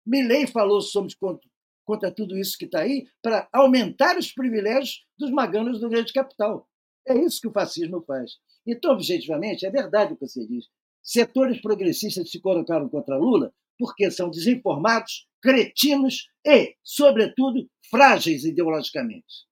Milley 0.05 0.47
falou 0.47 0.81
somos 0.81 1.15
contra, 1.15 1.49
contra 1.85 2.11
tudo 2.11 2.37
isso 2.37 2.57
que 2.57 2.65
está 2.65 2.81
aí 2.81 3.07
para 3.21 3.47
aumentar 3.53 4.17
os 4.17 4.31
privilégios 4.31 5.05
dos 5.17 5.31
maganos 5.31 5.79
do 5.79 5.89
grande 5.89 6.11
capital. 6.11 6.67
É 7.07 7.17
isso 7.17 7.41
que 7.41 7.47
o 7.47 7.53
fascismo 7.53 8.01
faz. 8.01 8.31
Então, 8.65 8.91
objetivamente, 8.93 9.65
é 9.65 9.69
verdade 9.69 10.13
o 10.13 10.17
que 10.17 10.27
você 10.27 10.45
diz. 10.47 10.65
Setores 11.01 11.61
progressistas 11.61 12.29
se 12.29 12.39
colocaram 12.39 12.87
contra 12.87 13.17
Lula 13.17 13.53
porque 13.77 14.09
são 14.09 14.29
desinformados, 14.29 15.27
cretinos 15.41 16.29
e, 16.45 16.75
sobretudo, 16.83 17.69
frágeis 17.89 18.45
ideologicamente. 18.45 19.45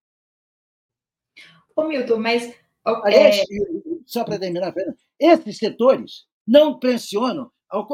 Ô, 1.76 1.84
Milton, 1.84 2.20
mas. 2.20 2.56
Aliás, 2.84 3.38
é... 3.38 3.44
só 4.06 4.24
para 4.24 4.40
terminar, 4.40 4.74
esses 5.20 5.58
setores 5.58 6.26
não 6.48 6.80
pressionam 6.80 7.52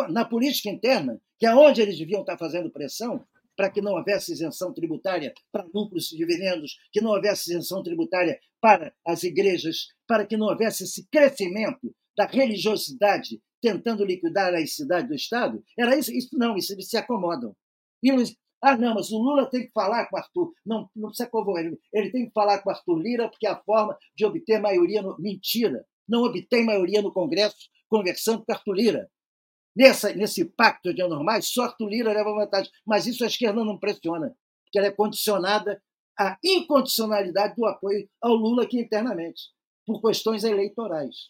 na 0.09 0.25
política 0.25 0.69
interna, 0.69 1.19
que 1.37 1.45
é 1.45 1.53
onde 1.53 1.81
eles 1.81 1.97
deviam 1.97 2.21
estar 2.21 2.37
fazendo 2.37 2.71
pressão, 2.71 3.25
para 3.55 3.71
que 3.71 3.81
não 3.81 3.93
houvesse 3.93 4.31
isenção 4.31 4.71
tributária 4.71 5.33
para 5.51 5.67
lucros 5.73 6.11
e 6.11 6.17
dividendos, 6.17 6.77
que 6.91 7.01
não 7.01 7.11
houvesse 7.11 7.51
isenção 7.51 7.81
tributária 7.81 8.39
para 8.61 8.93
as 9.05 9.23
igrejas, 9.23 9.87
para 10.07 10.25
que 10.25 10.37
não 10.37 10.47
houvesse 10.47 10.83
esse 10.83 11.07
crescimento 11.09 11.93
da 12.15 12.25
religiosidade 12.25 13.41
tentando 13.59 14.05
liquidar 14.05 14.47
a 14.47 14.51
laicidade 14.51 15.07
do 15.07 15.15
Estado? 15.15 15.63
Era 15.77 15.97
isso? 15.97 16.11
Isso 16.13 16.29
não, 16.37 16.55
isso 16.55 16.73
eles 16.73 16.87
se 16.87 16.97
acomodam. 16.97 17.55
E 18.03 18.11
eles, 18.11 18.35
ah, 18.61 18.77
não, 18.77 18.93
mas 18.93 19.11
o 19.11 19.17
Lula 19.17 19.49
tem 19.49 19.65
que 19.65 19.71
falar 19.71 20.07
com 20.07 20.15
o 20.15 20.19
Arthur. 20.19 20.53
Não, 20.63 20.89
não 20.95 21.09
precisa 21.09 21.29
convocar 21.29 21.65
ele. 21.65 21.79
Ele 21.91 22.11
tem 22.11 22.27
que 22.27 22.31
falar 22.33 22.59
com 22.59 22.69
o 22.69 22.73
Arthur 22.73 22.97
Lira, 22.97 23.29
porque 23.29 23.47
é 23.47 23.51
a 23.51 23.63
forma 23.63 23.97
de 24.15 24.25
obter 24.25 24.61
maioria. 24.61 25.01
No... 25.01 25.17
Mentira! 25.19 25.83
Não 26.07 26.23
obtém 26.23 26.63
maioria 26.63 27.01
no 27.01 27.11
Congresso 27.11 27.69
conversando 27.89 28.45
com 28.45 28.51
Arthur 28.51 28.73
Lira. 28.73 29.09
Nessa, 29.77 30.11
nesse 30.11 30.43
pacto 30.43 30.91
de 30.91 31.03
anormais, 31.03 31.49
só 31.49 31.65
Arthur 31.65 31.87
Lira 31.87 32.11
leva 32.11 32.33
vantagem. 32.33 32.71
Mas 32.83 33.05
isso 33.05 33.23
a 33.23 33.27
esquerda 33.27 33.63
não 33.63 33.77
pressiona, 33.77 34.35
porque 34.63 34.79
ela 34.79 34.87
é 34.87 34.91
condicionada 34.91 35.79
à 36.17 36.35
incondicionalidade 36.43 37.55
do 37.55 37.65
apoio 37.67 38.09
ao 38.19 38.33
Lula 38.33 38.63
aqui 38.63 38.79
internamente, 38.79 39.43
por 39.85 40.01
questões 40.01 40.43
eleitorais. 40.43 41.29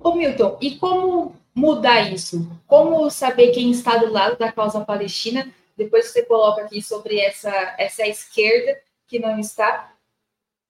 Ô 0.00 0.14
Milton, 0.14 0.56
e 0.62 0.76
como 0.76 1.36
mudar 1.54 2.10
isso? 2.10 2.50
Como 2.66 3.10
saber 3.10 3.50
quem 3.50 3.70
está 3.70 3.98
do 3.98 4.10
lado 4.10 4.38
da 4.38 4.50
causa 4.50 4.82
palestina? 4.82 5.52
Depois 5.76 6.06
que 6.06 6.12
você 6.12 6.22
coloca 6.24 6.62
aqui 6.62 6.80
sobre 6.80 7.18
essa, 7.20 7.52
essa 7.78 8.06
esquerda 8.06 8.80
que 9.06 9.18
não 9.18 9.38
está, 9.38 9.92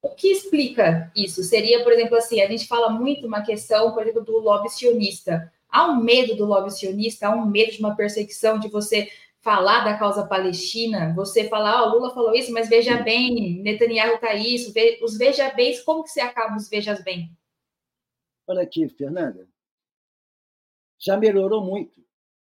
o 0.01 0.09
que 0.09 0.27
explica 0.31 1.09
isso? 1.15 1.43
Seria, 1.43 1.81
por 1.81 1.93
exemplo, 1.93 2.17
assim, 2.17 2.41
a 2.41 2.47
gente 2.47 2.67
fala 2.67 2.89
muito 2.89 3.25
uma 3.25 3.41
questão, 3.41 3.93
por 3.93 4.03
exemplo, 4.03 4.23
do 4.23 4.37
lobby 4.37 4.69
sionista. 4.69 5.51
Há 5.69 5.87
um 5.87 6.03
medo 6.03 6.35
do 6.35 6.45
lobby 6.45 6.71
sionista, 6.71 7.27
há 7.27 7.35
um 7.35 7.45
medo 7.45 7.71
de 7.71 7.79
uma 7.79 7.95
perseguição, 7.95 8.59
de 8.59 8.69
você 8.69 9.09
falar 9.41 9.83
da 9.83 9.97
causa 9.97 10.25
palestina, 10.25 11.13
você 11.15 11.47
falar, 11.47 11.83
ó, 11.83 11.87
oh, 11.87 11.95
Lula 11.95 12.13
falou 12.13 12.33
isso, 12.33 12.51
mas 12.51 12.67
veja 12.67 13.01
bem, 13.01 13.61
Netanyahu 13.61 14.19
tá 14.19 14.33
isso, 14.33 14.73
os 15.01 15.17
veja 15.17 15.49
bem, 15.51 15.81
como 15.83 16.03
que 16.03 16.09
você 16.09 16.19
acaba 16.19 16.57
os 16.57 16.69
vejas 16.69 17.03
bem? 17.03 17.31
Olha 18.47 18.63
aqui, 18.63 18.87
Fernanda, 18.89 19.47
já 20.99 21.15
melhorou 21.15 21.63
muito. 21.63 22.03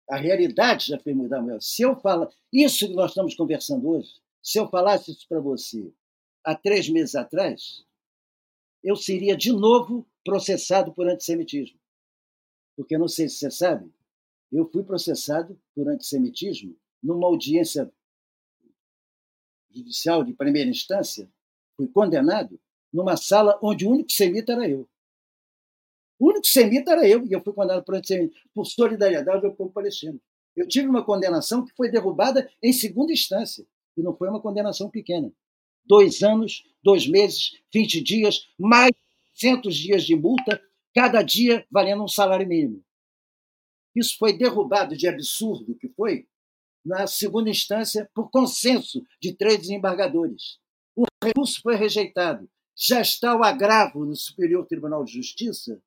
A 0.09 0.17
realidade 0.17 0.87
já 0.87 0.99
foi 0.99 1.13
mudar. 1.13 1.41
Se 1.61 1.83
eu 1.83 1.95
falar 1.95 2.27
isso 2.51 2.87
que 2.87 2.93
nós 2.93 3.11
estamos 3.11 3.35
conversando 3.35 3.87
hoje, 3.87 4.09
se 4.41 4.59
eu 4.59 4.67
falasse 4.67 5.11
isso 5.11 5.25
para 5.29 5.39
você 5.39 5.93
há 6.43 6.55
três 6.55 6.89
meses 6.89 7.15
atrás, 7.15 7.85
eu 8.83 8.95
seria 8.95 9.37
de 9.37 9.53
novo 9.53 10.05
processado 10.25 10.91
por 10.93 11.07
antissemitismo. 11.07 11.79
Porque 12.81 12.97
não 12.97 13.07
sei 13.07 13.29
se 13.29 13.35
você 13.35 13.51
sabe, 13.51 13.93
eu 14.51 14.67
fui 14.71 14.81
processado 14.81 15.55
por 15.75 15.87
antissemitismo 15.87 16.75
numa 17.01 17.27
audiência 17.27 17.93
judicial 19.69 20.23
de 20.23 20.33
primeira 20.33 20.67
instância, 20.67 21.31
fui 21.77 21.87
condenado 21.87 22.59
numa 22.91 23.15
sala 23.15 23.59
onde 23.61 23.85
o 23.85 23.91
único 23.91 24.11
semita 24.11 24.53
era 24.53 24.67
eu. 24.67 24.89
O 26.17 26.29
único 26.29 26.47
semita 26.47 26.93
era 26.93 27.07
eu, 27.07 27.23
e 27.23 27.31
eu 27.31 27.43
fui 27.43 27.53
condenado 27.53 27.85
por 27.85 28.01
por 28.51 28.65
solidariedade 28.65 29.45
ao 29.45 29.53
povo 29.53 29.71
palestino. 29.71 30.19
Eu 30.55 30.67
tive 30.67 30.87
uma 30.87 31.05
condenação 31.05 31.63
que 31.63 31.75
foi 31.75 31.91
derrubada 31.91 32.51
em 32.63 32.73
segunda 32.73 33.13
instância, 33.13 33.63
e 33.95 34.01
não 34.01 34.17
foi 34.17 34.27
uma 34.27 34.41
condenação 34.41 34.89
pequena. 34.89 35.31
Dois 35.85 36.23
anos, 36.23 36.63
dois 36.81 37.07
meses, 37.07 37.61
20 37.71 38.01
dias, 38.01 38.49
mais 38.57 38.91
centos 39.35 39.75
dias 39.75 40.03
de 40.03 40.15
multa, 40.15 40.59
cada 40.93 41.21
dia 41.21 41.65
valendo 41.71 42.03
um 42.03 42.07
salário 42.07 42.47
mínimo. 42.47 42.83
Isso 43.95 44.15
foi 44.17 44.37
derrubado 44.37 44.95
de 44.95 45.07
absurdo 45.07 45.75
que 45.75 45.89
foi 45.89 46.27
na 46.83 47.05
segunda 47.07 47.49
instância 47.49 48.09
por 48.13 48.29
consenso 48.29 49.05
de 49.21 49.35
três 49.35 49.59
desembargadores. 49.59 50.59
O 50.95 51.05
recurso 51.23 51.61
foi 51.61 51.75
rejeitado. 51.75 52.49
Já 52.75 53.01
está 53.01 53.35
o 53.35 53.43
agravo 53.43 54.05
no 54.05 54.15
Superior 54.15 54.65
Tribunal 54.65 55.03
de 55.03 55.13
Justiça 55.13 55.81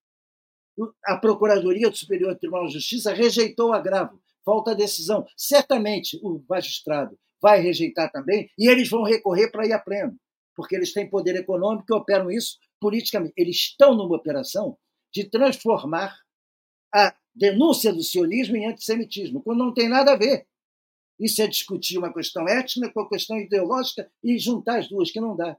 a 1.05 1.17
Procuradoria 1.17 1.89
do 1.89 1.97
Superior 1.97 2.37
Tribunal 2.37 2.67
de 2.67 2.75
Justiça 2.75 3.13
rejeitou 3.13 3.71
o 3.71 3.73
agravo, 3.73 4.21
falta 4.45 4.73
a 4.73 4.75
decisão. 4.75 5.25
Certamente 5.37 6.19
o 6.23 6.43
magistrado 6.49 7.17
vai 7.41 7.61
rejeitar 7.61 8.11
também 8.11 8.49
e 8.59 8.69
eles 8.69 8.89
vão 8.89 9.03
recorrer 9.03 9.51
para 9.51 9.67
ir 9.67 9.73
a 9.73 9.79
pleno, 9.79 10.17
porque 10.57 10.75
eles 10.75 10.93
têm 10.93 11.09
poder 11.09 11.37
econômico 11.37 11.87
e 11.91 11.95
operam 11.95 12.31
isso 12.31 12.59
politicamente. 12.81 13.35
Eles 13.37 13.57
estão 13.57 13.95
numa 13.95 14.17
operação 14.17 14.77
de 15.15 15.25
transformar 15.25 16.19
a 16.93 17.15
denúncia 17.35 17.93
do 17.93 18.03
sionismo 18.03 18.57
em 18.57 18.67
antissemitismo, 18.67 19.43
quando 19.43 19.59
não 19.59 19.73
tem 19.73 19.89
nada 19.89 20.13
a 20.13 20.17
ver. 20.17 20.47
Isso 21.19 21.41
é 21.41 21.47
discutir 21.47 21.99
uma 21.99 22.13
questão 22.13 22.49
étnica 22.49 22.93
com 22.93 23.01
a 23.01 23.09
questão 23.09 23.39
ideológica 23.39 24.11
e 24.23 24.39
juntar 24.39 24.81
as 24.81 24.89
duas, 24.89 25.11
que 25.11 25.21
não 25.21 25.37
dá. 25.37 25.57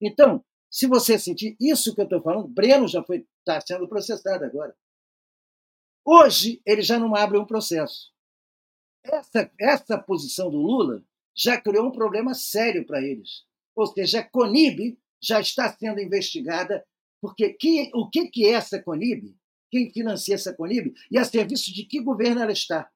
Então, 0.00 0.44
se 0.70 0.86
você 0.86 1.18
sentir 1.18 1.56
isso 1.58 1.94
que 1.94 2.00
eu 2.00 2.04
estou 2.04 2.22
falando, 2.22 2.48
Breno 2.48 2.86
já 2.86 3.02
foi 3.02 3.26
está 3.40 3.60
sendo 3.60 3.88
processado 3.88 4.44
agora. 4.44 4.76
Hoje 6.04 6.60
ele 6.64 6.82
já 6.82 6.98
não 6.98 7.14
abre 7.14 7.38
um 7.38 7.46
processo. 7.46 8.12
Essa, 9.02 9.50
essa 9.58 9.98
posição 9.98 10.50
do 10.50 10.58
Lula 10.58 11.02
já 11.34 11.60
criou 11.60 11.86
um 11.86 11.92
problema 11.92 12.34
sério 12.34 12.86
para 12.86 13.02
eles. 13.02 13.44
Ou 13.74 13.86
seja, 13.86 14.20
a 14.20 14.28
Conib 14.28 14.98
já 15.22 15.40
está 15.40 15.72
sendo 15.72 16.00
investigada, 16.00 16.86
porque 17.20 17.50
que, 17.54 17.90
o 17.94 18.08
que, 18.08 18.28
que 18.28 18.46
é 18.46 18.52
essa 18.52 18.82
Conib? 18.82 19.36
Quem 19.70 19.92
financia 19.92 20.34
essa 20.34 20.54
Conib? 20.54 20.94
E 21.10 21.18
a 21.18 21.24
serviço 21.24 21.72
de 21.72 21.84
que 21.84 22.00
governo 22.00 22.42
ela 22.42 22.52
está? 22.52 22.90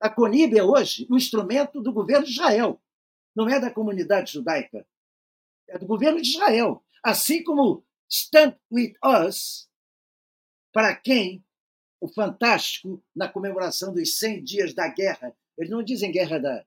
A 0.00 0.10
Conib 0.10 0.56
é 0.56 0.62
hoje 0.62 1.06
um 1.10 1.16
instrumento 1.16 1.80
do 1.80 1.92
governo 1.92 2.24
de 2.24 2.32
Israel, 2.32 2.80
não 3.34 3.48
é 3.48 3.60
da 3.60 3.70
comunidade 3.70 4.32
judaica 4.32 4.86
é 5.68 5.78
do 5.78 5.86
governo 5.86 6.20
de 6.20 6.28
Israel. 6.28 6.82
Assim 7.02 7.42
como 7.42 7.84
Stand 8.08 8.56
With 8.70 8.94
Us, 9.04 9.68
para 10.72 10.94
quem 10.94 11.44
o 12.00 12.08
Fantástico, 12.08 13.02
na 13.14 13.28
comemoração 13.28 13.92
dos 13.94 14.18
100 14.18 14.44
dias 14.44 14.74
da 14.74 14.88
guerra, 14.88 15.34
eles 15.56 15.70
não 15.70 15.82
dizem 15.82 16.12
guerra 16.12 16.38
da, 16.38 16.64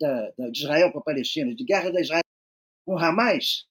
da, 0.00 0.30
da 0.36 0.50
de 0.50 0.60
Israel 0.60 0.90
com 0.92 0.98
a 0.98 1.02
Palestina, 1.02 1.54
de 1.54 1.64
guerra 1.64 1.90
da 1.90 2.00
Israel 2.00 2.22
com 2.84 2.98
Hamas, 2.98 3.68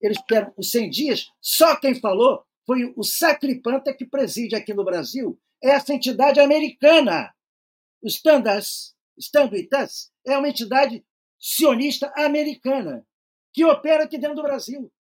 eles 0.00 0.18
querem 0.26 0.52
os 0.56 0.70
100 0.70 0.90
dias, 0.90 1.32
só 1.40 1.76
quem 1.76 1.94
falou 1.94 2.44
foi 2.66 2.92
o 2.96 3.02
Sacripanta 3.02 3.94
que 3.94 4.04
preside 4.04 4.56
aqui 4.56 4.74
no 4.74 4.84
Brasil, 4.84 5.38
essa 5.62 5.94
entidade 5.94 6.40
americana. 6.40 7.32
O 8.02 8.08
Stand, 8.08 8.44
Us, 8.58 8.94
Stand 9.16 9.50
With 9.52 9.68
Us 9.82 10.10
é 10.26 10.36
uma 10.36 10.48
entidade 10.48 11.04
sionista 11.38 12.12
americana 12.16 13.06
que 13.52 13.64
opera 13.64 14.04
aqui 14.04 14.18
dentro 14.18 14.36
do 14.36 14.42
Brasil. 14.42 14.92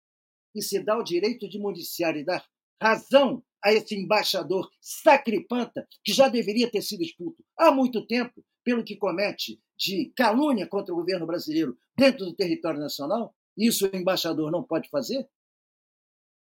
E 0.54 0.62
se 0.62 0.78
dá 0.78 0.96
o 0.96 1.02
direito 1.02 1.48
de 1.48 1.58
municiar 1.58 2.16
e 2.16 2.24
dar 2.24 2.44
razão 2.80 3.42
a 3.64 3.72
esse 3.72 3.96
embaixador 3.96 4.70
sacripanta, 4.80 5.88
que 6.04 6.12
já 6.12 6.28
deveria 6.28 6.70
ter 6.70 6.82
sido 6.82 7.02
expulso 7.02 7.42
há 7.58 7.72
muito 7.72 8.06
tempo 8.06 8.44
pelo 8.62 8.84
que 8.84 8.96
comete 8.96 9.58
de 9.76 10.12
calúnia 10.14 10.66
contra 10.66 10.92
o 10.92 10.96
governo 10.98 11.26
brasileiro 11.26 11.76
dentro 11.96 12.26
do 12.26 12.34
território 12.34 12.78
nacional, 12.78 13.34
isso 13.56 13.86
o 13.86 13.96
embaixador 13.96 14.50
não 14.50 14.62
pode 14.62 14.88
fazer? 14.88 15.28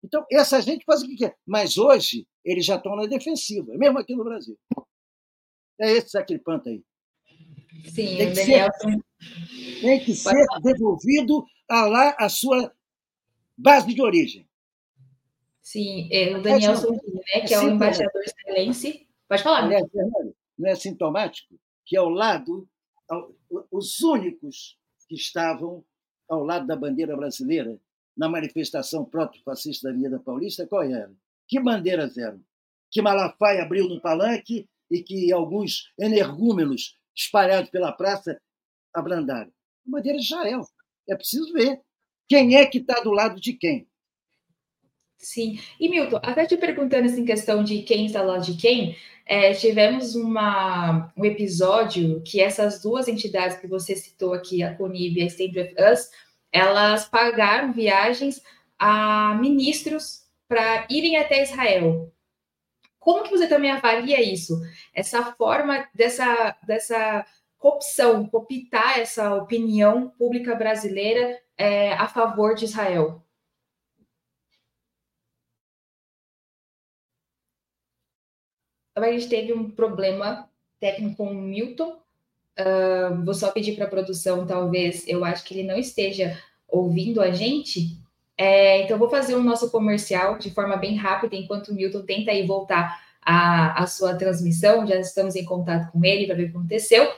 Então, 0.03 0.25
essa 0.31 0.61
gente 0.61 0.83
faz 0.85 1.01
o 1.01 1.07
que 1.07 1.15
quer. 1.15 1.37
Mas 1.45 1.77
hoje, 1.77 2.27
eles 2.43 2.65
já 2.65 2.75
estão 2.75 2.95
na 2.95 3.05
defensiva, 3.05 3.73
mesmo 3.77 3.99
aqui 3.99 4.15
no 4.15 4.23
Brasil. 4.23 4.57
É 5.79 5.91
esse 5.91 6.09
sacripanta 6.09 6.69
aí. 6.69 6.83
Sim, 7.85 8.17
tem 8.17 8.29
que 8.29 8.35
Daniel. 8.35 8.69
Ser, 8.73 9.81
tem 9.81 10.03
que 10.03 10.15
ser 10.15 10.45
devolvido 10.61 11.45
a 11.69 11.85
lá 11.85 12.15
a 12.19 12.29
sua 12.29 12.73
base 13.57 13.93
de 13.93 14.01
origem. 14.01 14.47
Sim, 15.61 16.09
é 16.11 16.35
o 16.37 16.41
Daniel 16.41 16.75
Sorrilho, 16.75 17.15
né, 17.15 17.41
que 17.47 17.53
é, 17.53 17.57
é 17.57 17.59
o 17.59 17.69
embaixador 17.69 18.21
israelense. 18.23 19.07
Pode 19.27 19.41
falar. 19.41 19.63
Aliás, 19.63 19.87
não 20.57 20.69
é 20.69 20.75
sintomático 20.75 21.57
que 21.85 21.97
ao 21.97 22.09
lado, 22.09 22.67
os 23.71 24.01
únicos 24.01 24.77
que 25.07 25.15
estavam 25.15 25.83
ao 26.29 26.43
lado 26.43 26.65
da 26.67 26.75
bandeira 26.75 27.15
brasileira 27.15 27.79
na 28.15 28.29
manifestação 28.29 29.05
proto-fascista 29.05 29.88
da 29.88 29.93
Avenida 29.93 30.19
Paulista, 30.19 30.67
qual 30.67 30.83
era? 30.83 31.12
Que 31.47 31.59
bandeiras 31.59 32.17
eram? 32.17 32.41
Que 32.91 33.01
Malafaia 33.01 33.63
abriu 33.63 33.88
no 33.89 33.99
palanque 33.99 34.67
e 34.89 35.01
que 35.01 35.31
alguns 35.31 35.91
energúmenos 35.99 36.97
espalhados 37.15 37.69
pela 37.69 37.91
praça 37.91 38.39
abrandaram. 38.93 39.51
Bandeira 39.86 40.17
de 40.17 40.23
Israel. 40.23 40.65
É 41.09 41.15
preciso 41.15 41.51
ver 41.51 41.81
quem 42.27 42.55
é 42.55 42.65
que 42.65 42.77
está 42.77 43.01
do 43.01 43.12
lado 43.12 43.39
de 43.39 43.53
quem. 43.53 43.88
Sim. 45.17 45.57
E, 45.79 45.89
Milton, 45.89 46.19
até 46.21 46.45
te 46.45 46.57
perguntando 46.57 47.05
assim, 47.05 47.25
questão 47.25 47.63
de 47.63 47.81
quem 47.83 48.05
está 48.05 48.21
lado 48.21 48.43
de 48.45 48.55
quem, 48.55 48.95
é, 49.25 49.53
tivemos 49.53 50.15
uma, 50.15 51.12
um 51.15 51.25
episódio 51.25 52.21
que 52.21 52.41
essas 52.41 52.81
duas 52.81 53.07
entidades 53.07 53.57
que 53.57 53.67
você 53.67 53.95
citou 53.95 54.33
aqui, 54.33 54.62
a 54.62 54.75
CONIB 54.75 55.19
e 55.19 55.23
a 55.23 55.27
Stand 55.27 55.51
With 55.55 55.75
Us, 55.91 56.09
elas 56.51 57.05
pagaram 57.07 57.71
viagens 57.71 58.41
a 58.77 59.36
ministros 59.36 60.23
para 60.47 60.86
irem 60.89 61.17
até 61.17 61.41
Israel. 61.41 62.12
Como 62.99 63.23
que 63.23 63.31
você 63.31 63.47
também 63.47 63.71
avalia 63.71 64.21
isso? 64.21 64.62
Essa 64.93 65.33
forma 65.33 65.88
dessa, 65.93 66.55
dessa 66.65 67.25
corrupção, 67.57 68.27
cooptar 68.27 68.99
essa 68.99 69.33
opinião 69.36 70.09
pública 70.17 70.53
brasileira 70.53 71.39
é, 71.57 71.93
a 71.93 72.07
favor 72.07 72.55
de 72.55 72.65
Israel? 72.65 73.23
A 78.95 79.12
gente 79.12 79.29
teve 79.29 79.53
um 79.53 79.69
problema 79.69 80.49
técnico 80.79 81.17
com 81.17 81.32
o 81.32 81.34
Milton. 81.34 81.97
Uh, 82.60 83.23
vou 83.23 83.34
só 83.34 83.51
pedir 83.51 83.75
para 83.75 83.86
a 83.86 83.89
produção, 83.89 84.45
talvez, 84.45 85.08
eu 85.08 85.25
acho 85.25 85.43
que 85.43 85.56
ele 85.56 85.67
não 85.67 85.77
esteja 85.77 86.38
ouvindo 86.67 87.21
a 87.21 87.32
gente. 87.32 87.97
É, 88.38 88.84
então, 88.84 88.97
vou 88.97 89.10
fazer 89.10 89.36
o 89.36 89.39
um 89.39 89.43
nosso 89.43 89.71
comercial 89.71 90.38
de 90.38 90.51
forma 90.51 90.75
bem 90.75 90.95
rápida, 90.95 91.36
enquanto 91.36 91.69
o 91.69 91.73
Milton 91.73 92.01
tenta 92.01 92.32
aí 92.32 92.45
voltar 92.45 93.01
a, 93.21 93.82
a 93.82 93.88
sua 93.88 94.15
transmissão. 94.15 94.86
Já 94.86 94.95
estamos 94.95 95.36
em 95.36 95.45
contato 95.45 95.91
com 95.91 96.03
ele 96.03 96.25
para 96.25 96.36
ver 96.36 96.43
o 96.43 96.51
que 96.51 96.58
aconteceu. 96.58 97.12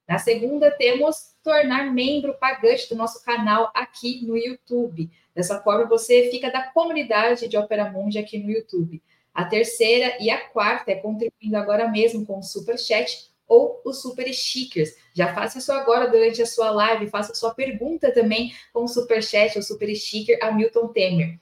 Na 0.07 0.17
segunda, 0.17 0.71
temos 0.71 1.35
tornar 1.43 1.91
membro 1.91 2.33
pagante 2.33 2.89
do 2.89 2.95
nosso 2.95 3.23
canal 3.23 3.71
aqui 3.73 4.25
no 4.25 4.37
YouTube. 4.37 5.09
Dessa 5.35 5.61
forma, 5.61 5.85
você 5.85 6.29
fica 6.29 6.49
da 6.49 6.63
comunidade 6.63 7.47
de 7.47 7.57
Opera 7.57 7.89
Mundi 7.91 8.17
aqui 8.17 8.37
no 8.37 8.49
YouTube. 8.49 9.01
A 9.33 9.45
terceira 9.45 10.17
e 10.19 10.29
a 10.29 10.49
quarta 10.49 10.91
é 10.91 10.95
contribuindo 10.95 11.55
agora 11.55 11.87
mesmo 11.87 12.25
com 12.25 12.39
o 12.39 12.43
Super 12.43 12.77
Chat 12.77 13.30
ou 13.51 13.81
os 13.83 14.01
super 14.01 14.33
stickers. 14.33 14.95
Já 15.13 15.33
faça 15.33 15.57
isso 15.57 15.73
agora 15.73 16.09
durante 16.09 16.41
a 16.41 16.45
sua 16.45 16.71
live, 16.71 17.09
faça 17.09 17.35
sua 17.35 17.53
pergunta 17.53 18.09
também 18.13 18.53
com 18.71 18.85
o 18.85 18.87
super 18.87 19.21
chat 19.21 19.57
ou 19.57 19.61
super 19.61 19.93
sticker 19.93 20.39
a 20.41 20.53
Milton 20.53 20.87
Temer. 20.87 21.37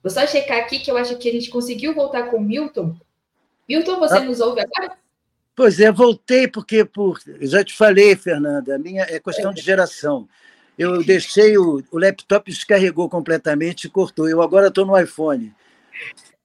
Vou 0.01 0.09
só 0.09 0.25
checar 0.25 0.57
aqui 0.57 0.79
que 0.79 0.89
eu 0.89 0.97
acho 0.97 1.19
que 1.19 1.29
a 1.29 1.33
gente 1.33 1.51
conseguiu 1.51 1.93
voltar 1.93 2.23
com 2.31 2.37
o 2.37 2.41
Milton. 2.41 2.99
Milton, 3.67 3.99
você 3.99 4.17
ah. 4.17 4.21
nos 4.21 4.39
ouve 4.39 4.61
agora? 4.61 4.97
Pois 5.55 5.79
é, 5.79 5.91
voltei 5.91 6.47
porque 6.47 6.83
por, 6.83 7.19
eu 7.27 7.45
já 7.45 7.63
te 7.63 7.75
falei, 7.75 8.15
Fernanda, 8.15 8.73
a 8.73 8.79
minha 8.79 9.03
é 9.03 9.19
questão 9.19 9.53
de 9.53 9.61
geração 9.61 10.27
eu 10.79 11.03
deixei 11.03 11.57
o, 11.57 11.83
o 11.91 11.99
laptop 11.99 12.49
descarregou 12.49 13.09
completamente 13.09 13.83
e 13.83 13.89
cortou. 13.89 14.29
Eu 14.29 14.41
agora 14.41 14.69
estou 14.69 14.85
no 14.85 14.97
iPhone. 14.97 15.53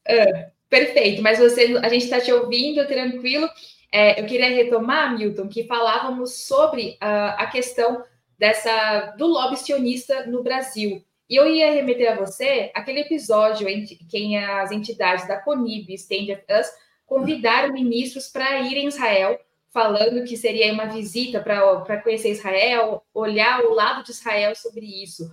É, 0.05 0.51
perfeito, 0.69 1.23
mas 1.23 1.39
você, 1.39 1.79
a 1.81 1.89
gente 1.89 2.05
está 2.05 2.21
te 2.21 2.33
ouvindo 2.33 2.85
tranquilo. 2.89 3.49
É, 3.93 4.21
eu 4.21 4.27
queria 4.27 4.49
retomar, 4.49 5.17
Milton, 5.17 5.47
que 5.47 5.63
falávamos 5.69 6.47
sobre 6.47 6.99
uh, 7.01 7.39
a 7.39 7.47
questão 7.47 8.03
dessa 8.37 9.15
do 9.17 9.29
lobby 9.29 9.57
sionista 9.57 10.27
no 10.27 10.43
Brasil. 10.43 11.05
E 11.31 11.37
eu 11.37 11.49
ia 11.49 11.73
remeter 11.73 12.13
a 12.13 12.17
você 12.17 12.73
aquele 12.75 13.03
episódio 13.03 13.69
em 13.69 13.85
que 13.85 14.37
as 14.37 14.73
entidades 14.73 15.29
da 15.29 15.37
CONIB 15.37 15.93
e 15.93 15.95
Stand 15.95 16.41
Us 16.59 16.67
convidaram 17.07 17.73
ministros 17.73 18.27
para 18.27 18.61
ir 18.63 18.77
em 18.79 18.89
Israel 18.89 19.39
falando 19.75 20.23
que 20.23 20.37
seria 20.37 20.73
uma 20.73 20.87
visita 20.87 21.41
para 21.41 22.01
conhecer 22.01 22.31
Israel, 22.31 23.03
olhar 23.13 23.65
o 23.65 23.75
lado 23.75 24.05
de 24.05 24.13
Israel 24.13 24.55
sobre 24.55 24.87
isso. 25.03 25.29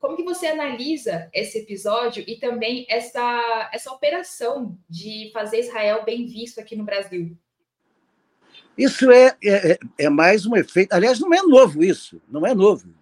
Como 0.00 0.16
que 0.16 0.24
você 0.24 0.48
analisa 0.48 1.30
esse 1.32 1.58
episódio 1.58 2.24
e 2.26 2.34
também 2.34 2.84
essa, 2.88 3.70
essa 3.72 3.92
operação 3.92 4.76
de 4.90 5.30
fazer 5.32 5.60
Israel 5.60 6.04
bem 6.04 6.26
visto 6.26 6.58
aqui 6.58 6.74
no 6.74 6.82
Brasil? 6.82 7.38
Isso 8.76 9.12
é, 9.12 9.36
é, 9.44 9.78
é 9.96 10.08
mais 10.10 10.44
um 10.44 10.56
efeito. 10.56 10.92
Aliás, 10.92 11.20
não 11.20 11.32
é 11.32 11.40
novo 11.42 11.84
isso, 11.84 12.20
não 12.28 12.44
é 12.44 12.52
novo. 12.52 12.92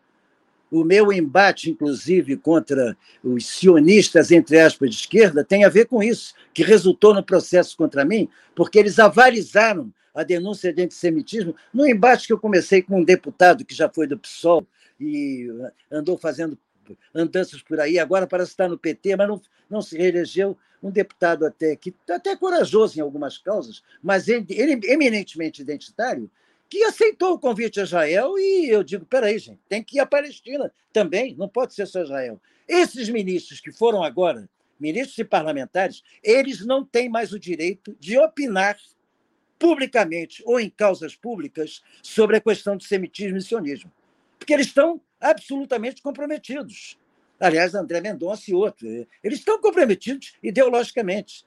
O 0.71 0.85
meu 0.85 1.11
embate, 1.11 1.71
inclusive, 1.71 2.37
contra 2.37 2.95
os 3.25 3.47
sionistas, 3.47 4.31
entre 4.31 4.61
aspas, 4.61 4.91
de 4.91 4.97
esquerda, 4.97 5.43
tem 5.43 5.65
a 5.65 5.71
ver 5.71 5.87
com 5.87 6.03
isso, 6.03 6.35
que 6.53 6.63
resultou 6.63 7.15
no 7.15 7.23
processo 7.23 7.79
contra 7.79 8.05
mim, 8.05 8.29
porque 8.55 8.79
eles 8.79 8.99
avarizaram 8.99 9.91
a 10.15 10.23
denúncia 10.23 10.73
de 10.73 10.83
antissemitismo, 10.83 11.55
no 11.73 11.87
embate 11.87 12.27
que 12.27 12.33
eu 12.33 12.39
comecei 12.39 12.83
com 12.83 13.01
um 13.01 13.05
deputado 13.05 13.65
que 13.65 13.75
já 13.75 13.89
foi 13.89 14.07
do 14.07 14.19
PSOL 14.19 14.67
e 15.01 15.49
andou 15.91 16.19
fazendo 16.19 16.59
andanças 17.15 17.63
por 17.63 17.81
aí, 17.81 17.99
agora 17.99 18.27
parece 18.27 18.51
estar 18.51 18.69
no 18.69 18.79
PT, 18.79 19.17
mas 19.17 19.29
não, 19.29 19.41
não 19.71 19.83
se 19.83 19.97
reelegeu, 19.97 20.57
um 20.83 20.91
deputado 20.91 21.47
até 21.47 21.77
que 21.77 21.95
até 22.11 22.35
corajoso 22.35 22.99
em 22.99 23.03
algumas 23.03 23.39
causas, 23.39 23.83
mas 24.03 24.27
ele, 24.27 24.47
ele 24.51 24.81
eminentemente 24.85 25.63
identitário, 25.63 26.29
que 26.69 26.83
aceitou 26.85 27.35
o 27.35 27.39
convite 27.39 27.79
a 27.81 27.85
Israel 27.85 28.39
e 28.39 28.69
eu 28.69 28.83
digo, 28.83 29.05
peraí, 29.05 29.39
gente, 29.39 29.61
tem 29.69 29.83
que 29.83 29.99
ir 29.99 30.01
à 30.01 30.07
Palestina 30.07 30.73
também, 30.93 31.37
não 31.37 31.49
pode 31.49 31.75
ser 31.75 31.87
só 31.87 32.03
Israel. 32.03 32.41
Esses 32.67 33.09
ministros 33.09 33.61
que 33.61 33.71
foram 33.71 34.03
agora, 34.03 34.49
ministros 34.81 35.19
e 35.19 35.25
parlamentares, 35.25 36.03
eles 36.23 36.65
não 36.65 36.85
têm 36.85 37.09
mais 37.09 37.33
o 37.33 37.39
direito 37.39 37.95
de 38.01 38.19
opinar 38.19 38.77
publicamente 39.63 40.43
ou 40.45 40.59
em 40.59 40.69
causas 40.69 41.15
públicas 41.15 41.85
sobre 42.03 42.37
a 42.37 42.41
questão 42.41 42.77
do 42.77 42.83
semitismo 42.83 43.39
e 43.39 43.43
sionismo, 43.43 43.93
porque 44.37 44.53
eles 44.53 44.67
estão 44.67 45.01
absolutamente 45.21 46.03
comprometidos. 46.03 46.99
Aliás, 47.39 47.73
André 47.73 48.01
Mendonça 48.01 48.51
e 48.51 48.55
outros, 48.55 49.07
eles 49.23 49.39
estão 49.39 49.61
comprometidos 49.61 50.35
ideologicamente. 50.43 51.47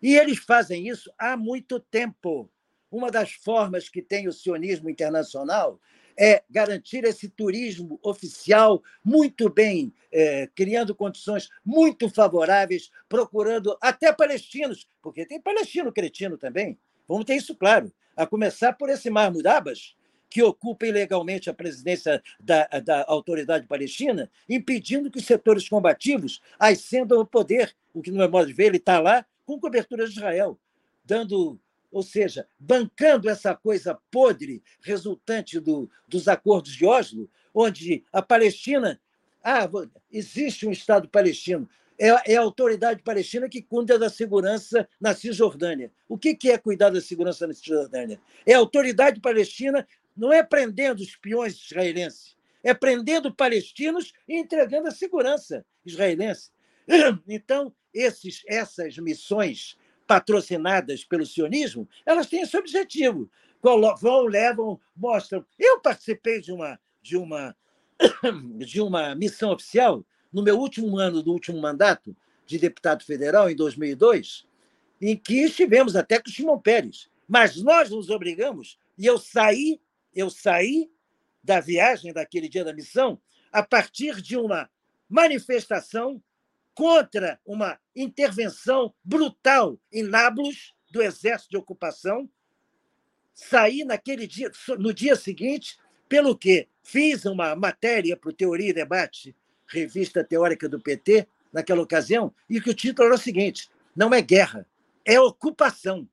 E 0.00 0.14
eles 0.14 0.38
fazem 0.38 0.86
isso 0.86 1.12
há 1.18 1.36
muito 1.36 1.80
tempo. 1.80 2.48
Uma 2.92 3.10
das 3.10 3.32
formas 3.32 3.88
que 3.88 4.00
tem 4.00 4.28
o 4.28 4.32
sionismo 4.32 4.88
internacional 4.88 5.80
é 6.16 6.44
garantir 6.48 7.02
esse 7.04 7.28
turismo 7.28 7.98
oficial 8.04 8.80
muito 9.04 9.50
bem, 9.50 9.92
é, 10.12 10.48
criando 10.54 10.94
condições 10.94 11.48
muito 11.64 12.08
favoráveis, 12.08 12.88
procurando 13.08 13.76
até 13.80 14.12
palestinos, 14.12 14.88
porque 15.02 15.26
tem 15.26 15.40
palestino 15.40 15.92
cretino 15.92 16.38
também, 16.38 16.78
Vamos 17.08 17.24
ter 17.24 17.36
isso 17.36 17.54
claro, 17.54 17.90
a 18.14 18.26
começar 18.26 18.74
por 18.74 18.90
esse 18.90 19.08
Mahmoud 19.08 19.46
Abbas, 19.48 19.96
que 20.30 20.42
ocupa 20.42 20.86
ilegalmente 20.86 21.48
a 21.48 21.54
presidência 21.54 22.22
da, 22.38 22.66
da 22.66 23.04
autoridade 23.08 23.66
palestina, 23.66 24.30
impedindo 24.48 25.10
que 25.10 25.18
os 25.18 25.24
setores 25.24 25.68
combativos 25.68 26.40
ascendam 26.58 27.18
ao 27.18 27.26
poder. 27.26 27.74
O 27.94 28.02
que, 28.02 28.10
no 28.10 28.18
meu 28.18 28.30
modo 28.30 28.46
de 28.46 28.52
ver, 28.52 28.66
ele 28.66 28.76
está 28.76 29.00
lá 29.00 29.24
com 29.46 29.58
cobertura 29.58 30.04
de 30.04 30.12
Israel, 30.12 30.58
dando, 31.02 31.58
ou 31.90 32.02
seja, 32.02 32.46
bancando 32.58 33.30
essa 33.30 33.54
coisa 33.54 33.98
podre 34.10 34.62
resultante 34.82 35.58
do, 35.58 35.90
dos 36.06 36.28
acordos 36.28 36.72
de 36.74 36.84
Oslo, 36.84 37.30
onde 37.54 38.04
a 38.12 38.20
Palestina. 38.20 39.00
Ah, 39.42 39.66
existe 40.12 40.66
um 40.66 40.72
Estado 40.72 41.08
palestino. 41.08 41.68
É, 41.98 42.32
é 42.32 42.36
a 42.36 42.40
autoridade 42.40 43.02
palestina 43.02 43.48
que 43.48 43.60
cuida 43.60 43.98
da 43.98 44.08
segurança 44.08 44.88
na 45.00 45.14
Cisjordânia. 45.14 45.90
O 46.08 46.16
que, 46.16 46.34
que 46.34 46.50
é 46.50 46.56
cuidar 46.56 46.90
da 46.90 47.00
segurança 47.00 47.46
na 47.46 47.52
Cisjordânia? 47.52 48.20
É 48.46 48.54
a 48.54 48.58
autoridade 48.58 49.20
palestina 49.20 49.86
não 50.16 50.32
é 50.32 50.42
prendendo 50.42 51.02
espiões 51.02 51.54
israelenses, 51.54 52.36
é 52.62 52.72
prendendo 52.72 53.34
palestinos 53.34 54.12
e 54.28 54.38
entregando 54.38 54.88
a 54.88 54.92
segurança 54.92 55.64
israelense. 55.84 56.50
Então, 57.28 57.74
esses, 57.92 58.42
essas 58.46 58.96
missões 58.98 59.76
patrocinadas 60.06 61.04
pelo 61.04 61.26
sionismo, 61.26 61.86
elas 62.06 62.26
têm 62.26 62.40
esse 62.40 62.56
objetivo. 62.56 63.30
Vão, 64.00 64.22
levam, 64.22 64.80
mostram. 64.96 65.44
Eu 65.58 65.80
participei 65.80 66.40
de 66.40 66.50
uma, 66.50 66.80
de 67.02 67.16
uma, 67.16 67.54
de 68.56 68.80
uma 68.80 69.14
missão 69.14 69.52
oficial 69.52 70.04
no 70.32 70.42
meu 70.42 70.58
último 70.58 70.98
ano 70.98 71.22
do 71.22 71.32
último 71.32 71.60
mandato 71.60 72.16
de 72.46 72.58
deputado 72.58 73.04
federal, 73.04 73.50
em 73.50 73.56
2002, 73.56 74.46
em 75.00 75.16
que 75.16 75.44
estivemos 75.44 75.96
até 75.96 76.18
com 76.18 76.28
o 76.28 76.32
Simão 76.32 76.58
Pérez. 76.58 77.10
Mas 77.26 77.56
nós 77.56 77.90
nos 77.90 78.08
obrigamos, 78.10 78.78
e 78.96 79.04
eu 79.04 79.18
saí, 79.18 79.80
eu 80.14 80.30
saí 80.30 80.90
da 81.42 81.60
viagem 81.60 82.12
daquele 82.12 82.48
dia 82.48 82.64
da 82.64 82.72
missão 82.72 83.20
a 83.52 83.62
partir 83.62 84.20
de 84.20 84.36
uma 84.36 84.68
manifestação 85.08 86.22
contra 86.74 87.40
uma 87.44 87.78
intervenção 87.94 88.94
brutal 89.02 89.78
em 89.92 90.02
Nablus 90.02 90.74
do 90.90 91.02
exército 91.02 91.50
de 91.50 91.56
ocupação. 91.56 92.28
Saí 93.34 93.84
naquele 93.84 94.26
dia, 94.26 94.50
no 94.78 94.92
dia 94.92 95.16
seguinte, 95.16 95.78
pelo 96.08 96.36
que 96.36 96.68
fiz 96.82 97.24
uma 97.24 97.54
matéria 97.54 98.16
para 98.16 98.30
o 98.30 98.32
Teoria 98.32 98.70
e 98.70 98.74
Debate 98.74 99.34
revista 99.68 100.24
teórica 100.24 100.68
do 100.68 100.80
PT, 100.80 101.28
naquela 101.52 101.82
ocasião, 101.82 102.34
e 102.48 102.60
que 102.60 102.70
o 102.70 102.74
título 102.74 103.06
era 103.06 103.14
o 103.14 103.18
seguinte: 103.18 103.70
não 103.94 104.12
é 104.12 104.20
guerra, 104.20 104.66
é 105.04 105.20
ocupação. 105.20 106.08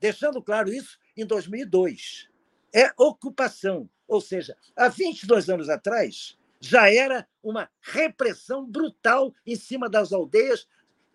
Deixando 0.00 0.42
claro 0.42 0.72
isso 0.72 0.98
em 1.16 1.26
2002. 1.26 2.28
É 2.72 2.92
ocupação. 2.96 3.88
Ou 4.06 4.20
seja, 4.20 4.56
há 4.76 4.88
22 4.88 5.48
anos 5.48 5.68
atrás, 5.68 6.38
já 6.60 6.92
era 6.92 7.26
uma 7.42 7.68
repressão 7.80 8.64
brutal 8.66 9.34
em 9.46 9.56
cima 9.56 9.88
das 9.88 10.12
aldeias, 10.12 10.66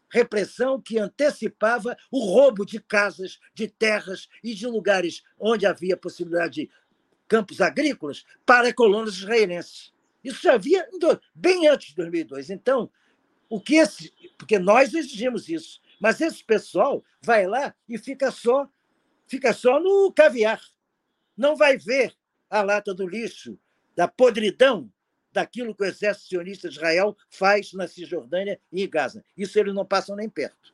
repressão 0.09 0.79
que 0.81 0.99
antecipava 0.99 1.97
o 2.11 2.19
roubo 2.19 2.65
de 2.65 2.79
casas, 2.79 3.39
de 3.53 3.67
terras 3.67 4.27
e 4.43 4.53
de 4.53 4.67
lugares 4.67 5.23
onde 5.39 5.65
havia 5.65 5.97
possibilidade 5.97 6.53
de 6.53 6.69
campos 7.27 7.61
agrícolas 7.61 8.25
para 8.45 8.73
colonos 8.73 9.17
israelenses. 9.17 9.92
Isso 10.23 10.41
já 10.41 10.53
havia 10.53 10.87
bem 11.35 11.67
antes 11.67 11.89
de 11.89 11.95
2002. 11.95 12.49
Então, 12.49 12.89
o 13.49 13.59
que 13.59 13.75
esse, 13.75 14.11
porque 14.37 14.57
nós 14.57 14.93
exigimos 14.93 15.49
isso, 15.49 15.81
mas 15.99 16.21
esse 16.21 16.43
pessoal 16.43 17.03
vai 17.21 17.45
lá 17.45 17.75
e 17.87 17.97
fica 17.97 18.31
só, 18.31 18.67
fica 19.27 19.53
só 19.53 19.79
no 19.79 20.11
caviar. 20.11 20.61
Não 21.37 21.55
vai 21.55 21.77
ver 21.77 22.13
a 22.49 22.61
lata 22.61 22.93
do 22.93 23.07
lixo, 23.07 23.57
da 23.95 24.07
podridão 24.07 24.89
daquilo 25.31 25.75
que 25.75 25.83
o 25.83 25.85
exército 25.85 26.27
sionista 26.27 26.69
de 26.69 26.75
Israel 26.75 27.17
faz 27.29 27.73
na 27.73 27.87
Cisjordânia 27.87 28.59
e 28.71 28.83
em 28.83 28.89
Gaza. 28.89 29.23
Isso 29.35 29.59
eles 29.59 29.73
não 29.73 29.85
passam 29.85 30.15
nem 30.15 30.29
perto. 30.29 30.73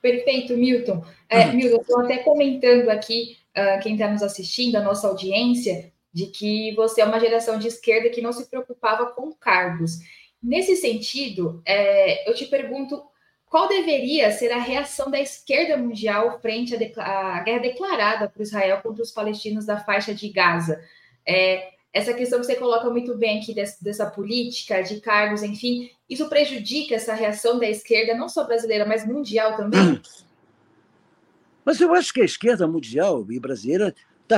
Perfeito, 0.00 0.56
Milton. 0.56 1.04
É, 1.28 1.46
hum. 1.46 1.54
Milton, 1.54 1.80
estou 1.80 2.00
até 2.00 2.18
comentando 2.18 2.88
aqui, 2.88 3.36
uh, 3.56 3.82
quem 3.82 3.94
está 3.94 4.10
nos 4.10 4.22
assistindo, 4.22 4.76
a 4.76 4.82
nossa 4.82 5.08
audiência, 5.08 5.92
de 6.12 6.26
que 6.26 6.74
você 6.74 7.00
é 7.00 7.04
uma 7.04 7.20
geração 7.20 7.58
de 7.58 7.68
esquerda 7.68 8.10
que 8.10 8.22
não 8.22 8.32
se 8.32 8.48
preocupava 8.48 9.06
com 9.06 9.32
cargos. 9.32 9.98
Nesse 10.42 10.76
sentido, 10.76 11.62
é, 11.66 12.28
eu 12.28 12.34
te 12.34 12.46
pergunto 12.46 13.02
qual 13.46 13.66
deveria 13.66 14.30
ser 14.30 14.52
a 14.52 14.58
reação 14.58 15.10
da 15.10 15.18
esquerda 15.18 15.76
mundial 15.76 16.38
frente 16.40 16.74
à, 16.96 17.40
guerra 17.40 17.58
declarada 17.60 18.28
por 18.28 18.42
Israel 18.42 18.80
contra 18.82 19.02
os 19.02 19.10
palestinos 19.10 19.64
da 19.64 19.78
faixa 19.78 20.14
de 20.14 20.28
Gaza? 20.28 20.80
É, 21.26 21.70
essa 21.92 22.12
questão 22.12 22.38
que 22.40 22.46
você 22.46 22.56
coloca 22.56 22.90
muito 22.90 23.16
bem 23.16 23.38
aqui 23.38 23.54
dessa, 23.54 23.82
dessa, 23.82 24.06
política 24.06 24.82
de 24.82 25.00
cargos, 25.00 25.42
enfim, 25.42 25.90
isso 26.08 26.28
prejudica 26.28 26.94
essa 26.94 27.14
reação 27.14 27.58
da 27.58 27.68
esquerda, 27.68 28.14
não 28.14 28.28
só 28.28 28.44
brasileira, 28.44 28.84
mas 28.84 29.06
mundial 29.06 29.56
também? 29.56 30.00
Mas 31.64 31.80
eu 31.80 31.92
acho 31.94 32.12
que 32.12 32.20
a 32.20 32.24
esquerda 32.24 32.68
mundial 32.68 33.26
e 33.30 33.40
brasileira 33.40 33.94
Tá, 34.28 34.36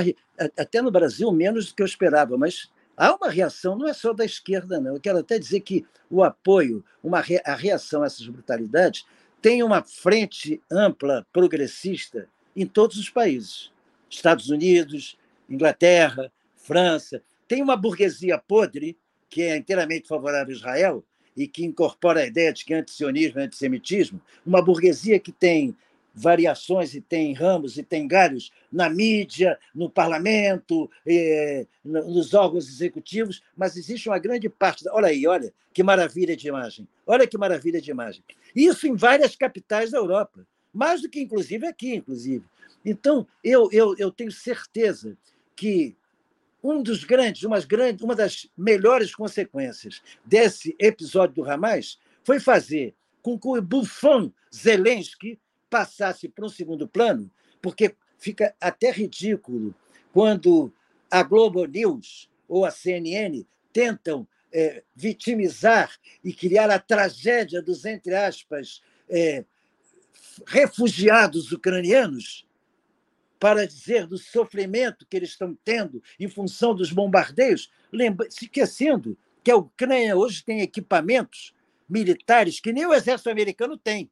até 0.57 0.80
no 0.80 0.91
Brasil, 0.91 1.30
menos 1.32 1.66
do 1.66 1.74
que 1.74 1.82
eu 1.82 1.86
esperava, 1.86 2.38
mas 2.38 2.70
há 2.97 3.14
uma 3.14 3.28
reação, 3.28 3.76
não 3.76 3.88
é 3.88 3.93
só 3.93 4.12
da 4.12 4.24
esquerda, 4.24 4.80
não. 4.80 4.95
Eu 4.95 5.01
quero 5.01 5.18
até 5.18 5.38
dizer 5.38 5.61
que 5.61 5.84
o 6.09 6.22
apoio, 6.22 6.84
uma, 7.03 7.18
a 7.18 7.55
reação 7.55 8.03
a 8.03 8.07
essas 8.07 8.26
brutalidades, 8.26 9.05
tem 9.43 9.62
uma 9.62 9.82
frente 9.82 10.62
ampla, 10.70 11.26
progressista, 11.32 12.28
em 12.55 12.66
todos 12.66 12.99
os 12.99 13.11
países. 13.11 13.72
Estados 14.09 14.51
Unidos, 14.51 15.16
Inglaterra, 15.49 16.32
França. 16.57 17.22
Tem 17.49 17.62
uma 17.62 17.76
burguesia 17.76 18.38
podre, 18.38 18.97
que 19.28 19.43
é 19.43 19.57
inteiramente 19.57 20.09
favorável 20.09 20.55
a 20.55 20.57
Israel, 20.57 21.05
e 21.36 21.47
que 21.47 21.64
incorpora 21.64 22.20
a 22.20 22.26
ideia 22.26 22.53
de 22.53 22.64
que 22.64 22.74
antisionismo 22.74 23.41
é 23.41 23.45
antissemitismo, 23.45 24.20
uma 24.45 24.62
burguesia 24.62 25.18
que 25.18 25.32
tem 25.32 25.76
variações 26.14 26.94
e 26.94 27.00
tem 27.00 27.32
ramos 27.32 27.78
e 27.78 27.82
tem 27.82 28.06
galhos 28.06 28.50
na 28.70 28.88
mídia, 28.88 29.58
no 29.74 29.88
parlamento, 29.88 30.90
eh, 31.06 31.66
nos 31.84 32.34
órgãos 32.34 32.68
executivos, 32.68 33.42
mas 33.56 33.76
existe 33.76 34.08
uma 34.08 34.18
grande 34.18 34.48
parte. 34.48 34.88
Olha 34.90 35.08
aí, 35.08 35.26
olha 35.26 35.52
que 35.72 35.82
maravilha 35.82 36.36
de 36.36 36.48
imagem. 36.48 36.88
Olha 37.06 37.26
que 37.26 37.38
maravilha 37.38 37.80
de 37.80 37.90
imagem. 37.90 38.22
Isso 38.54 38.86
em 38.86 38.94
várias 38.94 39.36
capitais 39.36 39.90
da 39.90 39.98
Europa, 39.98 40.46
mais 40.72 41.02
do 41.02 41.08
que 41.08 41.20
inclusive 41.20 41.66
aqui, 41.66 41.94
inclusive. 41.94 42.44
Então, 42.84 43.26
eu, 43.42 43.68
eu, 43.72 43.94
eu 43.98 44.11
tenho 44.11 44.32
certeza 44.32 45.16
que 45.54 45.96
um 46.62 46.82
dos 46.82 47.04
grandes, 47.04 47.42
umas 47.42 47.64
grandes, 47.64 48.02
uma 48.02 48.14
das 48.14 48.48
melhores 48.56 49.14
consequências 49.14 50.02
desse 50.24 50.74
episódio 50.78 51.36
do 51.36 51.50
Hamas 51.50 51.98
foi 52.22 52.38
fazer 52.38 52.94
com 53.22 53.38
que 53.38 53.48
o 53.48 53.61
bufão 53.62 54.32
Zelensky 54.54 55.38
passasse 55.70 56.28
para 56.28 56.44
um 56.44 56.50
segundo 56.50 56.86
plano, 56.86 57.30
porque 57.62 57.94
fica 58.18 58.54
até 58.60 58.90
ridículo 58.90 59.74
quando 60.12 60.72
a 61.10 61.22
Globo 61.22 61.64
News 61.64 62.28
ou 62.48 62.66
a 62.66 62.70
CNN 62.70 63.46
tentam 63.72 64.26
é, 64.52 64.82
vitimizar 64.94 65.90
e 66.24 66.34
criar 66.34 66.68
a 66.68 66.78
tragédia 66.78 67.62
dos, 67.62 67.84
entre 67.84 68.14
aspas, 68.14 68.82
é, 69.08 69.44
refugiados 70.46 71.52
ucranianos, 71.52 72.46
para 73.38 73.66
dizer 73.66 74.06
do 74.06 74.18
sofrimento 74.18 75.06
que 75.08 75.16
eles 75.16 75.30
estão 75.30 75.56
tendo 75.64 76.02
em 76.18 76.28
função 76.28 76.74
dos 76.74 76.92
bombardeios, 76.92 77.70
lembra, 77.90 78.28
esquecendo 78.28 79.16
que 79.42 79.50
a 79.50 79.56
Ucrânia 79.56 80.14
hoje 80.14 80.44
tem 80.44 80.60
equipamentos 80.60 81.54
militares 81.88 82.60
que 82.60 82.70
nem 82.70 82.84
o 82.84 82.92
exército 82.92 83.30
americano 83.30 83.78
tem 83.78 84.10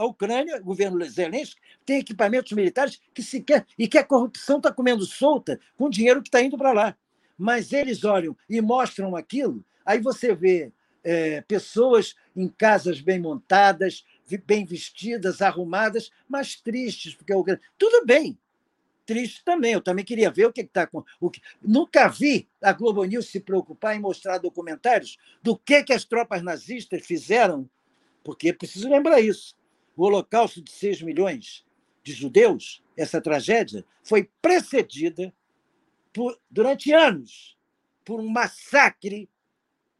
a 0.00 0.06
Ucrânia, 0.06 0.56
o 0.56 0.64
governo 0.64 1.04
Zelensky, 1.04 1.60
tem 1.84 1.98
equipamentos 1.98 2.52
militares 2.52 2.98
que 3.12 3.22
sequer. 3.22 3.66
e 3.78 3.86
que 3.86 3.98
a 3.98 4.04
corrupção 4.04 4.56
está 4.56 4.72
comendo 4.72 5.04
solta 5.04 5.60
com 5.76 5.84
o 5.84 5.90
dinheiro 5.90 6.22
que 6.22 6.28
está 6.28 6.42
indo 6.42 6.56
para 6.56 6.72
lá. 6.72 6.96
Mas 7.36 7.70
eles 7.70 8.02
olham 8.02 8.34
e 8.48 8.62
mostram 8.62 9.14
aquilo, 9.14 9.62
aí 9.84 9.98
você 9.98 10.34
vê 10.34 10.72
é, 11.04 11.42
pessoas 11.42 12.14
em 12.34 12.48
casas 12.48 13.00
bem 13.02 13.20
montadas, 13.20 14.06
bem 14.46 14.64
vestidas, 14.64 15.42
arrumadas, 15.42 16.10
mas 16.26 16.56
tristes, 16.56 17.14
porque 17.14 17.34
o 17.34 17.44
tudo 17.76 18.06
bem, 18.06 18.38
triste 19.04 19.44
também. 19.44 19.72
Eu 19.72 19.82
também 19.82 20.04
queria 20.04 20.30
ver 20.30 20.46
o 20.46 20.52
que 20.52 20.62
está 20.62 20.86
com. 20.86 21.04
O 21.20 21.30
que... 21.30 21.42
Nunca 21.60 22.08
vi 22.08 22.48
a 22.62 22.72
Globo 22.72 23.04
News 23.04 23.26
se 23.26 23.40
preocupar 23.40 23.96
em 23.96 24.00
mostrar 24.00 24.38
documentários 24.38 25.18
do 25.42 25.58
que, 25.58 25.82
que 25.82 25.92
as 25.92 26.04
tropas 26.04 26.42
nazistas 26.42 27.06
fizeram, 27.06 27.68
porque 28.24 28.48
é 28.48 28.52
preciso 28.52 28.88
lembrar 28.88 29.20
isso 29.20 29.59
o 30.00 30.04
holocausto 30.04 30.62
de 30.62 30.72
6 30.72 31.02
milhões 31.02 31.62
de 32.02 32.14
judeus, 32.14 32.82
essa 32.96 33.20
tragédia, 33.20 33.84
foi 34.02 34.30
precedida 34.40 35.30
por, 36.10 36.40
durante 36.50 36.90
anos 36.90 37.54
por 38.02 38.18
um 38.18 38.26
massacre, 38.26 39.28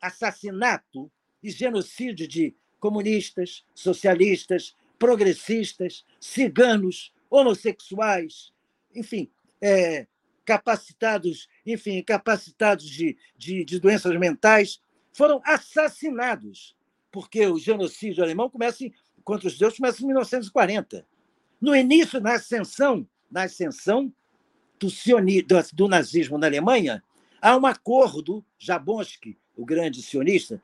assassinato 0.00 1.12
e 1.42 1.50
genocídio 1.50 2.26
de 2.26 2.56
comunistas, 2.78 3.62
socialistas, 3.74 4.74
progressistas, 4.98 6.06
ciganos, 6.18 7.12
homossexuais, 7.28 8.54
enfim, 8.94 9.30
é, 9.60 10.06
capacitados, 10.46 11.46
enfim, 11.66 12.02
capacitados 12.02 12.86
de, 12.86 13.18
de, 13.36 13.66
de 13.66 13.78
doenças 13.78 14.18
mentais, 14.18 14.80
foram 15.12 15.42
assassinados, 15.44 16.74
porque 17.12 17.44
o 17.44 17.58
genocídio 17.58 18.24
alemão 18.24 18.48
começa 18.48 18.82
em 18.82 18.94
contra 19.24 19.46
os 19.46 19.54
judeus 19.54 19.76
começa 19.76 20.02
em 20.02 20.06
1940. 20.06 21.06
No 21.60 21.74
início, 21.76 22.20
na 22.20 22.34
ascensão, 22.34 23.06
na 23.30 23.44
ascensão 23.44 24.12
do, 24.78 24.90
sioni, 24.90 25.42
do, 25.42 25.56
do 25.72 25.88
nazismo 25.88 26.38
na 26.38 26.46
Alemanha, 26.46 27.02
há 27.40 27.56
um 27.56 27.66
acordo, 27.66 28.44
Jablonski, 28.58 29.38
o 29.56 29.64
grande 29.64 30.02
sionista, 30.02 30.60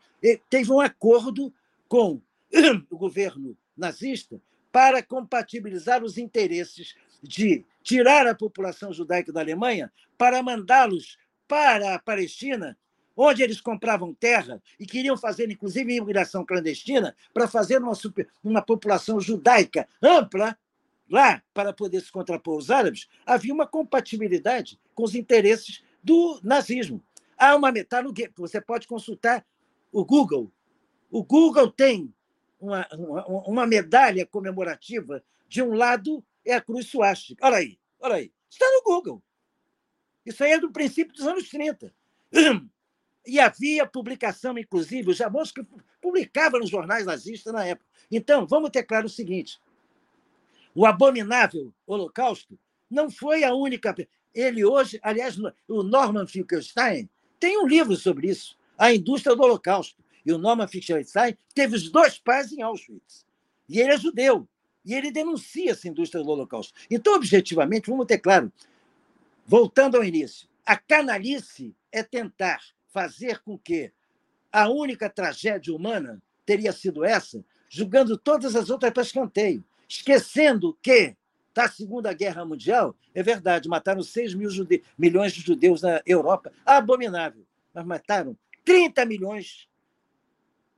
teve 0.49 0.73
um 0.73 0.81
acordo 0.81 1.53
com 1.89 2.21
o 2.91 2.97
governo 2.97 3.57
nazista 3.77 4.41
para 4.73 5.03
compatibilizar 5.03 6.03
os 6.03 6.19
interesses 6.19 6.95
de 7.23 7.65
tirar 7.83 8.27
a 8.27 8.35
população 8.35 8.93
judaica 8.93 9.33
da 9.33 9.41
Alemanha 9.41 9.93
para 10.19 10.43
mandá-los 10.43 11.19
para 11.47 11.95
a 11.95 11.99
Palestina, 11.99 12.77
onde 13.17 13.43
eles 13.43 13.61
compravam 13.61 14.13
terra 14.13 14.63
e 14.79 14.87
queriam 14.87 15.17
fazer, 15.17 15.51
inclusive, 15.51 15.97
imigração 15.97 16.45
clandestina 16.45 17.17
para 17.33 17.49
fazer 17.49 17.79
uma, 17.79 17.95
super, 17.95 18.29
uma 18.45 18.61
população 18.61 19.21
judaica 19.21 19.89
ampla 20.03 20.57
lá 21.09 21.43
para 21.55 21.73
poder 21.73 22.01
se 22.01 22.13
contrapor 22.13 22.55
aos 22.55 22.71
árabes, 22.71 23.09
havia 23.25 23.55
uma 23.55 23.67
compatibilidade 23.67 24.79
com 24.95 25.05
os 25.05 25.15
interesses 25.15 25.83
do 26.03 26.41
nazismo. 26.43 27.03
Há 27.39 27.55
uma 27.55 27.73
metade 27.73 28.09
você 28.37 28.61
pode 28.61 28.87
consultar 28.87 29.45
o 29.93 30.05
Google. 30.05 30.53
O 31.11 31.23
Google 31.23 31.71
tem 31.71 32.13
uma, 32.61 32.87
uma, 32.93 33.27
uma 33.27 33.67
medalha 33.67 34.27
comemorativa. 34.27 35.23
De 35.49 35.63
um 35.63 35.75
lado 35.75 36.25
é 36.45 36.55
a 36.55 36.61
cruz 36.61 36.87
suástica. 36.87 37.47
Olha 37.47 37.59
aí, 37.59 37.79
olha 38.01 38.17
aí. 38.17 38.33
Está 38.51 38.67
no 38.67 38.83
Google. 38.83 39.23
Isso 40.25 40.43
aí 40.43 40.53
é 40.53 40.59
do 40.59 40.73
princípio 40.73 41.15
dos 41.15 41.27
anos 41.27 41.49
30. 41.49 41.95
E 43.27 43.41
havia 43.41 43.87
publicação, 43.87 44.57
inclusive, 44.57 45.11
os 45.11 45.53
que 45.53 45.67
publicava 46.01 46.59
nos 46.59 46.71
jornais 46.71 47.05
nazistas 47.05 47.53
na 47.53 47.67
época. 47.67 47.89
Então, 48.11 48.47
vamos 48.47 48.71
ter 48.71 48.85
claro 48.85 49.07
o 49.07 49.11
seguinte: 49.11 49.61
o 50.75 50.87
abominável 50.87 51.75
Holocausto 51.87 52.59
não 52.91 53.11
foi 53.11 53.43
a 53.43 53.55
única. 53.55 53.95
Ele 54.35 54.65
hoje, 54.65 55.01
aliás, 55.03 55.37
o 55.67 55.83
Norman 55.83 56.27
Finkelstein 56.27 57.09
tem 57.41 57.59
um 57.59 57.67
livro 57.67 57.97
sobre 57.97 58.29
isso, 58.29 58.57
A 58.79 58.93
Indústria 58.93 59.35
do 59.35 59.43
Holocausto. 59.43 60.05
E 60.25 60.33
o 60.33 60.39
Norman 60.39 60.69
Finkelstein 60.69 61.37
teve 61.55 61.77
os 61.77 61.91
dois 61.91 62.19
pais 62.19 62.53
em 62.53 62.61
Auschwitz. 62.61 63.25
E 63.69 63.81
ele 63.81 63.93
é 63.93 63.99
judeu. 63.99 64.49
E 64.85 64.95
ele 64.95 65.11
denuncia 65.11 65.73
essa 65.73 65.89
indústria 65.89 66.23
do 66.23 66.31
Holocausto. 66.31 66.75
Então, 66.91 67.15
objetivamente, 67.15 67.91
vamos 67.91 68.07
ter 68.07 68.19
claro, 68.19 68.53
voltando 69.47 69.97
ao 69.97 70.05
início, 70.05 70.49
a 70.65 70.77
canalice 70.77 71.75
é 71.91 72.03
tentar 72.03 72.61
fazer 72.97 73.41
com 73.41 73.59
que 73.59 73.93
a 74.51 74.71
única 74.71 75.11
tragédia 75.11 75.75
humana 75.75 76.19
teria 76.47 76.73
sido 76.73 77.05
essa, 77.05 77.45
julgando 77.69 78.17
todas 78.17 78.57
as 78.57 78.71
outras 78.71 78.91
para 78.91 79.03
escanteio 79.03 79.63
esquecendo 79.87 80.73
que 80.83 81.15
da 81.55 81.69
Segunda 81.69 82.11
Guerra 82.15 82.43
Mundial, 82.47 82.97
é 83.15 83.23
verdade, 83.23 83.69
mataram 83.69 84.03
6 84.03 84.33
mil 84.33 84.49
jude... 84.49 84.83
milhões 84.97 85.35
de 85.35 85.43
judeus 85.43 85.83
na 85.83 86.01
Europa, 86.07 86.51
abominável, 86.65 87.47
mas 87.75 87.85
mataram 87.85 88.35
30 88.65 89.05
milhões 89.05 89.69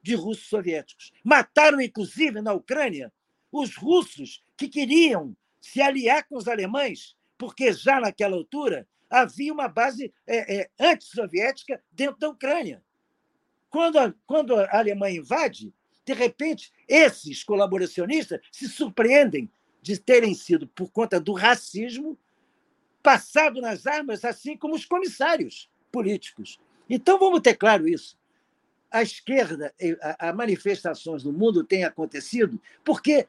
de 0.03 0.17
russos 0.17 0.49
soviéticos. 0.49 1.13
Mataram, 1.23 1.81
inclusive, 1.81 2.43
na 2.43 2.53
Ucrânia, 2.53 3.13
os 3.53 3.77
russos 3.77 4.43
que 4.57 4.69
queriam 4.69 5.37
se 5.61 5.81
aliar 5.81 6.27
com 6.27 6.37
os 6.37 6.49
alemães, 6.49 7.17
porque 7.39 7.73
já 7.73 8.01
naquela 8.01 8.35
altura 8.35 8.89
havia 9.11 9.53
uma 9.53 9.69
base 9.69 10.13
é, 10.27 10.61
é, 10.61 10.71
antissoviética 10.79 11.83
dentro 11.93 12.19
da 12.19 12.29
Ucrânia. 12.29 12.83
Quando 13.71 13.99
a, 13.99 14.15
quando 14.27 14.55
a 14.55 14.79
Alemanha 14.79 15.19
invade, 15.19 15.73
de 16.05 16.13
repente, 16.15 16.73
esses 16.89 17.45
colaboracionistas 17.45 18.41
se 18.51 18.69
surpreendem 18.69 19.51
de 19.83 19.99
terem 19.99 20.35
sido, 20.35 20.67
por 20.69 20.91
conta 20.91 21.21
do 21.21 21.33
racismo, 21.33 22.19
passado 23.03 23.61
nas 23.61 23.87
armas, 23.87 24.25
assim 24.25 24.57
como 24.57 24.75
os 24.75 24.85
comissários 24.85 25.71
políticos. 25.93 26.59
Então, 26.89 27.19
vamos 27.19 27.41
ter 27.41 27.55
claro 27.55 27.89
isso. 27.89 28.19
A 28.91 29.03
esquerda, 29.03 29.75
as 30.19 30.35
manifestações 30.35 31.23
no 31.23 31.33
mundo 31.33 31.63
têm 31.63 31.85
acontecido 31.85 32.61
porque, 32.83 33.29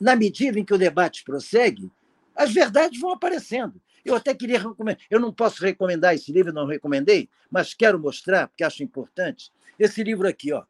na 0.00 0.14
medida 0.14 0.58
em 0.58 0.64
que 0.64 0.74
o 0.74 0.78
debate 0.78 1.24
prossegue, 1.24 1.90
as 2.34 2.52
verdades 2.52 3.00
vão 3.00 3.10
aparecendo. 3.10 3.80
Eu 4.04 4.14
até 4.14 4.34
queria 4.34 4.58
recomendar, 4.58 5.02
eu 5.10 5.20
não 5.20 5.32
posso 5.32 5.62
recomendar 5.62 6.14
esse 6.14 6.32
livro, 6.32 6.52
não 6.52 6.66
recomendei, 6.66 7.28
mas 7.50 7.74
quero 7.74 7.98
mostrar, 7.98 8.48
porque 8.48 8.64
acho 8.64 8.82
importante, 8.82 9.52
esse 9.78 10.02
livro 10.02 10.26
aqui, 10.28 10.52
ó, 10.52 10.64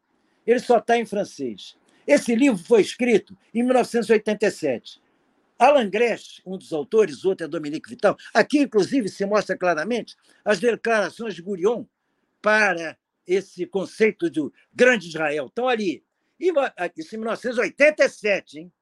ele 0.46 0.60
só 0.60 0.78
está 0.78 0.96
em 0.96 1.06
francês. 1.06 1.76
Esse 2.06 2.34
livro 2.34 2.62
foi 2.62 2.80
escrito 2.80 3.36
em 3.54 3.62
1987. 3.62 5.00
Alain 5.58 5.90
Gresh, 5.90 6.40
um 6.46 6.56
dos 6.56 6.72
autores, 6.72 7.24
outro 7.24 7.44
é 7.44 7.48
Dominique 7.48 7.90
Vital. 7.90 8.16
Aqui, 8.32 8.60
inclusive, 8.60 9.08
se 9.08 9.26
mostra 9.26 9.56
claramente 9.56 10.16
as 10.44 10.58
declarações 10.58 11.34
de 11.34 11.42
Gurion 11.42 11.84
para 12.40 12.96
esse 13.26 13.66
conceito 13.66 14.30
do 14.30 14.52
grande 14.72 15.08
Israel. 15.08 15.46
Estão 15.46 15.68
ali. 15.68 16.02
Isso 16.96 17.14
em 17.14 17.18
1987, 17.18 18.58
hein? 18.58 18.72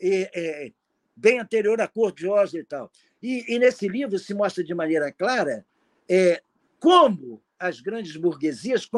E, 0.00 0.28
é, 0.34 0.72
bem 1.18 1.40
anterior 1.40 1.80
à 1.80 1.88
Cor 1.88 2.12
de 2.12 2.26
Oslo 2.28 2.58
e 2.58 2.64
tal. 2.64 2.90
E, 3.22 3.54
e, 3.54 3.58
nesse 3.58 3.88
livro 3.88 4.18
se 4.18 4.32
mostra 4.32 4.62
de 4.62 4.74
maneira 4.74 5.10
clara 5.10 5.66
é, 6.08 6.40
como 6.78 7.42
as 7.58 7.80
grandes 7.80 8.16
burguesias 8.16 8.88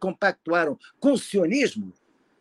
compactuaram 0.00 0.76
com 0.98 1.12
o 1.12 1.18
sionismo 1.18 1.94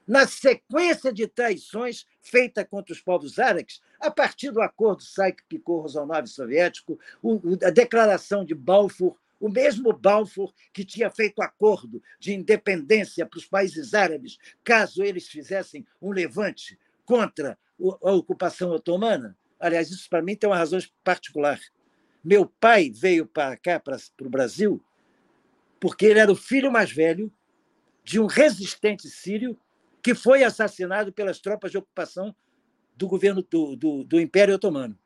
na 0.07 0.25
sequência 0.25 1.11
de 1.11 1.27
traições 1.27 2.05
feitas 2.21 2.65
contra 2.69 2.93
os 2.93 3.01
povos 3.01 3.38
árabes, 3.38 3.81
a 3.99 4.09
partir 4.09 4.51
do 4.51 4.61
acordo 4.61 5.03
Sykes-Picot-Rosanov 5.03 6.25
soviético, 6.27 6.97
a 7.63 7.69
declaração 7.69 8.45
de 8.45 8.55
Balfour, 8.55 9.15
o 9.39 9.49
mesmo 9.49 9.93
Balfour 9.93 10.53
que 10.73 10.85
tinha 10.85 11.11
feito 11.11 11.41
acordo 11.41 12.01
de 12.19 12.33
independência 12.33 13.25
para 13.25 13.38
os 13.38 13.45
países 13.45 13.93
árabes, 13.93 14.38
caso 14.63 15.03
eles 15.03 15.27
fizessem 15.27 15.85
um 16.01 16.11
levante 16.11 16.79
contra 17.05 17.57
a 18.03 18.11
ocupação 18.11 18.71
otomana. 18.71 19.38
Aliás, 19.59 19.89
isso 19.89 20.09
para 20.09 20.21
mim 20.21 20.36
tem 20.36 20.49
uma 20.49 20.57
razão 20.57 20.80
particular. 21.03 21.59
Meu 22.23 22.45
pai 22.45 22.89
veio 22.89 23.25
para 23.25 23.55
cá, 23.57 23.80
para, 23.80 23.97
para 24.15 24.28
o 24.28 24.30
Brasil, 24.30 24.84
porque 25.80 26.05
ele 26.05 26.19
era 26.19 26.32
o 26.32 26.36
filho 26.36 26.71
mais 26.71 26.91
velho 26.91 27.32
de 28.03 28.19
um 28.19 28.25
resistente 28.25 29.09
sírio 29.09 29.57
que 30.01 30.15
foi 30.15 30.43
assassinado 30.43 31.11
pelas 31.11 31.39
tropas 31.39 31.71
de 31.71 31.78
ocupação 31.78 32.36
do 32.95 33.07
governo 33.07 33.43
do, 33.43 33.75
do, 33.75 34.03
do 34.03 34.19
Império 34.19 34.55
Otomano, 34.55 34.97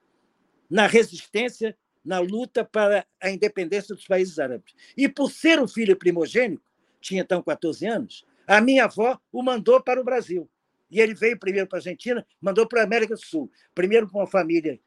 na 0.70 0.88
resistência, 0.88 1.78
na 2.04 2.20
luta 2.20 2.64
para 2.64 3.06
a 3.20 3.30
independência 3.30 3.94
dos 3.94 4.06
países 4.06 4.40
árabes. 4.40 4.74
E 4.96 5.10
por 5.10 5.32
ser 5.32 5.60
o 5.60 5.68
filho 5.68 5.96
primogênito, 5.96 6.64
tinha 7.00 7.22
então 7.22 7.42
14 7.42 7.86
anos, 7.86 8.26
a 8.48 8.62
minha 8.62 8.86
avó 8.86 9.20
o 9.32 9.44
mandou 9.44 9.82
para 9.82 10.00
o 10.00 10.04
Brasil. 10.04 10.50
E 10.92 11.00
ele 11.00 11.14
veio 11.14 11.40
primeiro 11.40 11.68
para 11.68 11.78
a 11.78 11.80
Argentina, 11.80 12.26
mandou 12.42 12.68
para 12.68 12.82
a 12.82 12.84
América 12.84 13.16
do 13.16 13.26
Sul. 13.26 13.50
Primeiro 13.74 14.10
com 14.10 14.20
uma 14.20 14.28
família, 14.28 14.78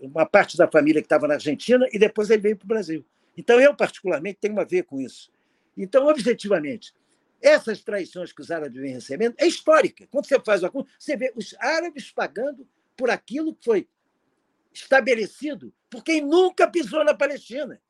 uma 0.00 0.24
parte 0.24 0.56
da 0.56 0.70
família 0.70 1.02
que 1.02 1.06
estava 1.06 1.26
na 1.26 1.34
Argentina, 1.34 1.86
e 1.92 1.98
depois 1.98 2.30
ele 2.30 2.40
veio 2.40 2.56
para 2.56 2.64
o 2.64 2.68
Brasil. 2.68 3.04
Então, 3.36 3.60
eu, 3.60 3.74
particularmente, 3.74 4.38
tenho 4.40 4.58
a 4.60 4.64
ver 4.64 4.84
com 4.84 5.00
isso. 5.00 5.32
Então, 5.76 6.06
objetivamente, 6.06 6.94
essas 7.40 7.82
traições 7.82 8.32
que 8.32 8.40
os 8.40 8.50
árabes 8.50 8.80
vêm 8.80 8.94
recebendo 8.94 9.34
é 9.36 9.46
histórica. 9.46 10.06
Quando 10.10 10.26
você 10.26 10.38
faz 10.38 10.62
uma 10.62 10.70
conta, 10.70 10.90
você 10.98 11.16
vê 11.16 11.32
os 11.34 11.54
árabes 11.58 12.12
pagando 12.12 12.66
por 12.96 13.10
aquilo 13.10 13.54
que 13.54 13.64
foi 13.64 13.88
estabelecido 14.72 15.74
por 15.90 16.04
quem 16.04 16.20
nunca 16.20 16.70
pisou 16.70 17.04
na 17.04 17.14
Palestina. 17.14 17.80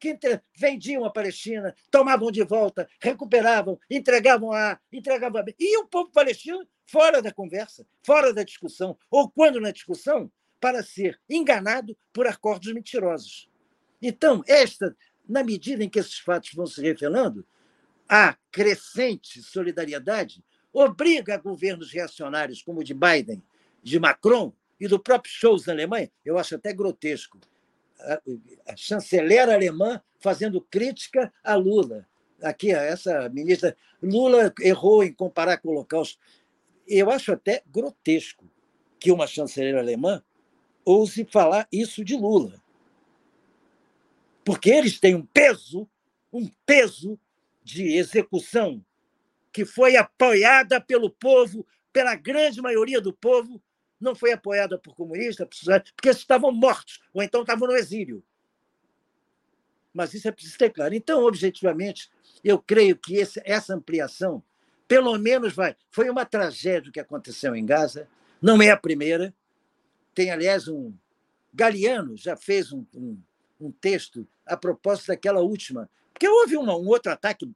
Que 0.00 0.18
vendiam 0.54 1.04
a 1.04 1.10
Palestina, 1.10 1.74
tomavam 1.90 2.30
de 2.30 2.42
volta, 2.42 2.86
recuperavam, 3.00 3.78
entregavam 3.88 4.52
a, 4.52 4.78
entregavam 4.92 5.40
a. 5.40 5.44
E 5.58 5.78
o 5.78 5.86
povo 5.86 6.10
palestino 6.10 6.66
fora 6.86 7.22
da 7.22 7.32
conversa, 7.32 7.86
fora 8.02 8.32
da 8.32 8.42
discussão, 8.42 8.96
ou 9.10 9.30
quando 9.30 9.60
na 9.60 9.70
discussão, 9.70 10.30
para 10.60 10.82
ser 10.82 11.20
enganado 11.28 11.96
por 12.12 12.26
acordos 12.26 12.72
mentirosos. 12.72 13.50
Então, 14.00 14.42
esta, 14.46 14.96
na 15.28 15.44
medida 15.44 15.84
em 15.84 15.88
que 15.88 15.98
esses 15.98 16.18
fatos 16.18 16.52
vão 16.54 16.66
se 16.66 16.80
revelando, 16.80 17.46
a 18.08 18.36
crescente 18.50 19.42
solidariedade 19.42 20.42
obriga 20.72 21.36
governos 21.36 21.92
reacionários 21.92 22.62
como 22.62 22.80
o 22.80 22.84
de 22.84 22.94
Biden, 22.94 23.42
de 23.82 23.98
Macron 23.98 24.52
e 24.80 24.88
do 24.88 24.98
próprio 24.98 25.32
Scholz 25.32 25.66
na 25.66 25.72
Alemanha, 25.72 26.10
eu 26.24 26.38
acho 26.38 26.54
até 26.56 26.72
grotesco, 26.72 27.38
a 28.66 28.76
chanceler 28.76 29.48
alemã 29.48 30.02
fazendo 30.18 30.60
crítica 30.60 31.32
a 31.42 31.54
Lula. 31.54 32.06
Aqui, 32.42 32.72
essa 32.72 33.28
ministra 33.28 33.76
Lula 34.02 34.52
errou 34.60 35.02
em 35.02 35.12
comparar 35.12 35.58
com 35.58 35.68
o 35.68 35.70
Holocausto. 35.72 36.18
Eu 36.86 37.10
acho 37.10 37.32
até 37.32 37.62
grotesco 37.66 38.48
que 38.98 39.10
uma 39.10 39.26
chanceler 39.26 39.76
alemã 39.76 40.22
ouse 40.84 41.24
falar 41.24 41.66
isso 41.72 42.04
de 42.04 42.16
Lula 42.16 42.62
porque 44.44 44.70
eles 44.70 45.00
têm 45.00 45.14
um 45.14 45.24
peso, 45.24 45.88
um 46.32 46.48
peso 46.66 47.18
de 47.62 47.96
execução 47.96 48.84
que 49.50 49.64
foi 49.64 49.96
apoiada 49.96 50.80
pelo 50.80 51.08
povo, 51.08 51.66
pela 51.92 52.14
grande 52.14 52.60
maioria 52.60 53.00
do 53.00 53.12
povo, 53.12 53.62
não 53.98 54.14
foi 54.14 54.32
apoiada 54.32 54.78
por 54.78 54.94
comunistas, 54.94 55.48
porque 55.96 56.10
estavam 56.10 56.52
mortos, 56.52 57.00
ou 57.12 57.22
então 57.22 57.40
estavam 57.40 57.68
no 57.68 57.74
exílio. 57.74 58.22
Mas 59.92 60.12
isso 60.12 60.28
é 60.28 60.32
preciso 60.32 60.58
ter 60.58 60.70
claro. 60.70 60.92
Então, 60.92 61.24
objetivamente, 61.24 62.10
eu 62.42 62.58
creio 62.58 62.96
que 62.96 63.14
esse, 63.14 63.40
essa 63.44 63.74
ampliação 63.74 64.42
Pelo 64.86 65.16
menos 65.18 65.54
vai. 65.54 65.76
Foi 65.90 66.10
uma 66.10 66.24
tragédia 66.24 66.92
que 66.92 67.00
aconteceu 67.00 67.54
em 67.54 67.64
Gaza, 67.64 68.08
não 68.40 68.60
é 68.60 68.70
a 68.70 68.76
primeira. 68.76 69.34
Tem, 70.14 70.30
aliás, 70.30 70.68
um. 70.68 70.92
Galeano 71.52 72.16
já 72.16 72.36
fez 72.36 72.72
um, 72.72 72.84
um, 72.92 73.18
um 73.60 73.70
texto 73.70 74.26
a 74.44 74.56
propósito 74.56 75.06
daquela 75.06 75.40
última, 75.40 75.88
porque 76.12 76.28
houve 76.28 76.56
uma, 76.56 76.76
um 76.76 76.86
outro 76.88 77.12
ataque. 77.12 77.50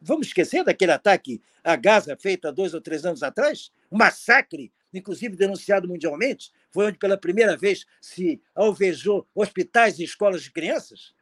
Vamos 0.00 0.28
esquecer 0.28 0.64
daquele 0.64 0.92
ataque 0.92 1.40
a 1.62 1.76
Gaza 1.76 2.16
feito 2.16 2.46
há 2.46 2.50
dois 2.50 2.74
ou 2.74 2.80
três 2.80 3.04
anos 3.04 3.22
atrás? 3.22 3.72
Um 3.90 3.96
massacre, 3.96 4.72
inclusive 4.92 5.36
denunciado 5.36 5.88
mundialmente. 5.88 6.52
Foi 6.70 6.86
onde 6.86 6.98
pela 6.98 7.16
primeira 7.16 7.56
vez 7.56 7.86
se 8.00 8.40
alvejou 8.54 9.26
hospitais 9.34 9.98
e 9.98 10.04
escolas 10.04 10.42
de 10.42 10.52
crianças. 10.52 11.14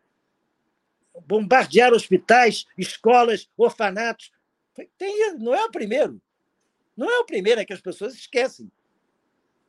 Bombardear 1.26 1.92
hospitais, 1.92 2.66
escolas, 2.76 3.48
orfanatos. 3.56 4.32
Tem, 4.74 5.34
não 5.38 5.54
é 5.54 5.64
o 5.64 5.70
primeiro. 5.70 6.20
Não 6.96 7.10
é 7.10 7.18
o 7.18 7.24
primeiro, 7.24 7.60
é 7.60 7.64
que 7.64 7.72
as 7.72 7.80
pessoas 7.80 8.14
esquecem. 8.14 8.70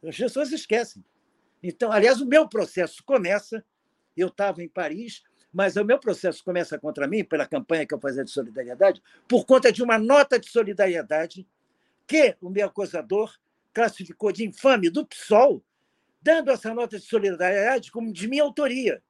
As 0.04 0.18
pessoas 0.18 0.52
esquecem. 0.52 1.04
Então, 1.62 1.92
aliás, 1.92 2.20
o 2.20 2.26
meu 2.26 2.48
processo 2.48 3.04
começa. 3.04 3.64
Eu 4.16 4.28
estava 4.28 4.62
em 4.62 4.68
Paris, 4.68 5.24
mas 5.52 5.76
o 5.76 5.86
meu 5.86 6.00
processo 6.00 6.44
começa 6.44 6.78
contra 6.78 7.08
mim, 7.08 7.24
pela 7.24 7.48
campanha 7.48 7.86
que 7.86 7.94
eu 7.94 8.00
fazia 8.00 8.24
de 8.24 8.32
solidariedade, 8.32 9.02
por 9.28 9.46
conta 9.46 9.72
de 9.72 9.82
uma 9.82 9.98
nota 9.98 10.40
de 10.40 10.50
solidariedade 10.50 11.48
que 12.06 12.36
o 12.42 12.50
meu 12.50 12.68
acusador 12.68 13.34
classificou 13.74 14.32
de 14.32 14.46
infame 14.46 14.90
do 14.90 15.06
PSOL, 15.06 15.64
dando 16.22 16.52
essa 16.52 16.74
nota 16.74 17.00
de 17.00 17.06
solidariedade 17.06 17.92
como 17.92 18.12
de 18.12 18.28
minha 18.28 18.44
autoria, 18.44 19.02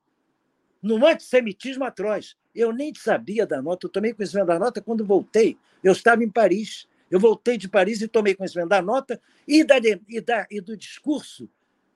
num 0.82 1.06
antissemitismo 1.06 1.84
atroz. 1.84 2.38
Eu 2.56 2.72
nem 2.72 2.94
sabia 2.94 3.46
da 3.46 3.62
nota, 3.62 3.88
eu 3.88 3.90
tomei 3.90 4.14
conhecimento 4.14 4.48
da 4.48 4.60
nota 4.60 4.82
quando 4.82 5.06
voltei. 5.06 5.58
Eu 5.84 5.92
estava 5.92 6.24
em 6.24 6.30
Paris. 6.30 6.88
Eu 7.10 7.20
voltei 7.20 7.58
de 7.58 7.68
Paris 7.68 8.02
e 8.02 8.08
tomei 8.08 8.34
conhecimento 8.36 8.70
da 8.70 8.82
nota 8.82 9.22
e, 9.48 9.64
da, 9.64 9.76
e, 10.08 10.22
da, 10.22 10.48
e 10.50 10.62
do 10.62 10.76
discurso 10.76 11.50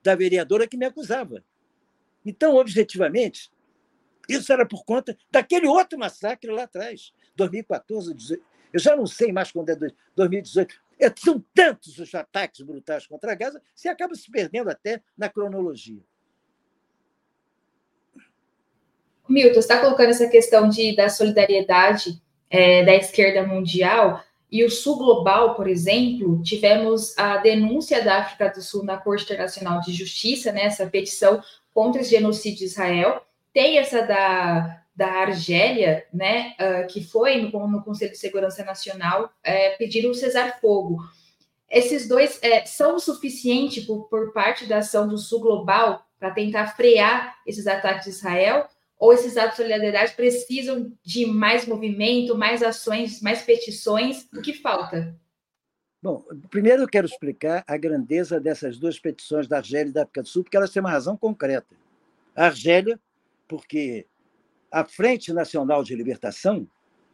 da 0.04 0.16
vereadora 0.16 0.68
que 0.68 0.78
me 0.78 0.86
acusava. 0.86 1.44
Então, 2.26 2.56
objetivamente, 2.56 3.50
isso 4.28 4.52
era 4.52 4.66
por 4.66 4.84
conta 4.84 5.18
daquele 5.32 5.68
outro 5.68 5.98
massacre 5.98 6.52
lá 6.52 6.64
atrás, 6.64 7.14
2014, 7.36 8.14
18. 8.14 8.44
Eu 8.74 8.80
já 8.80 8.96
não 8.96 9.08
sei 9.08 9.32
mais 9.32 9.52
quando 9.52 9.70
é 9.70 9.78
2018. 10.16 10.76
É, 11.00 11.14
são 11.16 11.44
tantos 11.54 11.98
os 12.00 12.14
ataques 12.14 12.62
brutais 12.62 13.08
contra 13.08 13.32
a 13.32 13.36
Gaza, 13.36 13.62
você 13.74 13.88
acaba 13.88 14.16
se 14.16 14.30
perdendo 14.30 14.70
até 14.70 15.02
na 15.18 15.30
cronologia. 15.30 16.04
Milton, 19.34 19.54
você 19.54 19.60
está 19.60 19.80
colocando 19.80 20.10
essa 20.10 20.28
questão 20.28 20.70
de, 20.70 20.96
da 20.96 21.10
solidariedade 21.10 22.22
é, 22.50 22.84
da 22.84 22.96
esquerda 22.96 23.46
mundial 23.46 24.24
e 24.50 24.64
o 24.64 24.72
Sul 24.72 24.98
Global, 24.98 25.56
por 25.56 25.68
exemplo, 25.68 26.42
tivemos 26.42 27.18
a 27.18 27.38
denúncia 27.38 28.04
da 28.04 28.20
África 28.20 28.50
do 28.50 28.62
Sul 28.62 28.84
na 28.84 28.98
Corte 28.98 29.26
Internacional 29.26 29.82
de 29.82 29.92
Justiça, 29.92 30.52
né, 30.54 30.64
essa 30.64 30.88
petição 30.88 31.42
contra 31.74 32.02
o 32.02 32.06
genocídio 32.06 32.60
de 32.60 32.66
Israel. 32.66 33.22
Tem 33.54 33.78
essa 33.78 34.02
da, 34.04 34.82
da 34.96 35.08
Argélia, 35.08 36.06
né, 36.14 36.56
uh, 36.60 36.88
que 36.88 37.04
foi 37.04 37.42
no, 37.42 37.68
no, 37.68 37.84
Conselho 37.84 38.12
de 38.12 38.18
Segurança 38.18 38.64
Nacional, 38.64 39.30
é, 39.44 39.76
o 40.08 40.14
cessar-fogo. 40.14 41.00
Esses 41.70 42.08
dois 42.08 42.40
é, 42.42 42.66
são 42.66 42.96
o 42.96 43.00
suficiente 43.00 43.82
por, 43.82 44.08
por 44.08 44.32
parte 44.32 44.66
da 44.66 44.78
ação 44.78 45.10
do 45.10 45.18
Sul 45.18 45.42
Global 45.42 46.06
para 46.18 46.32
tentar 46.32 46.68
frear 46.68 47.36
esses 47.46 47.68
ataques 47.68 48.06
de 48.06 48.12
Israel? 48.12 48.66
Ou 49.00 49.14
esses 49.14 49.38
atos 49.38 49.52
de 49.52 49.58
solidariedade 49.58 50.14
precisam 50.14 50.92
de 51.04 51.26
mais 51.26 51.66
movimento, 51.66 52.38
mais 52.38 52.64
ações, 52.64 53.22
mais 53.22 53.42
petições? 53.42 54.28
O 54.36 54.42
que 54.42 54.54
falta? 54.54 55.16
Bom, 56.02 56.24
primeiro 56.50 56.84
eu 56.84 56.88
quero 56.88 57.08
explicar 57.08 57.64
a 57.68 57.78
grandeza 57.78 58.40
dessas 58.40 58.78
duas 58.78 59.00
petições 59.00 59.48
da 59.48 59.58
Argélia 59.58 59.90
e 59.90 59.94
da 59.94 60.04
África 60.04 60.22
do 60.22 60.28
Sul, 60.28 60.44
porque 60.44 60.58
elas 60.58 60.72
têm 60.72 60.80
uma 60.80 60.92
razão 60.92 61.18
concreta. 61.18 61.76
A 62.36 62.46
Argélia, 62.46 63.00
porque 63.48 64.06
a 64.72 64.84
Frente 64.84 65.34
Nacional 65.34 65.84
de 65.84 65.96
Libertação 65.96 66.68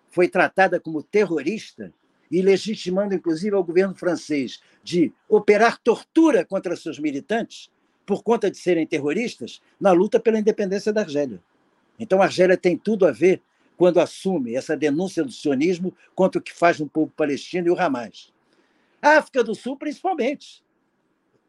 foi 0.09 0.27
tratada 0.27 0.79
como 0.79 1.01
terrorista 1.01 1.93
e 2.29 2.41
legitimando, 2.41 3.13
inclusive, 3.13 3.55
ao 3.55 3.63
governo 3.63 3.95
francês 3.95 4.61
de 4.83 5.13
operar 5.29 5.79
tortura 5.81 6.45
contra 6.45 6.75
seus 6.75 6.99
militantes 6.99 7.71
por 8.05 8.23
conta 8.23 8.51
de 8.51 8.57
serem 8.57 8.85
terroristas 8.85 9.61
na 9.79 9.91
luta 9.91 10.19
pela 10.19 10.39
independência 10.39 10.91
da 10.91 11.01
Argélia. 11.01 11.41
Então, 12.03 12.21
a 12.21 12.25
Argélia 12.25 12.57
tem 12.57 12.77
tudo 12.77 13.07
a 13.07 13.11
ver 13.11 13.41
quando 13.77 14.01
assume 14.01 14.55
essa 14.55 14.75
denúncia 14.75 15.23
do 15.23 15.31
sionismo 15.31 15.95
contra 16.13 16.37
o 16.37 16.43
que 16.43 16.53
faz 16.53 16.77
no 16.77 16.87
povo 16.87 17.11
palestino 17.15 17.67
e 17.67 17.71
o 17.71 17.79
Hamas. 17.79 18.33
A 19.01 19.17
África 19.17 19.41
do 19.41 19.55
Sul, 19.55 19.77
principalmente. 19.77 20.61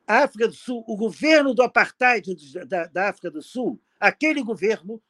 A 0.07 0.23
África 0.23 0.47
do 0.47 0.55
Sul, 0.55 0.85
o 0.87 0.97
governo 0.97 1.55
do 1.55 1.63
apartheid 1.63 2.37
da, 2.67 2.87
da 2.87 3.09
África 3.09 3.33
do 3.33 3.43
Sul, 3.43 3.81
aquele 3.99 4.45
governo 4.45 5.03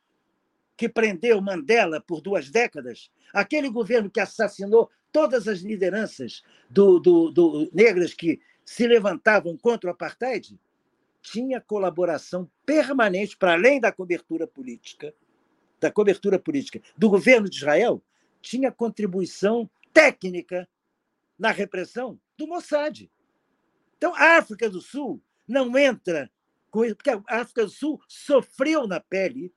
que 0.78 0.88
prendeu 0.88 1.40
Mandela 1.42 2.00
por 2.00 2.22
duas 2.22 2.48
décadas, 2.48 3.10
aquele 3.32 3.68
governo 3.68 4.10
que 4.10 4.20
assassinou 4.20 4.90
todas 5.12 5.46
as 5.46 5.60
lideranças 5.60 6.42
do, 6.70 6.98
do, 6.98 7.30
do 7.30 7.70
negras 7.72 8.14
que 8.14 8.40
se 8.64 8.86
levantavam 8.86 9.58
contra 9.58 9.90
o 9.90 9.92
apartheid, 9.92 10.58
tinha 11.20 11.60
colaboração 11.60 12.50
permanente, 12.64 13.36
para 13.36 13.52
além 13.52 13.78
da 13.78 13.92
cobertura 13.92 14.46
política, 14.46 15.14
da 15.84 15.92
cobertura 15.92 16.38
política 16.38 16.80
do 16.96 17.10
governo 17.10 17.46
de 17.46 17.56
Israel 17.56 18.02
tinha 18.40 18.72
contribuição 18.72 19.68
técnica 19.92 20.66
na 21.38 21.50
repressão 21.50 22.18
do 22.38 22.46
Mossad. 22.46 23.10
Então, 23.98 24.14
a 24.14 24.38
África 24.38 24.70
do 24.70 24.80
Sul 24.80 25.22
não 25.46 25.76
entra 25.76 26.30
com 26.70 26.86
isso, 26.86 26.96
porque 26.96 27.10
a 27.10 27.22
África 27.28 27.66
do 27.66 27.70
Sul 27.70 28.00
sofreu 28.08 28.86
na 28.86 28.98
pele, 28.98 29.52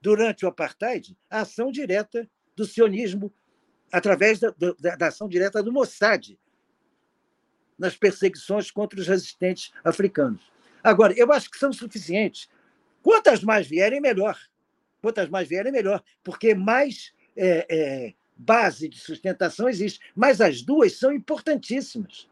durante 0.00 0.44
o 0.44 0.48
apartheid, 0.48 1.16
a 1.30 1.42
ação 1.42 1.70
direta 1.70 2.28
do 2.56 2.66
sionismo 2.66 3.32
através 3.92 4.40
da, 4.40 4.50
da, 4.50 4.96
da 4.96 5.06
ação 5.06 5.28
direta 5.28 5.62
do 5.62 5.72
Mossad 5.72 6.36
nas 7.78 7.96
perseguições 7.96 8.72
contra 8.72 8.98
os 8.98 9.06
resistentes 9.06 9.70
africanos. 9.84 10.50
Agora, 10.82 11.14
eu 11.16 11.30
acho 11.32 11.48
que 11.48 11.58
são 11.58 11.72
suficientes. 11.72 12.48
Quantas 13.02 13.44
mais 13.44 13.68
vierem, 13.68 14.00
melhor. 14.00 14.36
Quantas 15.00 15.28
mais 15.28 15.48
vierem, 15.48 15.72
melhor, 15.72 16.02
porque 16.22 16.54
mais 16.54 17.12
é, 17.36 17.66
é, 17.70 18.14
base 18.36 18.88
de 18.88 18.98
sustentação 18.98 19.68
existe. 19.68 20.00
Mas 20.14 20.40
as 20.40 20.62
duas 20.62 20.98
são 20.98 21.12
importantíssimas. 21.12 22.28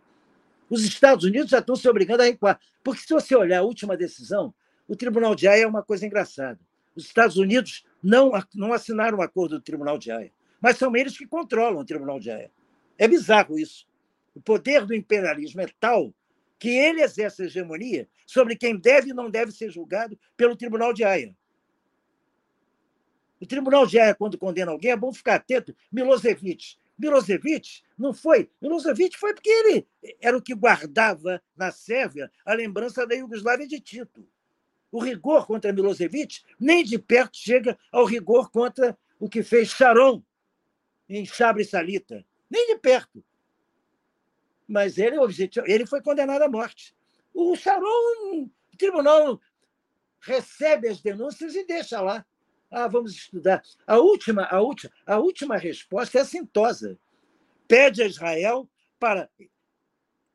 Os 0.69 0.85
Estados 0.85 1.25
Unidos 1.25 1.51
já 1.51 1.61
estão 1.61 1.77
se 1.77 1.89
obrigando 1.89 2.23
a 2.23 2.27
recuar. 2.27 2.61
Porque, 2.83 3.03
se 3.03 3.15
você 3.15 3.35
olhar 3.35 3.61
a 3.61 3.63
última 3.63 3.97
decisão, 3.97 4.55
o 4.87 4.97
Tribunal 4.97 5.35
de 5.35 5.49
Haia 5.49 5.63
é 5.63 5.67
uma 5.67 5.83
coisa 5.83 6.07
engraçada. 6.07 6.59
Os 6.95 7.05
Estados 7.05 7.37
Unidos 7.37 7.85
não, 8.03 8.33
não 8.55 8.73
assinaram 8.73 9.19
o 9.19 9.23
acordo 9.23 9.57
do 9.57 9.63
Tribunal 9.63 9.99
de 9.99 10.11
Haia, 10.11 10.33
mas 10.61 10.77
são 10.77 10.97
eles 10.97 11.17
que 11.17 11.27
controlam 11.27 11.81
o 11.81 11.85
Tribunal 11.85 12.19
de 12.19 12.31
Haia. 12.31 12.51
É 12.99 13.07
bizarro 13.07 13.59
isso. 13.59 13.87
O 14.35 14.41
poder 14.41 14.85
do 14.85 14.95
imperialismo 14.95 15.61
é 15.61 15.69
tal 15.79 16.13
que 16.59 16.69
ele 16.69 17.03
exerce 17.03 17.45
hegemonia 17.45 18.09
sobre 18.27 18.57
quem 18.57 18.77
deve 18.77 19.11
e 19.11 19.15
não 19.15 19.31
deve 19.31 19.53
ser 19.53 19.71
julgado 19.71 20.19
pelo 20.37 20.57
Tribunal 20.57 20.93
de 20.93 21.05
Haia. 21.05 21.37
O 23.41 23.47
tribunal 23.47 23.85
Haia, 23.85 24.15
quando 24.15 24.37
condena 24.37 24.73
alguém, 24.73 24.91
é 24.91 24.97
bom 24.97 25.13
ficar 25.13 25.37
atento. 25.37 25.75
Milosevic. 25.93 26.77
Milosevic 26.99 27.83
não 27.97 28.13
foi. 28.13 28.51
Milosevic 28.61 29.17
foi 29.17 29.33
porque 29.33 29.49
ele 29.49 29.87
era 30.21 30.37
o 30.37 30.43
que 30.43 30.55
guardava 30.55 31.41
na 31.57 31.71
Sérvia 31.71 32.31
a 32.45 32.53
lembrança 32.53 33.07
da 33.07 33.15
Iugoslávia 33.15 33.69
de 33.69 33.79
Tito. 33.81 34.27
O 34.91 34.99
rigor 34.99 35.47
contra 35.47 35.73
Milosevic 35.73 36.41
nem 36.59 36.83
de 36.83 36.99
perto 36.99 37.37
chega 37.37 37.79
ao 37.93 38.05
rigor 38.05 38.51
contra 38.51 38.99
o 39.21 39.29
que 39.29 39.43
fez 39.43 39.69
Sharon 39.69 40.23
em 41.09 41.25
Chabre 41.25 41.65
Salita. 41.65 42.25
Nem 42.51 42.75
de 42.75 42.81
perto. 42.81 43.23
Mas 44.67 44.99
ele, 44.99 45.17
ele 45.67 45.87
foi 45.87 46.03
condenado 46.03 46.43
à 46.43 46.49
morte. 46.49 46.95
O 47.33 47.55
Sharon, 47.55 48.43
o 48.45 48.77
tribunal 48.77 49.41
recebe 50.21 50.89
as 50.89 51.01
denúncias 51.01 51.55
e 51.55 51.65
deixa 51.65 52.01
lá. 52.01 52.27
Ah, 52.71 52.87
vamos 52.87 53.13
estudar. 53.13 53.63
A 53.87 53.99
última, 53.99 54.45
a 54.45 54.61
última, 54.61 54.93
a 55.07 55.19
última 55.19 55.57
resposta 55.57 56.19
é 56.19 56.21
assintosa. 56.21 56.99
Pede 57.67 58.03
a 58.03 58.07
Israel 58.07 58.69
para 58.99 59.31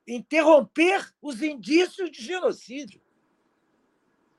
interromper 0.08 1.14
os 1.22 1.42
indícios 1.42 2.12
de 2.12 2.22
genocídio. 2.24 3.02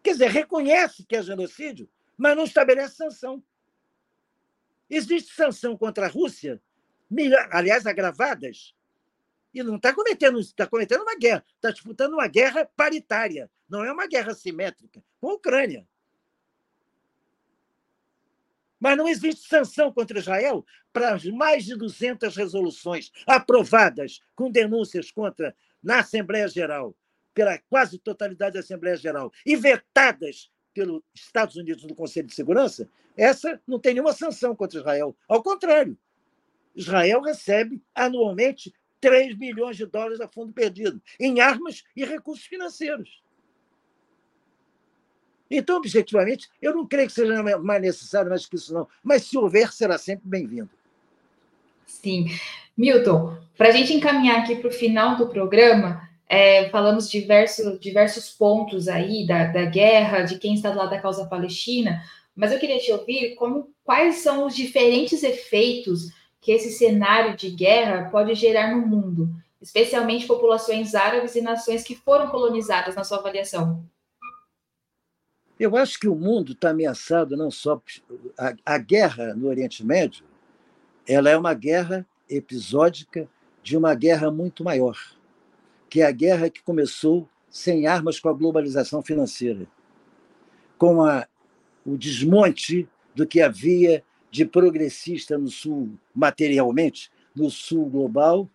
Quer 0.03 0.13
dizer, 0.13 0.31
reconhece 0.31 1.05
que 1.07 1.17
é 1.17 1.23
genocídio, 1.23 1.89
mas 2.17 2.37
não 2.37 2.45
estabelece 2.45 2.97
sanção. 2.97 3.43
Existe 4.91 5.35
sanção 5.35 5.77
contra 5.77 6.07
a 6.07 6.09
Rússia, 6.09 6.61
aliás, 7.51 7.87
agravadas, 7.87 8.75
e 9.53 9.63
não 9.63 9.77
está 9.77 9.95
cometendo, 9.95 10.39
está 10.41 10.67
cometendo 10.67 11.03
uma 11.03 11.17
guerra, 11.17 11.45
está 11.55 11.71
disputando 11.71 12.13
uma 12.15 12.27
guerra 12.27 12.69
paritária, 12.77 13.51
não 13.69 13.85
é 13.85 13.93
uma 13.93 14.07
guerra 14.07 14.35
simétrica 14.35 15.03
com 15.21 15.31
a 15.31 15.35
Ucrânia. 15.35 15.89
Mas 18.79 18.97
não 18.97 19.09
existe 19.09 19.49
sanção 19.49 19.93
contra 19.93 20.19
Israel 20.19 20.65
para 20.93 21.15
as 21.15 21.25
mais 21.25 21.65
de 21.65 21.77
200 21.77 22.37
resoluções 22.37 23.11
aprovadas 23.27 24.21
com 24.35 24.51
denúncias 24.51 25.11
contra 25.11 25.55
na 25.83 26.01
Assembleia 26.01 26.49
Geral, 26.49 26.97
pela 27.35 27.59
quase 27.69 27.99
totalidade 27.99 28.55
da 28.55 28.61
Assembleia 28.61 28.97
Geral, 28.97 29.33
e 29.45 29.57
vetadas 29.57 30.51
pelos 30.73 31.03
Estados 31.15 31.57
Unidos 31.57 31.85
no 31.85 31.95
Conselho 31.95 32.27
de 32.27 32.35
Segurança, 32.35 32.89
essa 33.17 33.61
não 33.67 33.79
tem 33.79 33.95
nenhuma 33.95 34.13
sanção 34.13 34.57
contra 34.57 34.79
Israel. 34.79 35.17
Ao 35.29 35.43
contrário, 35.43 35.97
Israel 36.75 37.21
recebe 37.21 37.81
anualmente 37.95 38.73
3 39.01 39.37
bilhões 39.37 39.77
de 39.77 39.87
dólares 39.87 40.21
a 40.21 40.29
fundo 40.29 40.53
perdido 40.53 41.01
em 41.21 41.41
armas 41.41 41.85
e 41.95 42.05
recursos 42.05 42.47
financeiros. 42.47 43.23
Então, 45.51 45.77
objetivamente, 45.77 46.49
eu 46.61 46.75
não 46.75 46.87
creio 46.87 47.07
que 47.07 47.13
seja 47.13 47.43
mais 47.59 47.83
necessário 47.83 48.31
mais 48.31 48.47
que 48.47 48.57
isso, 48.57 48.73
não. 48.73 48.89
Mas 49.03 49.25
se 49.25 49.37
houver, 49.37 49.73
será 49.73 49.99
sempre 49.99 50.23
bem-vindo. 50.27 50.71
Sim. 51.87 52.27
Milton, 52.77 53.37
para 53.57 53.69
a 53.69 53.73
gente 53.73 53.93
encaminhar 53.93 54.41
aqui 54.41 54.57
para 54.57 54.69
o 54.69 54.73
final 54.73 55.17
do 55.17 55.29
programa, 55.29 56.09
é, 56.29 56.69
falamos 56.71 57.09
diversos, 57.09 57.79
diversos 57.79 58.31
pontos 58.31 58.89
aí 58.89 59.27
da, 59.27 59.47
da 59.47 59.65
guerra, 59.67 60.23
de 60.23 60.39
quem 60.39 60.55
está 60.55 60.71
do 60.71 60.79
lado 60.79 60.91
da 60.91 61.01
causa 61.01 61.27
palestina, 61.27 62.03
mas 62.35 62.51
eu 62.51 62.59
queria 62.59 62.79
te 62.79 62.91
ouvir 62.91 63.35
como, 63.37 63.71
quais 63.85 64.17
são 64.17 64.47
os 64.47 64.57
diferentes 64.57 65.23
efeitos 65.23 66.11
que 66.41 66.51
esse 66.51 66.73
cenário 66.73 67.37
de 67.37 67.51
guerra 67.51 68.09
pode 68.11 68.35
gerar 68.35 68.75
no 68.75 68.87
mundo, 68.87 69.31
especialmente 69.63 70.27
populações 70.27 70.95
árabes 70.95 71.37
e 71.37 71.41
nações 71.41 71.85
que 71.85 71.95
foram 71.95 72.29
colonizadas, 72.29 72.97
na 72.97 73.05
sua 73.05 73.19
avaliação? 73.19 73.85
Eu 75.59 75.77
acho 75.77 75.99
que 75.99 76.09
o 76.09 76.15
mundo 76.15 76.53
está 76.53 76.71
ameaçado 76.71 77.37
não 77.37 77.51
só 77.51 77.81
a, 78.39 78.55
a 78.67 78.79
guerra 78.79 79.35
no 79.35 79.49
Oriente 79.49 79.85
Médio, 79.85 80.25
ela 81.07 81.31
é 81.31 81.37
uma 81.37 81.55
guerra 81.55 82.07
episódica 82.29 83.29
de 83.63 83.77
uma 83.77 83.95
guerra 83.95 84.31
muito 84.31 84.65
maior, 84.65 84.99
que 85.89 86.01
é 86.01 86.07
a 86.07 86.11
guerra 86.11 86.51
que 86.51 86.63
começou 86.63 87.29
sem 87.49 87.87
armas 87.87 88.19
com 88.19 88.29
a 88.29 88.33
globalização 88.33 89.01
financeira, 89.01 89.67
com 90.77 91.03
a, 91.03 91.27
o 91.87 91.97
desmonte 91.97 92.89
do 93.15 93.27
que 93.27 93.41
havia 93.41 94.03
de 94.31 94.45
progressista 94.45 95.39
no 95.39 95.49
Sul, 95.49 95.97
materialmente, 96.13 97.13
no 97.35 97.49
Sul 97.49 97.87
global, 97.87 98.51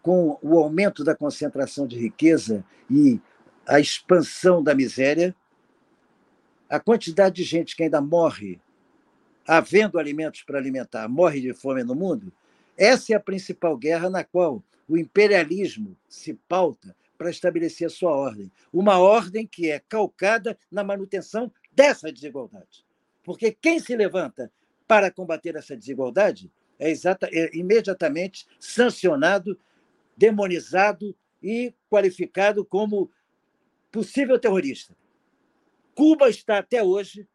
com 0.00 0.38
o 0.40 0.58
aumento 0.58 1.04
da 1.04 1.14
concentração 1.14 1.86
de 1.86 1.98
riqueza 1.98 2.64
e 2.90 3.20
a 3.66 3.78
expansão 3.78 4.62
da 4.62 4.74
miséria, 4.74 5.36
a 6.68 6.78
quantidade 6.78 7.36
de 7.36 7.44
gente 7.44 7.74
que 7.74 7.82
ainda 7.82 8.00
morre, 8.00 8.60
havendo 9.46 9.98
alimentos 9.98 10.42
para 10.42 10.58
alimentar, 10.58 11.08
morre 11.08 11.40
de 11.40 11.54
fome 11.54 11.82
no 11.82 11.94
mundo, 11.94 12.32
essa 12.76 13.12
é 13.12 13.16
a 13.16 13.20
principal 13.20 13.76
guerra 13.76 14.10
na 14.10 14.22
qual 14.22 14.62
o 14.88 14.96
imperialismo 14.96 15.96
se 16.08 16.34
pauta 16.48 16.94
para 17.16 17.30
estabelecer 17.30 17.88
a 17.88 17.90
sua 17.90 18.12
ordem. 18.12 18.50
Uma 18.72 18.98
ordem 18.98 19.46
que 19.46 19.70
é 19.70 19.80
calcada 19.80 20.56
na 20.70 20.84
manutenção 20.84 21.52
dessa 21.72 22.12
desigualdade. 22.12 22.86
Porque 23.24 23.50
quem 23.50 23.80
se 23.80 23.96
levanta 23.96 24.50
para 24.86 25.10
combater 25.10 25.56
essa 25.56 25.76
desigualdade 25.76 26.50
é, 26.78 26.90
exata, 26.90 27.28
é 27.32 27.50
imediatamente 27.56 28.46
sancionado, 28.60 29.58
demonizado 30.16 31.14
e 31.42 31.74
qualificado 31.90 32.64
como 32.64 33.10
possível 33.90 34.38
terrorista. 34.38 34.94
Cuba 35.98 36.30
está 36.30 36.58
até 36.58 36.80
hoje, 36.80 37.28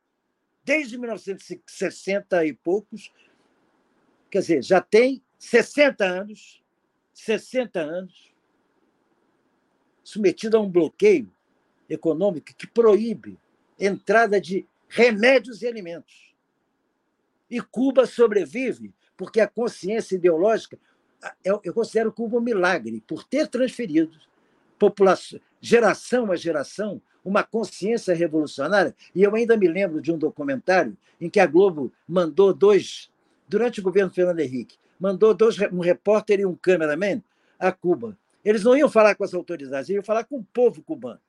desde 0.64 0.97
1960 0.97 2.45
e 2.45 2.53
poucos, 2.53 3.11
quer 4.32 4.39
dizer, 4.39 4.64
já 4.64 4.80
tem 4.80 5.22
60 5.38 6.05
anos, 6.05 6.64
60 7.14 7.82
anos, 7.82 8.34
submetido 10.01 10.55
a 10.55 10.61
um 10.61 10.70
bloqueio 10.70 11.30
econômico 11.89 12.55
que 12.57 12.66
proíbe 12.66 13.38
entrada 13.78 14.39
de 14.39 14.66
remédios 14.88 15.61
e 15.61 15.68
alimentos. 15.68 16.34
E 17.49 17.59
Cuba 17.59 18.05
sobrevive 18.05 18.93
porque 19.18 19.41
a 19.41 19.47
consciência 19.47 20.16
ideológica, 20.16 20.80
eu 21.43 21.74
considero 21.74 22.14
Cuba 22.14 22.38
um 22.38 22.41
milagre 22.41 23.03
por 23.05 23.26
ter 23.26 23.49
transferido 23.49 24.18
população, 24.84 25.39
geração 25.61 26.31
a 26.31 26.36
geração 26.36 27.01
uma 27.23 27.41
consciência 27.41 28.13
revolucionária. 28.13 28.93
E 29.15 29.23
eu 29.23 29.34
ainda 29.34 29.55
me 29.55 29.67
lembro 29.67 30.01
de 30.01 30.11
um 30.11 30.17
documentário 30.17 30.97
em 31.21 31.29
que 31.29 31.39
a 31.39 31.45
Globo 31.45 31.93
mandou 32.05 32.53
dois, 32.53 33.09
durante 33.47 33.79
o 33.79 33.84
governo 33.84 34.11
Fernando 34.11 34.41
Henrique, 34.41 34.75
mandou 34.99 35.34
dois, 35.34 35.57
um 35.71 35.79
repórter 35.79 36.41
e 36.41 36.45
um 36.45 36.53
cameraman 36.53 37.21
a 37.57 37.71
Cuba. 37.71 38.17
Eles 38.43 38.63
não 38.63 38.75
iam 38.75 38.89
falar 38.89 39.15
com 39.15 39.23
as 39.23 39.34
autoridades, 39.34 39.89
iam 39.89 40.03
falar 40.03 40.25
com 40.25 40.39
o 40.39 40.43
povo 40.43 40.84
cubano. 40.84 41.19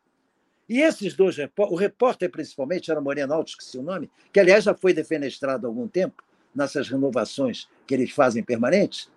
E 0.69 0.81
esses 0.81 1.15
dois, 1.15 1.37
o 1.57 1.77
repórter 1.77 2.29
principalmente 2.29 2.91
era 2.91 3.01
Moreno 3.01 3.35
Alto, 3.35 3.51
esqueci 3.51 3.79
o 3.79 3.83
nome, 3.83 4.11
que 4.33 4.41
aliás 4.41 4.65
já 4.65 4.75
foi 4.75 4.93
defenestrado 4.93 5.65
há 5.65 5.71
algum 5.71 5.87
tempo 5.87 6.25
nessas 6.53 6.89
renovações 6.89 7.69
que 7.87 7.95
eles 7.95 8.11
fazem 8.11 8.43
permanentes, 8.43 9.09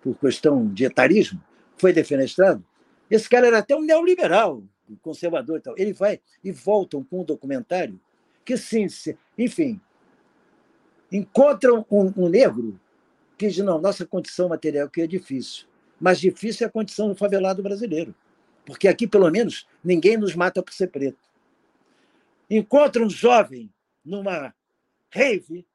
por 0.00 0.14
questão 0.16 0.68
de 0.68 0.84
etarismo, 0.84 1.42
foi 1.76 1.92
defenestrado. 1.92 2.62
Esse 3.10 3.28
cara 3.28 3.46
era 3.46 3.58
até 3.58 3.76
um 3.76 3.82
neoliberal, 3.82 4.64
conservador 5.02 5.58
e 5.58 5.62
tal. 5.62 5.74
Ele 5.76 5.92
vai 5.92 6.20
e 6.42 6.50
voltam 6.50 7.02
com 7.02 7.20
um 7.20 7.24
documentário 7.24 8.00
que, 8.44 8.56
sim, 8.56 8.86
enfim, 9.38 9.80
encontram 11.10 11.86
um, 11.90 12.12
um 12.16 12.28
negro 12.28 12.78
que 13.36 13.48
diz, 13.48 13.58
não, 13.58 13.80
nossa 13.80 14.06
condição 14.06 14.48
material 14.48 14.86
aqui 14.86 15.02
é 15.02 15.06
difícil, 15.06 15.66
mas 16.00 16.20
difícil 16.20 16.66
é 16.66 16.68
a 16.68 16.72
condição 16.72 17.08
do 17.08 17.14
favelado 17.14 17.62
brasileiro, 17.62 18.14
porque 18.64 18.86
aqui, 18.86 19.06
pelo 19.06 19.30
menos, 19.30 19.66
ninguém 19.82 20.16
nos 20.16 20.34
mata 20.34 20.62
por 20.62 20.72
ser 20.72 20.88
preto. 20.88 21.18
Encontra 22.48 23.02
um 23.02 23.10
jovem 23.10 23.72
numa 24.04 24.54
rave 25.10 25.66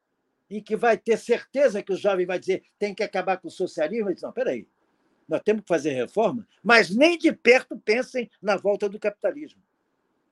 em 0.48 0.62
que 0.62 0.76
vai 0.76 0.96
ter 0.96 1.16
certeza 1.16 1.82
que 1.82 1.92
o 1.92 1.96
jovem 1.96 2.26
vai 2.26 2.38
dizer 2.38 2.62
tem 2.78 2.94
que 2.94 3.02
acabar 3.02 3.36
com 3.36 3.48
o 3.48 3.50
socialismo, 3.50 4.08
ele 4.08 4.14
diz, 4.14 4.22
não, 4.22 4.32
peraí, 4.32 4.66
nós 5.30 5.40
temos 5.42 5.62
que 5.62 5.68
fazer 5.68 5.92
reforma, 5.92 6.46
mas 6.62 6.90
nem 6.90 7.16
de 7.16 7.32
perto 7.32 7.78
pensem 7.78 8.28
na 8.42 8.56
volta 8.56 8.88
do 8.88 8.98
capitalismo. 8.98 9.62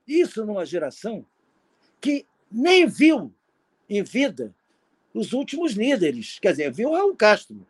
Isso 0.06 0.44
numa 0.44 0.66
geração 0.66 1.24
que 2.00 2.26
nem 2.50 2.86
viu 2.86 3.32
em 3.88 4.02
vida 4.02 4.52
os 5.14 5.32
últimos 5.32 5.72
líderes, 5.72 6.38
quer 6.40 6.50
dizer, 6.50 6.72
viu 6.72 6.92
Raul 6.92 7.14
Castro. 7.14 7.64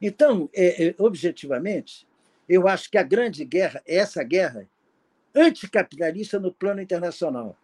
Então, 0.00 0.48
é, 0.54 0.88
é, 0.88 0.94
objetivamente, 0.98 2.06
eu 2.48 2.66
acho 2.66 2.90
que 2.90 2.96
a 2.96 3.02
grande 3.02 3.44
guerra 3.44 3.82
é 3.86 3.96
essa 3.96 4.22
guerra 4.22 4.66
anticapitalista 5.34 6.40
no 6.40 6.52
plano 6.52 6.80
internacional, 6.80 7.56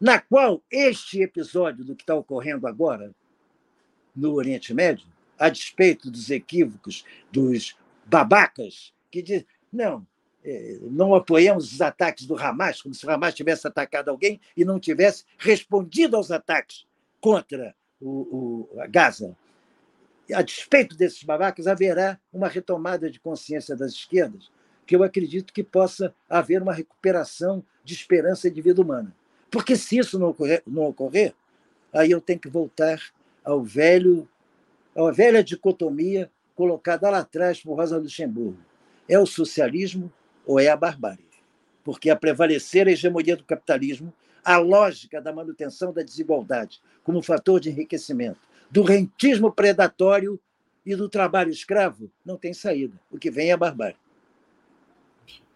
na 0.00 0.18
qual 0.18 0.62
este 0.70 1.20
episódio 1.20 1.84
do 1.84 1.94
que 1.94 2.02
está 2.02 2.14
ocorrendo 2.14 2.66
agora 2.66 3.14
no 4.16 4.32
Oriente 4.32 4.72
Médio, 4.74 5.06
a 5.38 5.48
despeito 5.48 6.10
dos 6.10 6.30
equívocos 6.30 7.04
dos 7.30 7.76
babacas 8.04 8.92
que 9.10 9.22
dizem, 9.22 9.46
não, 9.72 10.06
é, 10.44 10.78
não 10.82 11.14
apoiamos 11.14 11.72
os 11.72 11.80
ataques 11.80 12.26
do 12.26 12.36
Hamas, 12.36 12.82
como 12.82 12.94
se 12.94 13.06
o 13.06 13.10
Hamas 13.10 13.34
tivesse 13.34 13.66
atacado 13.66 14.08
alguém 14.08 14.40
e 14.56 14.64
não 14.64 14.80
tivesse 14.80 15.24
respondido 15.38 16.16
aos 16.16 16.30
ataques 16.30 16.86
contra 17.20 17.74
o, 18.00 18.68
o, 18.74 18.80
a 18.80 18.86
Gaza. 18.86 19.36
A 20.34 20.42
despeito 20.42 20.96
desses 20.96 21.22
babacas, 21.22 21.66
haverá 21.66 22.18
uma 22.32 22.48
retomada 22.48 23.10
de 23.10 23.20
consciência 23.20 23.76
das 23.76 23.92
esquerdas, 23.92 24.50
que 24.86 24.96
eu 24.96 25.02
acredito 25.02 25.52
que 25.52 25.62
possa 25.62 26.14
haver 26.28 26.62
uma 26.62 26.72
recuperação 26.72 27.64
de 27.84 27.94
esperança 27.94 28.50
de 28.50 28.60
vida 28.60 28.80
humana. 28.80 29.14
Porque 29.50 29.76
se 29.76 29.98
isso 29.98 30.18
não 30.18 30.28
ocorrer, 30.28 30.62
não 30.66 30.84
ocorrer 30.84 31.34
aí 31.92 32.10
eu 32.10 32.20
tenho 32.20 32.38
que 32.38 32.48
voltar 32.48 33.00
ao 33.44 33.62
velho, 33.62 34.28
à 34.96 35.10
velha 35.10 35.44
dicotomia 35.44 36.30
colocada 36.54 37.08
lá 37.10 37.18
atrás 37.18 37.60
por 37.60 37.74
Rosa 37.74 37.98
Luxemburgo. 37.98 38.58
É 39.08 39.18
o 39.18 39.26
socialismo 39.26 40.12
ou 40.46 40.58
é 40.58 40.68
a 40.68 40.76
barbárie? 40.76 41.24
Porque 41.84 42.10
a 42.10 42.16
prevalecer 42.16 42.86
a 42.86 42.92
hegemonia 42.92 43.36
do 43.36 43.44
capitalismo, 43.44 44.12
a 44.44 44.58
lógica 44.58 45.20
da 45.20 45.32
manutenção 45.32 45.92
da 45.92 46.02
desigualdade 46.02 46.80
como 47.02 47.22
fator 47.22 47.60
de 47.60 47.70
enriquecimento, 47.70 48.40
do 48.70 48.82
rentismo 48.82 49.52
predatório 49.52 50.38
e 50.84 50.94
do 50.94 51.08
trabalho 51.08 51.50
escravo, 51.50 52.10
não 52.24 52.36
tem 52.36 52.52
saída. 52.52 52.98
O 53.10 53.18
que 53.18 53.30
vem 53.30 53.50
é 53.50 53.52
a 53.52 53.56
barbárie. 53.56 53.96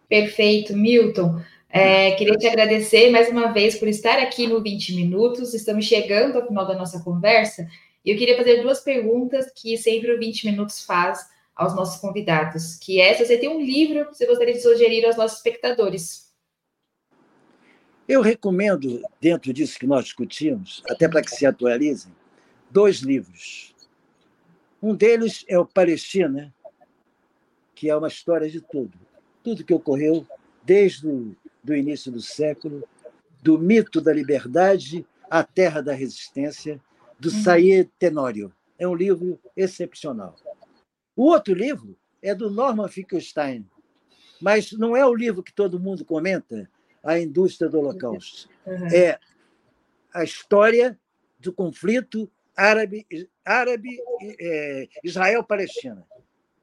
Perfeito, 0.08 0.76
Milton. 0.76 1.40
É, 1.68 2.12
queria 2.12 2.36
te 2.36 2.46
agradecer 2.46 3.10
mais 3.10 3.28
uma 3.28 3.52
vez 3.52 3.76
por 3.76 3.88
estar 3.88 4.18
aqui 4.18 4.46
no 4.46 4.62
20 4.62 4.94
Minutos. 4.94 5.52
Estamos 5.52 5.84
chegando 5.84 6.38
ao 6.38 6.46
final 6.46 6.66
da 6.66 6.74
nossa 6.74 7.02
conversa 7.02 7.68
e 8.06 8.12
eu 8.12 8.16
queria 8.16 8.36
fazer 8.36 8.62
duas 8.62 8.78
perguntas 8.78 9.50
que 9.52 9.76
sempre 9.76 10.14
o 10.14 10.18
20 10.18 10.46
Minutos 10.46 10.84
faz 10.84 11.28
aos 11.56 11.74
nossos 11.74 12.00
convidados, 12.00 12.76
que 12.76 13.00
é 13.00 13.12
se 13.12 13.26
você 13.26 13.36
tem 13.36 13.48
um 13.48 13.60
livro 13.60 14.06
que 14.06 14.16
você 14.16 14.26
gostaria 14.26 14.54
de 14.54 14.60
sugerir 14.60 15.04
aos 15.04 15.16
nossos 15.16 15.38
espectadores. 15.38 16.32
Eu 18.06 18.20
recomendo, 18.20 19.02
dentro 19.20 19.52
disso 19.52 19.76
que 19.76 19.86
nós 19.86 20.04
discutimos, 20.04 20.84
até 20.88 21.08
para 21.08 21.20
que 21.20 21.32
se 21.32 21.44
atualizem, 21.44 22.14
dois 22.70 22.98
livros. 22.98 23.74
Um 24.80 24.94
deles 24.94 25.44
é 25.48 25.58
o 25.58 25.66
Palestina, 25.66 26.54
que 27.74 27.90
é 27.90 27.96
uma 27.96 28.06
história 28.06 28.48
de 28.48 28.60
tudo. 28.60 28.96
Tudo 29.42 29.64
que 29.64 29.74
ocorreu 29.74 30.24
desde 30.62 31.08
o 31.08 31.34
do 31.64 31.74
início 31.74 32.12
do 32.12 32.20
século, 32.20 32.88
do 33.42 33.58
mito 33.58 34.00
da 34.00 34.12
liberdade 34.12 35.04
à 35.28 35.42
terra 35.42 35.80
da 35.80 35.92
resistência, 35.92 36.80
do 37.18 37.30
uhum. 37.30 37.90
Tenório. 37.98 38.52
É 38.78 38.86
um 38.86 38.94
livro 38.94 39.40
excepcional. 39.56 40.36
O 41.14 41.24
outro 41.24 41.54
livro 41.54 41.96
é 42.20 42.34
do 42.34 42.50
Norman 42.50 42.88
Finkelstein, 42.88 43.66
mas 44.40 44.72
não 44.72 44.96
é 44.96 45.04
o 45.04 45.14
livro 45.14 45.42
que 45.42 45.52
todo 45.52 45.80
mundo 45.80 46.04
comenta, 46.04 46.68
A 47.02 47.18
Indústria 47.18 47.70
do 47.70 47.78
Holocausto. 47.78 48.48
Uhum. 48.66 48.86
É 48.88 49.18
a 50.12 50.24
história 50.24 50.98
do 51.38 51.52
conflito 51.52 52.30
árabe, 52.56 53.06
árabe 53.44 53.98
é, 54.40 54.88
Israel-Palestina. 55.04 56.04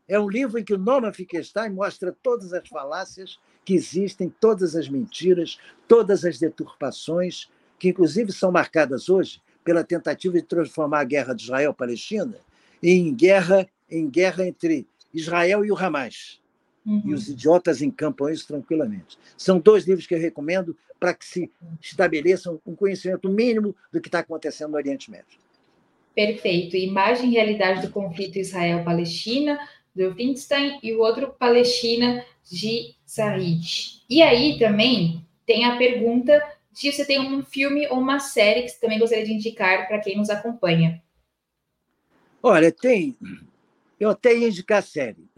É 0.07 0.19
um 0.19 0.27
livro 0.27 0.59
em 0.59 0.63
que 0.63 0.73
o 0.73 0.77
Norman 0.77 1.13
Finkelstein 1.13 1.69
mostra 1.69 2.15
todas 2.21 2.51
as 2.53 2.67
falácias 2.67 3.39
que 3.63 3.73
existem, 3.73 4.29
todas 4.29 4.75
as 4.75 4.89
mentiras, 4.89 5.57
todas 5.87 6.25
as 6.25 6.37
deturpações, 6.37 7.49
que 7.79 7.89
inclusive 7.89 8.31
são 8.31 8.51
marcadas 8.51 9.09
hoje 9.09 9.41
pela 9.63 9.83
tentativa 9.83 10.35
de 10.35 10.43
transformar 10.43 10.99
a 10.99 11.03
guerra 11.03 11.33
de 11.33 11.43
Israel-Palestina 11.43 12.35
em 12.81 13.13
guerra, 13.13 13.67
em 13.89 14.09
guerra 14.09 14.45
entre 14.45 14.85
Israel 15.13 15.63
e 15.63 15.71
o 15.71 15.77
Hamas. 15.77 16.41
Uhum. 16.85 17.01
E 17.05 17.13
os 17.13 17.29
idiotas 17.29 17.81
encampam 17.81 18.29
isso 18.29 18.45
tranquilamente. 18.45 19.17
São 19.37 19.59
dois 19.59 19.85
livros 19.85 20.05
que 20.05 20.13
eu 20.13 20.19
recomendo 20.19 20.75
para 20.99 21.13
que 21.13 21.25
se 21.25 21.51
estabeleçam 21.81 22.61
um 22.65 22.75
conhecimento 22.75 23.29
mínimo 23.29 23.75
do 23.91 24.01
que 24.01 24.07
está 24.07 24.19
acontecendo 24.19 24.71
no 24.71 24.77
Oriente 24.77 25.09
Médio. 25.09 25.39
Perfeito. 26.15 26.75
Imagem 26.75 27.29
e 27.29 27.33
realidade 27.33 27.85
do 27.85 27.91
conflito 27.91 28.37
Israel-Palestina, 28.37 29.59
do 29.95 30.13
Finstein, 30.13 30.79
e 30.83 30.93
o 30.93 30.99
outro, 30.99 31.33
Palestina, 31.39 32.23
de 32.49 32.95
Said. 33.05 34.01
E 34.09 34.21
aí 34.21 34.59
também 34.59 35.25
tem 35.45 35.65
a 35.65 35.77
pergunta 35.77 36.41
se 36.73 36.91
você 36.91 37.05
tem 37.05 37.19
um 37.19 37.43
filme 37.43 37.87
ou 37.87 37.99
uma 37.99 38.19
série 38.19 38.63
que 38.63 38.69
você 38.69 38.79
também 38.79 38.99
gostaria 38.99 39.25
de 39.25 39.33
indicar 39.33 39.87
para 39.87 39.99
quem 39.99 40.17
nos 40.17 40.29
acompanha. 40.29 41.01
Olha, 42.41 42.71
tem. 42.71 43.15
Eu 43.99 44.09
até 44.09 44.35
ia 44.35 44.49
indicar 44.49 44.83
série. 44.83 45.29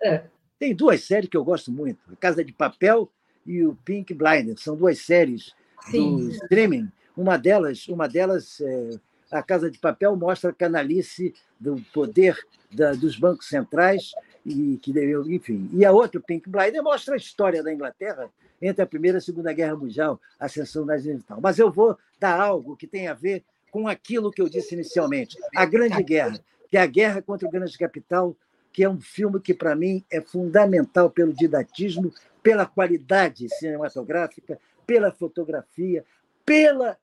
É. 0.00 0.24
Tem 0.58 0.74
duas 0.74 1.02
séries 1.04 1.28
que 1.28 1.36
eu 1.36 1.44
gosto 1.44 1.70
muito: 1.70 1.98
A 2.12 2.16
Casa 2.16 2.44
de 2.44 2.52
Papel 2.52 3.10
e 3.44 3.64
o 3.64 3.74
Pink 3.84 4.14
Blinders. 4.14 4.62
São 4.62 4.76
duas 4.76 5.00
séries 5.00 5.52
Sim. 5.90 6.16
do 6.16 6.30
streaming. 6.30 6.90
Uma 7.16 7.36
delas, 7.36 7.88
uma 7.88 8.08
delas 8.08 8.60
é, 8.60 8.90
a 9.30 9.42
Casa 9.42 9.70
de 9.70 9.78
Papel 9.78 10.14
mostra 10.16 10.50
a 10.50 10.54
canalice 10.54 11.34
do 11.58 11.82
poder 11.92 12.38
da, 12.70 12.92
dos 12.92 13.18
bancos 13.18 13.48
centrais 13.48 14.12
e 14.48 14.78
que 14.78 14.92
enfim. 15.28 15.68
E 15.72 15.84
a 15.84 15.92
outra, 15.92 16.20
Pink 16.20 16.48
Blinder, 16.48 16.82
mostra 16.82 17.14
a 17.14 17.16
história 17.16 17.62
da 17.62 17.72
Inglaterra 17.72 18.30
entre 18.60 18.82
a 18.82 18.86
Primeira 18.86 19.18
e 19.18 19.20
a 19.20 19.22
Segunda 19.22 19.52
Guerra 19.52 19.76
Mundial, 19.76 20.20
a 20.38 20.46
ascensão 20.46 20.84
nazismo 20.84 21.20
e 21.20 21.22
tal. 21.22 21.40
Mas 21.40 21.58
eu 21.58 21.70
vou 21.70 21.96
dar 22.18 22.40
algo 22.40 22.76
que 22.76 22.86
tem 22.86 23.06
a 23.08 23.14
ver 23.14 23.44
com 23.70 23.86
aquilo 23.86 24.30
que 24.30 24.40
eu 24.40 24.48
disse 24.48 24.74
inicialmente, 24.74 25.36
a 25.54 25.64
Grande 25.64 26.02
Guerra, 26.02 26.40
que 26.70 26.76
é 26.76 26.80
a 26.80 26.86
guerra 26.86 27.22
contra 27.22 27.46
o 27.46 27.50
grande 27.50 27.76
capital, 27.76 28.36
que 28.72 28.82
é 28.82 28.88
um 28.88 29.00
filme 29.00 29.40
que, 29.40 29.54
para 29.54 29.74
mim, 29.74 30.04
é 30.10 30.20
fundamental 30.20 31.10
pelo 31.10 31.32
didatismo, 31.32 32.12
pela 32.42 32.66
qualidade 32.66 33.48
cinematográfica, 33.56 34.58
pela 34.86 35.12
fotografia, 35.12 36.04
pela, 36.44 36.96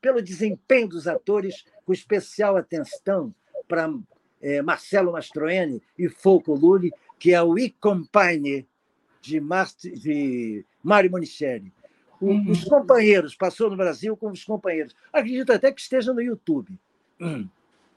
pelo 0.00 0.20
desempenho 0.22 0.88
dos 0.88 1.06
atores, 1.06 1.64
com 1.84 1.92
especial 1.92 2.56
atenção 2.56 3.34
para 3.66 3.88
é, 4.44 4.60
Marcelo 4.60 5.10
Mastroeni 5.10 5.82
e 5.98 6.06
Folco 6.06 6.54
Lully, 6.54 6.92
que 7.18 7.32
é 7.32 7.42
o 7.42 7.58
I 7.58 7.70
Compagne 7.80 8.66
de, 9.22 9.40
de 9.94 10.64
Mário 10.82 11.10
Monicelli. 11.10 11.72
O, 12.20 12.26
uhum. 12.26 12.50
Os 12.50 12.62
companheiros, 12.62 13.34
passou 13.34 13.70
no 13.70 13.76
Brasil 13.76 14.14
com 14.18 14.30
os 14.30 14.44
companheiros. 14.44 14.94
Acredito 15.10 15.50
até 15.50 15.72
que 15.72 15.80
esteja 15.80 16.12
no 16.12 16.20
YouTube. 16.20 16.78
Hum. 17.18 17.48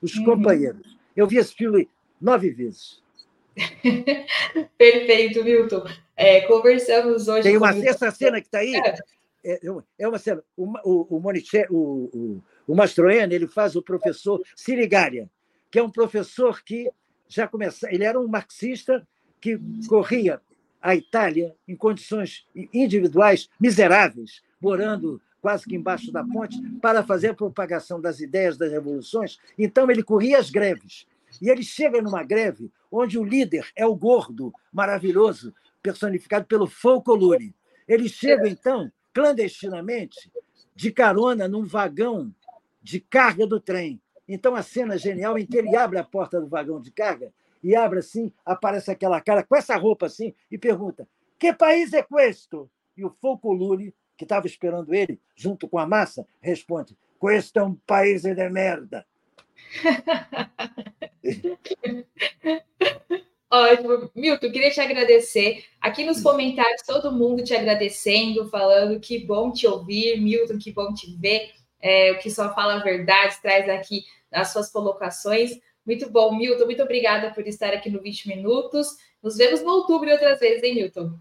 Os 0.01 0.15
uhum. 0.15 0.23
companheiros. 0.23 0.97
Eu 1.15 1.27
vi 1.27 1.35
esse 1.37 1.53
filme 1.53 1.89
nove 2.19 2.49
vezes. 2.49 3.03
Perfeito, 4.77 5.43
Milton. 5.43 5.83
É, 6.15 6.41
conversamos 6.41 7.27
hoje. 7.27 7.43
Tem 7.43 7.57
uma 7.57 7.77
essa 7.77 8.09
cena 8.11 8.39
que 8.39 8.47
está 8.47 8.59
aí. 8.59 8.73
É. 8.73 8.95
é. 9.43 9.59
É, 9.99 10.07
uma 10.07 10.17
cena. 10.17 10.41
O, 10.55 10.65
o, 10.83 11.17
o, 11.17 11.19
Monicelli, 11.19 11.67
o, 11.69 12.41
o, 12.67 12.73
o 12.73 13.09
ele 13.31 13.47
faz 13.47 13.75
o 13.75 13.81
professor 13.81 14.41
Sirigária 14.55 15.29
que 15.71 15.79
é 15.79 15.83
um 15.83 15.89
professor 15.89 16.61
que 16.63 16.89
já 17.27 17.47
começou. 17.47 17.89
Ele 17.89 18.03
era 18.03 18.19
um 18.19 18.27
marxista 18.27 19.07
que 19.39 19.59
corria 19.87 20.41
a 20.81 20.95
Itália 20.95 21.55
em 21.67 21.75
condições 21.75 22.45
individuais 22.73 23.49
miseráveis, 23.59 24.41
morando 24.61 25.21
quase 25.41 25.65
que 25.65 25.75
embaixo 25.75 26.11
da 26.11 26.23
ponte, 26.23 26.59
para 26.81 27.03
fazer 27.03 27.29
a 27.29 27.33
propagação 27.33 28.01
das 28.01 28.19
ideias 28.19 28.57
das 28.57 28.71
revoluções. 28.71 29.39
Então, 29.57 29.89
ele 29.89 30.03
corria 30.03 30.39
as 30.39 30.49
greves. 30.49 31.05
E 31.41 31.49
ele 31.49 31.63
chega 31.63 32.01
numa 32.01 32.23
greve 32.23 32.71
onde 32.91 33.17
o 33.19 33.23
líder 33.23 33.67
é 33.75 33.85
o 33.85 33.95
gordo, 33.95 34.53
maravilhoso, 34.71 35.53
personificado 35.81 36.45
pelo 36.45 36.67
Folcolure. 36.67 37.53
Ele 37.87 38.09
chega, 38.09 38.47
então, 38.47 38.91
clandestinamente, 39.13 40.31
de 40.75 40.91
carona 40.91 41.47
num 41.47 41.65
vagão 41.65 42.33
de 42.81 42.99
carga 42.99 43.45
do 43.45 43.59
trem. 43.59 44.01
Então 44.27 44.55
a 44.55 44.61
cena 44.61 44.95
é 44.95 44.97
genial 44.97 45.37
em 45.37 45.45
que 45.45 45.57
ele 45.57 45.75
abre 45.75 45.97
a 45.97 46.03
porta 46.03 46.41
do 46.41 46.47
vagão 46.47 46.81
de 46.81 46.91
carga 46.91 47.31
e 47.63 47.75
abre 47.75 47.99
assim, 47.99 48.31
aparece 48.45 48.91
aquela 48.91 49.21
cara 49.21 49.43
com 49.43 49.55
essa 49.55 49.75
roupa 49.75 50.07
assim 50.07 50.33
e 50.51 50.57
pergunta: 50.57 51.07
Que 51.39 51.53
país 51.53 51.93
é 51.93 52.03
questo? 52.03 52.69
E 52.95 53.05
o 53.05 53.15
Folcolure, 53.21 53.93
que 54.17 54.25
estava 54.25 54.47
esperando 54.47 54.93
ele, 54.93 55.19
junto 55.35 55.67
com 55.67 55.77
a 55.77 55.85
massa, 55.85 56.27
responde: 56.41 56.97
Questo 57.19 57.59
é 57.59 57.63
um 57.63 57.75
país 57.75 58.23
de 58.23 58.49
merda. 58.49 59.05
Ótimo. 63.49 64.11
Milton, 64.13 64.51
queria 64.51 64.71
te 64.71 64.81
agradecer. 64.81 65.63
Aqui 65.79 66.03
nos 66.03 66.21
comentários, 66.21 66.81
todo 66.85 67.13
mundo 67.13 67.43
te 67.43 67.53
agradecendo, 67.53 68.49
falando 68.49 68.99
que 68.99 69.25
bom 69.25 69.51
te 69.51 69.65
ouvir, 69.65 70.19
Milton, 70.19 70.57
que 70.57 70.73
bom 70.73 70.93
te 70.93 71.15
ver. 71.15 71.51
É, 71.81 72.11
o 72.11 72.19
que 72.19 72.29
só 72.29 72.53
fala 72.53 72.75
a 72.75 72.83
verdade, 72.83 73.37
traz 73.41 73.69
aqui 73.69 74.03
as 74.31 74.49
suas 74.49 74.69
colocações. 74.69 75.51
Muito 75.85 76.09
bom, 76.09 76.35
Milton. 76.35 76.65
Muito 76.65 76.83
obrigada 76.83 77.31
por 77.31 77.45
estar 77.47 77.73
aqui 77.73 77.89
no 77.89 78.01
20 78.01 78.27
Minutos. 78.27 78.87
Nos 79.21 79.37
vemos 79.37 79.61
no 79.61 79.69
outubro 79.69 80.09
outras 80.09 80.39
vezes, 80.39 80.63
hein, 80.63 80.75
Milton? 80.75 81.13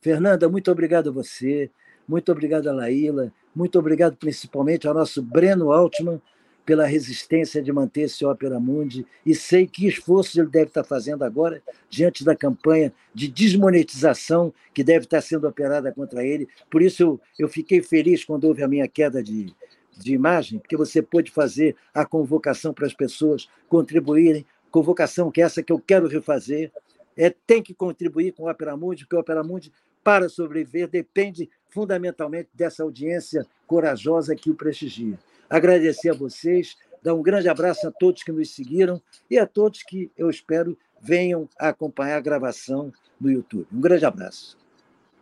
Fernanda, 0.00 0.48
muito 0.48 0.70
obrigado 0.70 1.10
a 1.10 1.12
você. 1.12 1.70
Muito 2.08 2.32
obrigado 2.32 2.68
a 2.68 2.72
Laíla. 2.72 3.32
Muito 3.54 3.78
obrigado 3.78 4.16
principalmente 4.16 4.88
ao 4.88 4.94
nosso 4.94 5.22
Breno 5.22 5.72
Altman 5.72 6.20
pela 6.64 6.86
resistência 6.86 7.62
de 7.62 7.72
manter 7.72 8.02
esse 8.02 8.24
Ópera 8.24 8.58
Mundi 8.58 9.04
e 9.26 9.34
sei 9.34 9.66
que 9.66 9.86
esforço 9.86 10.40
ele 10.40 10.48
deve 10.48 10.66
estar 10.66 10.84
fazendo 10.84 11.24
agora 11.24 11.62
diante 11.90 12.24
da 12.24 12.36
campanha 12.36 12.92
de 13.12 13.28
desmonetização 13.28 14.54
que 14.72 14.84
deve 14.84 15.04
estar 15.04 15.20
sendo 15.20 15.46
operada 15.46 15.92
contra 15.92 16.24
ele. 16.24 16.48
Por 16.70 16.80
isso 16.80 17.02
eu, 17.02 17.20
eu 17.38 17.48
fiquei 17.48 17.82
feliz 17.82 18.24
quando 18.24 18.44
houve 18.44 18.62
a 18.62 18.68
minha 18.68 18.86
queda 18.86 19.22
de, 19.22 19.54
de 19.96 20.14
imagem, 20.14 20.58
porque 20.58 20.76
você 20.76 21.02
pôde 21.02 21.30
fazer 21.30 21.76
a 21.92 22.04
convocação 22.04 22.72
para 22.72 22.86
as 22.86 22.94
pessoas 22.94 23.48
contribuírem, 23.68 24.46
convocação 24.70 25.30
que 25.30 25.40
é 25.40 25.44
essa 25.44 25.62
que 25.62 25.72
eu 25.72 25.78
quero 25.78 26.08
refazer, 26.08 26.72
é, 27.16 27.30
tem 27.30 27.62
que 27.62 27.74
contribuir 27.74 28.32
com 28.32 28.44
o 28.44 28.50
Opera 28.50 28.76
Mundi, 28.76 29.04
porque 29.04 29.16
o 29.16 29.20
Opera 29.20 29.44
Mundi, 29.44 29.72
para 30.02 30.28
sobreviver, 30.28 30.88
depende 30.88 31.48
fundamentalmente 31.68 32.48
dessa 32.54 32.82
audiência 32.82 33.46
corajosa 33.66 34.34
que 34.34 34.50
o 34.50 34.54
prestigia. 34.54 35.18
Agradecer 35.48 36.10
a 36.10 36.14
vocês, 36.14 36.76
dar 37.02 37.14
um 37.14 37.22
grande 37.22 37.48
abraço 37.48 37.86
a 37.86 37.90
todos 37.90 38.22
que 38.22 38.32
nos 38.32 38.54
seguiram 38.54 39.00
e 39.30 39.38
a 39.38 39.46
todos 39.46 39.82
que 39.82 40.10
eu 40.16 40.30
espero 40.30 40.76
venham 41.00 41.48
acompanhar 41.58 42.16
a 42.16 42.20
gravação 42.20 42.92
no 43.20 43.30
YouTube. 43.30 43.66
Um 43.72 43.80
grande 43.80 44.04
abraço. 44.04 44.56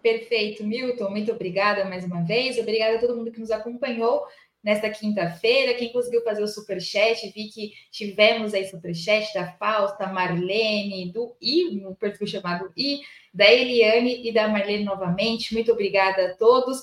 Perfeito, 0.03 0.65
Milton. 0.65 1.11
Muito 1.11 1.33
obrigada 1.33 1.85
mais 1.85 2.05
uma 2.05 2.23
vez. 2.23 2.59
Obrigada 2.59 2.97
a 2.97 3.01
todo 3.01 3.17
mundo 3.17 3.31
que 3.31 3.41
nos 3.41 3.51
acompanhou 3.51 4.25
nesta 4.63 4.91
quinta-feira. 4.91 5.75
Quem 5.75 5.93
conseguiu 5.93 6.23
fazer 6.23 6.43
o 6.43 6.49
superchat, 6.49 7.31
vi 7.35 7.49
que 7.49 7.73
tivemos 7.91 8.55
aí 8.55 8.67
superchat 8.67 9.33
da 9.35 9.53
Fausta, 9.53 10.07
Marlene, 10.07 11.11
do 11.13 11.35
I, 11.41 11.77
no 11.77 11.95
perfil 11.95 12.27
chamado 12.27 12.71
I, 12.77 13.01
da 13.33 13.51
Eliane 13.51 14.27
e 14.27 14.33
da 14.33 14.49
Marlene 14.49 14.85
novamente. 14.85 15.55
Muito 15.55 15.73
obrigada 15.73 16.27
a 16.27 16.35
todos. 16.35 16.83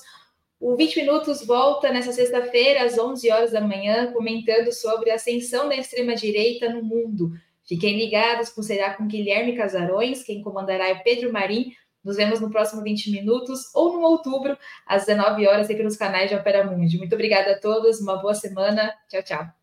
O 0.60 0.74
20 0.74 0.96
Minutos 0.96 1.46
volta 1.46 1.92
nessa 1.92 2.12
sexta-feira, 2.12 2.84
às 2.84 2.98
11 2.98 3.30
horas 3.30 3.52
da 3.52 3.60
manhã, 3.60 4.12
comentando 4.12 4.72
sobre 4.72 5.10
a 5.10 5.14
ascensão 5.14 5.68
da 5.68 5.76
extrema-direita 5.76 6.68
no 6.68 6.82
mundo. 6.82 7.30
Fiquem 7.64 7.96
ligados, 7.96 8.48
será 8.66 8.94
com 8.94 9.06
Guilherme 9.06 9.54
Casarões, 9.54 10.24
quem 10.24 10.42
comandará 10.42 10.88
é 10.88 10.96
Pedro 10.96 11.32
Marim, 11.32 11.72
Nos 12.08 12.16
vemos 12.16 12.40
no 12.40 12.48
próximo 12.48 12.82
20 12.82 13.10
minutos 13.10 13.70
ou 13.74 13.92
no 13.92 14.00
outubro, 14.00 14.56
às 14.86 15.04
19 15.04 15.46
horas, 15.46 15.66
sempre 15.66 15.84
nos 15.84 15.94
canais 15.94 16.30
de 16.30 16.36
Opera 16.36 16.64
Mundi. 16.64 16.96
Muito 16.96 17.14
obrigada 17.14 17.52
a 17.52 17.60
todos, 17.60 18.00
uma 18.00 18.16
boa 18.16 18.34
semana. 18.34 18.94
Tchau, 19.10 19.22
tchau. 19.22 19.57